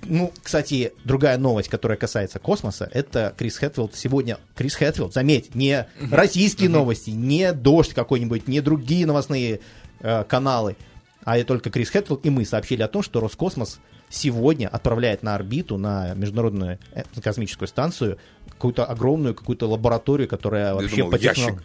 Ну, 0.02 0.32
кстати, 0.42 0.92
другая 1.04 1.38
новость, 1.38 1.68
которая 1.68 1.98
касается 1.98 2.38
космоса, 2.38 2.88
это 2.92 3.34
Крис 3.36 3.58
Хэтфилд 3.58 3.94
сегодня... 3.94 4.38
Крис 4.54 4.74
Хэтфилд, 4.74 5.12
заметь, 5.12 5.54
не 5.54 5.86
российские 6.10 6.68
новости, 6.68 7.10
не 7.10 7.52
«Дождь» 7.52 7.94
какой-нибудь, 7.94 8.46
не 8.48 8.60
другие 8.60 9.06
новостные 9.06 9.60
э, 10.00 10.24
каналы, 10.24 10.76
а 11.24 11.38
это 11.38 11.48
только 11.48 11.70
Крис 11.70 11.90
Хэтфилд 11.90 12.24
и 12.24 12.30
мы 12.30 12.44
сообщили 12.44 12.82
о 12.82 12.88
том, 12.88 13.02
что 13.02 13.20
Роскосмос 13.20 13.80
сегодня 14.08 14.68
отправляет 14.68 15.22
на 15.22 15.34
орбиту, 15.34 15.76
на 15.78 16.14
Международную 16.14 16.78
э, 16.92 17.02
космическую 17.22 17.66
станцию, 17.66 18.18
какую-то 18.48 18.84
огромную 18.84 19.34
какую-то 19.34 19.68
лабораторию, 19.68 20.28
которая 20.28 20.68
Я 20.68 20.74
вообще 20.74 21.04
по 21.10 21.16
техно- 21.16 21.24
ящик. 21.26 21.62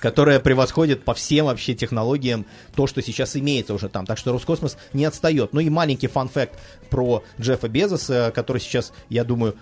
Которая 0.00 0.40
превосходит 0.40 1.04
по 1.04 1.14
всем 1.14 1.46
вообще 1.46 1.74
технологиям 1.74 2.46
то, 2.74 2.86
что 2.86 3.02
сейчас 3.02 3.36
имеется 3.36 3.74
уже 3.74 3.88
там. 3.88 4.06
Так 4.06 4.18
что 4.18 4.32
Роскосмос 4.32 4.76
не 4.92 5.04
отстает. 5.04 5.52
Ну 5.52 5.60
и 5.60 5.70
маленький 5.70 6.08
фан-факт 6.08 6.58
про 6.90 7.22
Джеффа 7.40 7.68
Безоса, 7.68 8.32
который 8.34 8.58
сейчас, 8.58 8.92
я 9.08 9.24
думаю, 9.24 9.56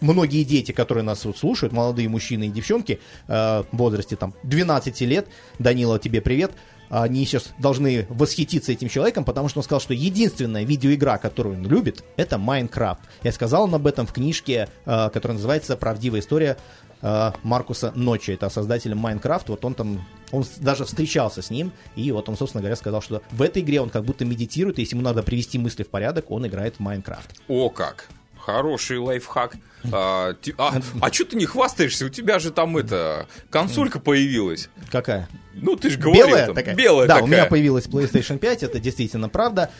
многие 0.00 0.44
дети, 0.44 0.72
которые 0.72 1.04
нас 1.04 1.24
вот 1.24 1.38
слушают, 1.38 1.72
молодые 1.72 2.08
мужчины 2.08 2.44
и 2.44 2.50
девчонки 2.50 3.00
э, 3.28 3.62
в 3.70 3.76
возрасте 3.76 4.16
там 4.16 4.34
12 4.42 5.00
лет, 5.02 5.28
Данила, 5.58 5.98
тебе 5.98 6.20
привет, 6.20 6.52
они 6.88 7.24
сейчас 7.24 7.52
должны 7.58 8.06
восхититься 8.08 8.72
этим 8.72 8.88
человеком, 8.88 9.24
потому 9.24 9.48
что 9.48 9.58
он 9.58 9.64
сказал, 9.64 9.80
что 9.80 9.94
единственная 9.94 10.64
видеоигра, 10.64 11.18
которую 11.18 11.56
он 11.56 11.66
любит, 11.66 12.04
это 12.16 12.38
Майнкрафт. 12.38 13.00
Я 13.22 13.32
сказал 13.32 13.64
он 13.64 13.74
об 13.74 13.86
этом 13.86 14.06
в 14.06 14.12
книжке, 14.12 14.68
э, 14.84 15.10
которая 15.12 15.36
называется 15.36 15.76
«Правдивая 15.76 16.20
история 16.20 16.56
э, 17.02 17.32
Маркуса 17.42 17.92
Ночи». 17.94 18.32
Это 18.32 18.48
создатель 18.48 18.94
Майнкрафт. 18.94 19.48
Вот 19.48 19.64
он 19.64 19.74
там, 19.74 20.06
он 20.32 20.44
даже 20.58 20.84
встречался 20.84 21.42
с 21.42 21.50
ним, 21.50 21.72
и 21.94 22.10
вот 22.12 22.28
он, 22.28 22.36
собственно 22.36 22.62
говоря, 22.62 22.76
сказал, 22.76 23.02
что 23.02 23.22
в 23.30 23.42
этой 23.42 23.62
игре 23.62 23.80
он 23.80 23.90
как 23.90 24.04
будто 24.04 24.24
медитирует, 24.24 24.78
и 24.78 24.82
если 24.82 24.96
ему 24.96 25.04
надо 25.04 25.22
привести 25.22 25.58
мысли 25.58 25.82
в 25.82 25.88
порядок, 25.88 26.30
он 26.30 26.46
играет 26.46 26.76
в 26.76 26.80
Майнкрафт. 26.80 27.30
О, 27.48 27.70
как! 27.70 28.08
Хороший 28.38 28.98
лайфхак. 28.98 29.56
А, 29.90 30.34
ти- 30.34 30.54
а, 30.56 30.80
что 31.12 31.24
ты 31.24 31.36
не 31.36 31.46
хвастаешься? 31.46 32.06
У 32.06 32.08
тебя 32.08 32.38
же 32.38 32.52
там 32.52 32.76
это 32.76 33.26
консолька 33.50 33.98
появилась. 33.98 34.68
Какая? 34.92 35.28
Ну, 35.52 35.74
ты 35.74 35.90
же 35.90 35.98
говорил. 35.98 36.28
Белая 36.28 36.46
там, 36.46 36.54
такая? 36.54 36.76
Белая 36.76 37.08
да, 37.08 37.14
такая. 37.14 37.24
у 37.24 37.26
меня 37.26 37.46
появилась 37.46 37.86
PlayStation 37.86 38.38
5, 38.38 38.62
это 38.62 38.78
действительно 38.78 39.28
правда. 39.28 39.70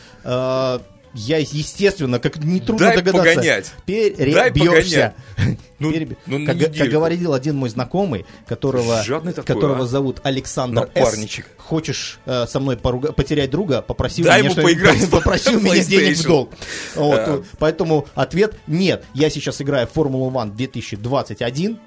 Я, 1.13 1.37
естественно, 1.39 2.19
как 2.19 2.37
нетрудно 2.43 2.87
Дай 2.87 2.97
догадаться, 2.97 3.33
погонять. 3.35 3.73
перебьешься. 3.85 5.13
Ну, 5.79 5.91
Переб- 5.91 6.17
ну, 6.25 6.43
как, 6.43 6.55
неделю. 6.55 6.73
как 6.75 6.89
говорил 6.89 7.33
один 7.33 7.55
мой 7.55 7.69
знакомый, 7.69 8.25
которого, 8.47 9.03
Жадный 9.03 9.31
такой, 9.31 9.53
которого 9.55 9.83
а? 9.83 9.87
зовут 9.87 10.19
Александр 10.23 10.81
Напарничек. 10.81 11.45
С. 11.45 11.61
Хочешь 11.61 12.19
э, 12.25 12.47
со 12.47 12.59
мной 12.59 12.77
поруга- 12.77 13.11
потерять 13.11 13.51
друга, 13.51 13.83
попроси 13.83 14.23
Дай 14.23 14.41
меня 14.41 14.49
ему 14.53 14.63
поиграть 14.63 14.97
в 15.01 15.09
попроси 15.11 15.55
у 15.55 15.59
меня 15.59 15.83
денег 15.83 16.17
в 16.17 16.23
долг. 16.23 16.49
Вот, 16.95 17.15
Да. 17.15 17.39
Поэтому 17.59 18.07
ответ 18.15 18.55
нет. 18.65 19.05
Я 19.13 19.29
сейчас 19.29 19.61
играю 19.61 19.85
в 19.85 19.91
Формулу 19.91 20.35
1 20.35 20.55
2021, 20.55 21.77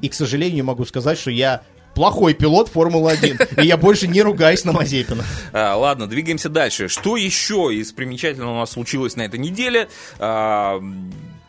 и, 0.00 0.08
к 0.08 0.14
сожалению, 0.14 0.64
могу 0.64 0.84
сказать, 0.84 1.16
что 1.16 1.30
я 1.30 1.62
плохой 1.96 2.34
пилот 2.34 2.68
Формулы-1, 2.68 3.62
и 3.62 3.66
я 3.66 3.76
больше 3.76 4.06
не 4.06 4.22
ругаюсь 4.22 4.64
на 4.64 4.72
Мазепина. 4.72 5.24
А, 5.52 5.74
ладно, 5.76 6.06
двигаемся 6.06 6.48
дальше. 6.48 6.86
Что 6.88 7.16
еще 7.16 7.74
из 7.74 7.90
примечательного 7.92 8.52
у 8.52 8.58
нас 8.58 8.70
случилось 8.70 9.16
на 9.16 9.22
этой 9.22 9.40
неделе? 9.40 9.88
А, 10.20 10.80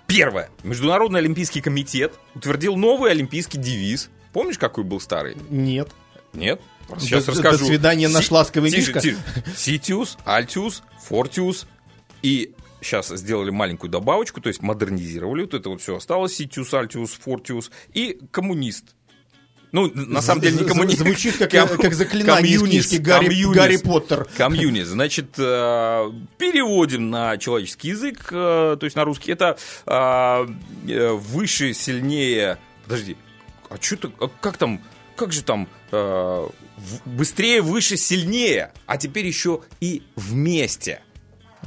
первое. 0.08 0.50
Международный 0.64 1.20
олимпийский 1.20 1.62
комитет 1.62 2.14
утвердил 2.34 2.76
новый 2.78 3.12
олимпийский 3.12 3.58
девиз. 3.60 4.10
Помнишь, 4.34 4.58
какой 4.58 4.84
был 4.84 5.00
старый? 5.00 5.36
Нет. 5.50 5.89
Нет? 6.34 6.62
Сейчас 7.00 7.26
До- 7.26 7.34
расскажу. 7.34 7.60
до 7.60 7.66
свидания, 7.66 8.08
наш 8.08 8.28
Си- 8.28 8.34
ласковый 8.34 8.72
тише, 8.72 8.93
Мишка. 8.93 9.00
тише. 9.02 9.18
Ситиус, 9.58 10.18
Альтиус, 10.24 10.84
Фортиус 11.08 11.68
и 12.22 12.54
сейчас 12.82 13.10
сделали 13.10 13.50
маленькую 13.50 13.89
добавочку, 13.89 14.39
то 14.39 14.48
есть 14.48 14.62
модернизировали, 14.62 15.41
вот 15.41 15.54
это 15.54 15.70
вот 15.70 15.82
все 15.82 15.98
осталось, 15.98 16.36
Ситиус, 16.36 16.74
Альтиус, 16.74 17.12
Фортиус 17.12 17.72
и 17.93 18.18
коммунист. 18.32 18.95
Ну, 19.72 19.91
на 19.93 20.22
самом 20.22 20.41
деле 20.41 20.57
не 20.59 20.65
коммунист. 20.65 20.99
Звучит 20.99 21.38
как, 21.38 21.51
Ком- 21.51 21.78
как 21.78 21.93
заклинание 21.93 22.53
из 22.53 22.61
книжки 22.61 22.95
Гарри. 22.95 23.43
Гарри 23.53 23.78
Поттер. 23.78 24.28
Комьюнист. 24.38 24.89
Значит, 24.91 25.28
э, 25.38 26.11
переводим 26.38 27.09
на 27.09 27.38
человеческий 27.38 27.89
язык, 27.89 28.28
э, 28.32 28.78
то 28.80 28.84
есть 28.84 28.95
на 28.95 29.03
русский. 29.03 29.32
Это 29.32 29.57
э, 29.86 31.11
выше, 31.11 31.74
сильнее... 31.74 32.57
Подожди, 32.86 33.18
а 33.70 33.78
что 33.82 33.97
ты... 33.97 34.11
а 34.20 34.30
Как 34.41 34.57
там... 34.57 34.82
Как 35.15 35.34
же 35.34 35.43
там... 35.43 35.68
э, 35.91 36.47
Быстрее, 37.05 37.63
выше, 37.63 37.97
сильнее. 37.97 38.72
А 38.86 38.97
теперь 38.97 39.26
еще 39.26 39.61
и 39.82 40.03
вместе. 40.15 41.01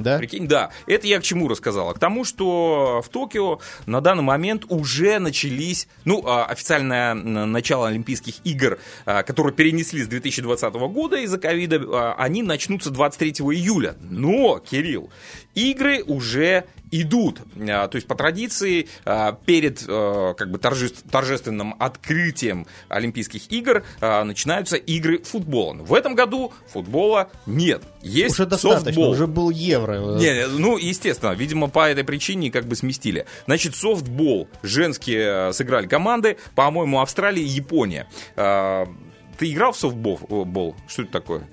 Да? 0.03 0.17
Прикинь, 0.17 0.47
да. 0.47 0.71
Это 0.87 1.07
я 1.07 1.19
к 1.19 1.23
чему 1.23 1.47
рассказал? 1.47 1.93
К 1.93 1.99
тому, 1.99 2.25
что 2.25 3.01
в 3.03 3.09
Токио 3.09 3.59
на 3.85 4.01
данный 4.01 4.23
момент 4.23 4.65
уже 4.69 5.19
начались, 5.19 5.87
ну, 6.05 6.23
а, 6.25 6.45
официальное 6.45 7.13
начало 7.13 7.87
Олимпийских 7.87 8.35
игр, 8.43 8.79
а, 9.05 9.23
которые 9.23 9.53
перенесли 9.53 10.03
с 10.03 10.07
2020 10.07 10.73
года 10.87 11.17
из-за 11.17 11.37
ковида, 11.37 11.81
а, 11.87 12.15
они 12.17 12.43
начнутся 12.43 12.89
23 12.91 13.31
июля. 13.53 13.95
Но, 14.01 14.59
Кирилл, 14.59 15.09
игры 15.55 16.03
уже 16.03 16.65
идут. 16.93 17.39
А, 17.69 17.87
То 17.87 17.95
есть 17.95 18.05
по 18.07 18.15
традиции 18.15 18.89
а, 19.05 19.31
перед 19.45 19.81
э, 19.87 20.33
как 20.37 20.51
бы 20.51 20.57
торжеств- 20.59 21.09
торжественным 21.09 21.73
открытием 21.79 22.67
Олимпийских 22.89 23.49
игр 23.49 23.83
а, 24.01 24.25
начинаются 24.25 24.75
игры 24.75 25.19
футбола. 25.23 25.73
Но 25.73 25.83
в 25.85 25.93
этом 25.93 26.15
году 26.15 26.51
футбола 26.67 27.29
нет. 27.45 27.83
Есть 28.01 28.35
Уже 28.35 28.45
достаточно, 28.45 28.85
софтбол. 28.91 29.11
уже 29.11 29.27
был 29.27 29.49
евро. 29.51 30.17
Не, 30.19 30.47
ну, 30.47 30.77
естественно, 30.77 31.31
видимо, 31.31 31.69
по 31.69 31.89
этой 31.89 32.03
причине 32.03 32.51
как 32.51 32.65
бы 32.65 32.75
сместили. 32.75 33.25
Значит, 33.45 33.75
софтбол. 33.75 34.49
Женские 34.61 35.49
э, 35.49 35.53
сыграли 35.53 35.87
команды, 35.87 36.37
по-моему, 36.55 36.99
Австралия 36.99 37.41
и 37.41 37.47
Япония. 37.47 38.07
Ты 38.35 39.51
играл 39.51 39.71
в 39.71 39.77
софтбол? 39.77 40.75
Что 40.87 41.03
это 41.03 41.11
такое? 41.11 41.47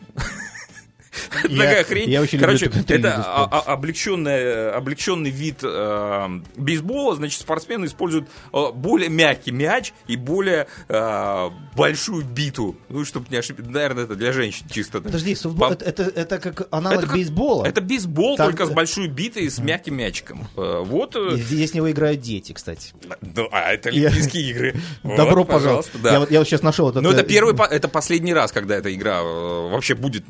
Это 1.43 1.49
Я- 1.53 1.59
Такая 1.65 1.85
хрень. 1.85 2.11
я 2.11 2.21
очень 2.21 2.39
люблю 2.39 2.59
Короче, 2.59 2.69
тренинг 2.69 2.91
это 2.91 3.45
облегченный, 3.89 4.71
облегченный 4.73 5.31
вид 5.31 5.59
э, 5.63 6.41
бейсбола. 6.57 7.17
Значит, 7.17 7.41
спортсмены 7.41 7.87
используют 7.87 8.29
э, 8.53 8.73
более 8.75 9.09
мягкий 9.09 9.51
мяч 9.53 9.93
и 10.07 10.17
более 10.17 10.67
э, 10.89 11.49
большую 11.77 12.25
биту. 12.25 12.77
Ну, 12.89 13.05
чтобы 13.05 13.27
не 13.31 13.37
ошибиться. 13.37 13.71
Наверное, 13.71 14.05
это 14.05 14.15
для 14.15 14.33
женщин 14.33 14.67
чисто. 14.71 15.01
Подожди, 15.01 15.35
софтбол, 15.35 15.69
По- 15.69 15.73
это, 15.75 15.85
это, 15.85 16.03
это 16.05 16.39
как 16.39 16.69
аналог 16.71 16.99
это 16.99 17.07
как- 17.07 17.17
бейсбола. 17.17 17.65
Это 17.67 17.81
бейсбол, 17.81 18.37
Там- 18.37 18.49
только 18.51 18.67
с 18.67 18.71
большой 18.71 19.09
битой 19.09 19.45
и 19.45 19.51
с 19.51 19.59
мягким 19.59 19.97
мячиком. 19.97 20.47
Э, 20.57 20.83
Вот. 20.85 21.17
э, 21.17 21.37
И 21.37 21.41
Здесь 21.41 21.71
с 21.71 21.75
него 21.75 21.91
играют 21.91 22.21
дети, 22.21 22.53
кстати. 22.53 22.93
ну, 23.21 23.49
а 23.53 23.73
это 23.73 23.89
Олимпийские 23.89 24.43
игры. 24.51 24.75
Вот, 25.03 25.17
Добро 25.17 25.45
пожаловать. 25.45 25.91
да. 26.03 26.13
Я, 26.13 26.21
вот, 26.21 26.31
я 26.31 26.39
вот 26.39 26.49
сейчас 26.49 26.63
нашел 26.63 26.91
этот... 26.91 27.03
Но 27.03 27.11
это 27.11 27.23
э, 27.23 27.25
первый, 27.25 27.55
это 27.71 27.89
последний 27.89 28.33
раз, 28.35 28.53
когда 28.53 28.77
эта 28.77 28.95
игра 28.95 29.21
э, 29.21 29.69
вообще 29.71 29.95
будет, 29.95 30.25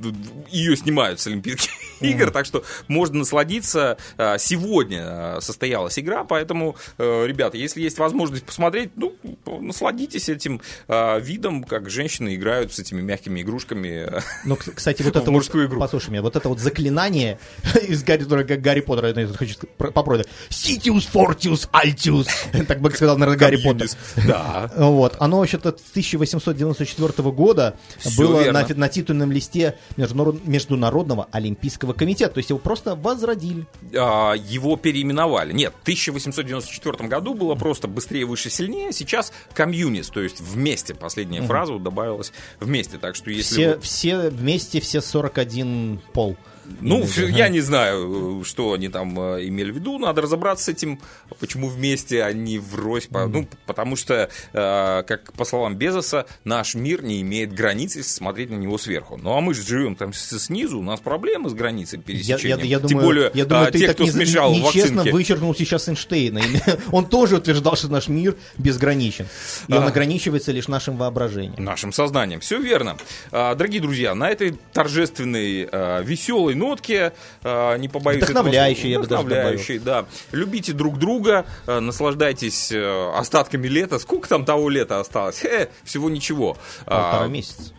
ее 0.50 0.76
снимают 0.78 1.20
с 1.20 1.26
Олимпийских 1.26 1.72
игр, 2.00 2.30
так 2.30 2.46
что 2.46 2.64
можно 2.88 3.18
насладиться. 3.20 3.96
Э, 4.16 4.36
Сегодня 4.38 5.02
э, 5.06 5.40
состоялась 5.40 5.98
игра, 5.98 6.24
поэтому, 6.24 6.76
э, 6.98 7.26
ребята, 7.26 7.56
если 7.56 7.80
есть 7.80 7.98
возможность 7.98 8.44
посмотреть, 8.44 8.90
ну, 8.96 9.14
насладитесь 9.60 10.28
этим 10.28 10.60
э, 10.88 11.20
видом, 11.20 11.64
как 11.64 11.90
женщины 11.90 12.34
играют 12.34 12.72
с 12.72 12.78
этими 12.78 13.00
мягкими 13.00 13.42
игрушками. 13.42 14.10
Ну, 14.44 14.56
кстати, 14.56 15.02
вот 15.02 15.16
это 15.16 15.30
мужскую 15.30 15.64
вот, 15.64 15.70
игру. 15.70 15.80
послушай 15.80 16.10
меня, 16.10 16.22
вот 16.22 16.36
это 16.36 16.48
вот 16.48 16.58
заклинание 16.60 17.38
из 17.88 18.02
Гарри, 18.04 18.24
Гарри 18.24 18.80
Поттера, 18.80 19.18
я 19.18 19.26
хочу 19.28 19.54
попробовать. 19.76 20.28
Ситиус, 20.48 21.06
Фортиус, 21.06 21.68
Альтиус. 21.72 22.26
Так 22.68 22.80
бы 22.80 22.90
сказал, 22.90 23.16
наверное, 23.18 23.38
Гарри 23.38 23.56
Поттер. 23.62 23.88
Да. 24.26 24.70
Вот. 24.76 25.16
Оно 25.18 25.38
вообще-то 25.38 25.70
с 25.70 25.90
1894 25.90 27.30
года 27.30 27.76
было 28.16 28.42
на, 28.52 28.88
титульном 28.88 29.32
листе 29.32 29.76
Международ- 29.96 30.40
Международного 30.46 31.28
Олимпийского 31.30 31.87
комитета. 31.94 32.34
То 32.34 32.38
есть 32.38 32.50
его 32.50 32.58
просто 32.58 32.94
возродили. 32.94 33.66
а, 33.96 34.34
его 34.34 34.76
переименовали. 34.76 35.52
Нет, 35.52 35.72
в 35.78 35.82
1894 35.82 37.08
году 37.08 37.34
было 37.34 37.54
просто 37.54 37.88
быстрее, 37.88 38.24
выше, 38.24 38.50
сильнее. 38.50 38.92
Сейчас 38.92 39.32
комьюнист, 39.54 40.12
то 40.12 40.20
есть 40.20 40.40
вместе. 40.40 40.94
Последняя 40.94 41.42
фраза 41.42 41.72
вот 41.72 41.82
добавилась 41.82 42.32
вместе. 42.60 42.98
Так 42.98 43.14
что 43.16 43.30
если 43.30 43.54
Все, 43.54 43.74
вы- 43.74 43.80
все 43.80 44.28
вместе, 44.30 44.80
все 44.80 45.00
41 45.00 46.00
пол. 46.12 46.36
Ну, 46.80 47.04
всё- 47.06 47.26
я 47.28 47.48
не 47.48 47.60
знаю, 47.60 48.42
что 48.44 48.72
они 48.72 48.88
там 48.88 49.18
э, 49.18 49.46
имели 49.48 49.70
в 49.70 49.76
виду. 49.76 49.98
Надо 49.98 50.22
разобраться 50.22 50.64
с 50.66 50.68
этим, 50.68 51.00
почему 51.40 51.68
вместе, 51.68 52.22
а 52.22 52.32
не 52.32 52.58
врозь. 52.58 53.06
По- 53.06 53.26
Ну, 53.26 53.48
потому 53.66 53.96
что, 53.96 54.28
э, 54.52 55.02
как 55.06 55.32
по 55.32 55.44
словам 55.44 55.76
Безоса, 55.76 56.26
наш 56.44 56.74
мир 56.74 57.02
не 57.02 57.20
имеет 57.22 57.52
границ, 57.52 57.96
если 57.96 58.10
смотреть 58.10 58.50
на 58.50 58.56
него 58.56 58.78
сверху. 58.78 59.16
Ну, 59.16 59.36
а 59.36 59.40
мы 59.40 59.54
же 59.54 59.62
живем 59.66 59.96
там 59.96 60.12
снизу, 60.12 60.78
у 60.78 60.82
нас 60.82 61.00
проблемы 61.00 61.48
с 61.50 61.54
границей 61.54 61.98
Я, 61.98 62.02
пересечения. 62.04 62.56
я- 62.58 62.64
я 62.64 62.78
думаю, 62.78 62.88
Тем 62.88 62.98
более, 63.00 63.30
я 63.34 63.44
думаю 63.44 63.68
а, 63.68 63.70
ты 63.70 63.78
те, 63.78 63.86
так 63.86 63.96
кто 63.96 64.04
не- 64.04 64.10
смешал 64.10 64.52
нечестно 64.52 64.96
вакцинки. 64.98 65.08
вычеркнул 65.10 65.54
сейчас 65.54 65.88
Эйнштейна. 65.88 66.40
Он 66.92 67.06
тоже 67.06 67.36
утверждал, 67.36 67.76
что 67.76 67.88
наш 67.88 68.08
мир 68.08 68.36
безграничен. 68.56 69.26
И 69.68 69.72
он 69.72 69.84
ограничивается 69.86 70.52
лишь 70.52 70.68
нашим 70.68 70.96
воображением. 70.96 71.62
Нашим 71.64 71.92
сознанием. 71.92 72.40
Все 72.40 72.58
верно. 72.60 72.96
А, 73.32 73.54
Дорогие 73.54 73.80
друзья, 73.80 74.14
на 74.14 74.28
этой 74.30 74.54
торжественной, 74.72 75.68
веселой 76.04 76.54
нотке, 76.58 77.12
э, 77.42 77.76
не 77.78 77.88
побоюсь 77.88 78.22
этого 78.22 78.32
Вдохновляющей, 78.40 78.80
слова. 78.82 78.92
я 78.92 78.98
бы 79.00 79.06
даже 79.06 79.22
добавил. 79.24 79.80
Да. 79.84 80.04
Любите 80.32 80.72
друг 80.72 80.98
друга, 80.98 81.46
э, 81.66 81.80
наслаждайтесь 81.80 82.70
э, 82.72 83.10
остатками 83.14 83.66
лета. 83.68 83.98
Сколько 83.98 84.28
там 84.28 84.44
того 84.44 84.68
лета 84.68 85.00
осталось? 85.00 85.44
Э, 85.44 85.68
всего 85.84 86.10
ничего. 86.10 86.56
Полтора 86.84 87.24
А, 87.24 87.28
месяца. 87.28 87.72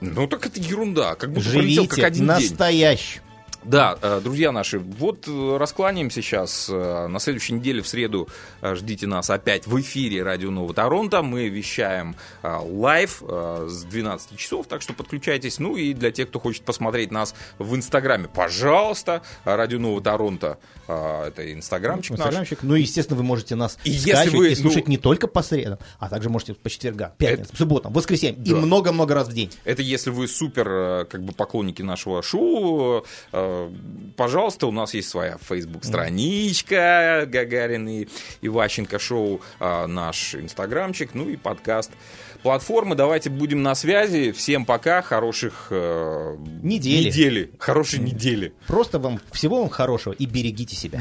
ну 0.00 0.26
так 0.26 0.46
это 0.46 0.60
ерунда, 0.60 1.14
как 1.14 1.30
будто 1.32 1.48
пролетел 1.50 1.84
как 1.86 1.98
Живите 1.98 2.06
один 2.06 2.26
день. 2.26 2.36
Да, 3.64 3.96
э, 4.02 4.20
друзья 4.22 4.52
наши, 4.52 4.78
вот 4.78 5.26
э, 5.26 5.56
раскланяемся 5.58 6.20
сейчас. 6.20 6.68
э, 6.70 7.06
На 7.08 7.18
следующей 7.18 7.54
неделе 7.54 7.80
в 7.80 7.88
среду 7.88 8.28
ждите 8.62 9.06
нас 9.06 9.30
опять 9.30 9.66
в 9.66 9.80
эфире 9.80 10.22
Радио 10.22 10.50
Нового 10.50 10.74
Торонто. 10.74 11.22
Мы 11.22 11.48
вещаем 11.48 12.14
live 12.42 13.22
с 13.22 13.84
12 13.84 14.36
часов, 14.36 14.66
так 14.66 14.82
что 14.82 14.92
подключайтесь. 14.92 15.58
Ну 15.58 15.76
и 15.76 15.94
для 15.94 16.10
тех, 16.10 16.28
кто 16.28 16.40
хочет 16.40 16.64
посмотреть 16.64 17.10
нас 17.10 17.34
в 17.58 17.74
Инстаграме, 17.74 18.28
пожалуйста, 18.28 19.22
Радио 19.44 19.78
Нового 19.78 20.02
Торонто. 20.02 20.58
Это 20.86 21.50
инстаграмчик 21.52 22.10
наш. 22.12 22.20
Инстаграмчик. 22.20 22.58
Ну, 22.62 22.74
и, 22.74 22.82
естественно, 22.82 23.16
вы 23.16 23.22
можете 23.24 23.54
нас 23.54 23.78
И 23.84 23.90
если 23.90 24.10
скачивать 24.10 24.34
вы, 24.38 24.52
и 24.52 24.54
слушать 24.54 24.84
ну- 24.86 24.90
не 24.90 24.98
только 24.98 25.26
по 25.26 25.42
средам, 25.42 25.78
а 25.98 26.10
также 26.10 26.28
можете 26.28 26.52
по 26.52 26.68
четвергам, 26.68 27.12
пятницам, 27.16 27.56
субботам, 27.56 27.92
воскресеньям 27.94 28.42
и 28.44 28.50
Да. 28.50 28.56
много-много 28.56 29.14
раз 29.14 29.28
в 29.28 29.32
день. 29.32 29.50
Это 29.64 29.80
если 29.80 30.10
вы 30.10 30.28
супер 30.28 31.06
как 31.06 31.22
бы 31.22 31.32
поклонники 31.32 31.80
нашего 31.80 32.22
шоу, 32.22 33.06
пожалуйста, 34.16 34.66
у 34.66 34.70
нас 34.70 34.94
есть 34.94 35.08
своя 35.08 35.36
Facebook-страничка 35.40 37.24
Гагарин 37.26 37.88
и 37.88 38.08
Иващенко 38.42 38.98
шоу, 38.98 39.40
э, 39.60 39.86
наш 39.86 40.34
инстаграмчик, 40.34 41.14
ну 41.14 41.28
и 41.28 41.36
подкаст 41.36 41.90
платформы. 42.42 42.94
Давайте 42.94 43.30
будем 43.30 43.62
на 43.62 43.74
связи. 43.74 44.32
Всем 44.32 44.64
пока, 44.64 45.02
хороших 45.02 45.68
э, 45.70 46.36
Недели. 46.62 47.06
недели, 47.06 47.50
хорошей 47.58 47.98
недели. 48.00 48.52
Просто 48.66 48.98
вам 48.98 49.20
всего 49.32 49.60
вам 49.60 49.70
хорошего 49.70 50.12
и 50.12 50.26
берегите 50.26 50.76
себя. 50.76 51.00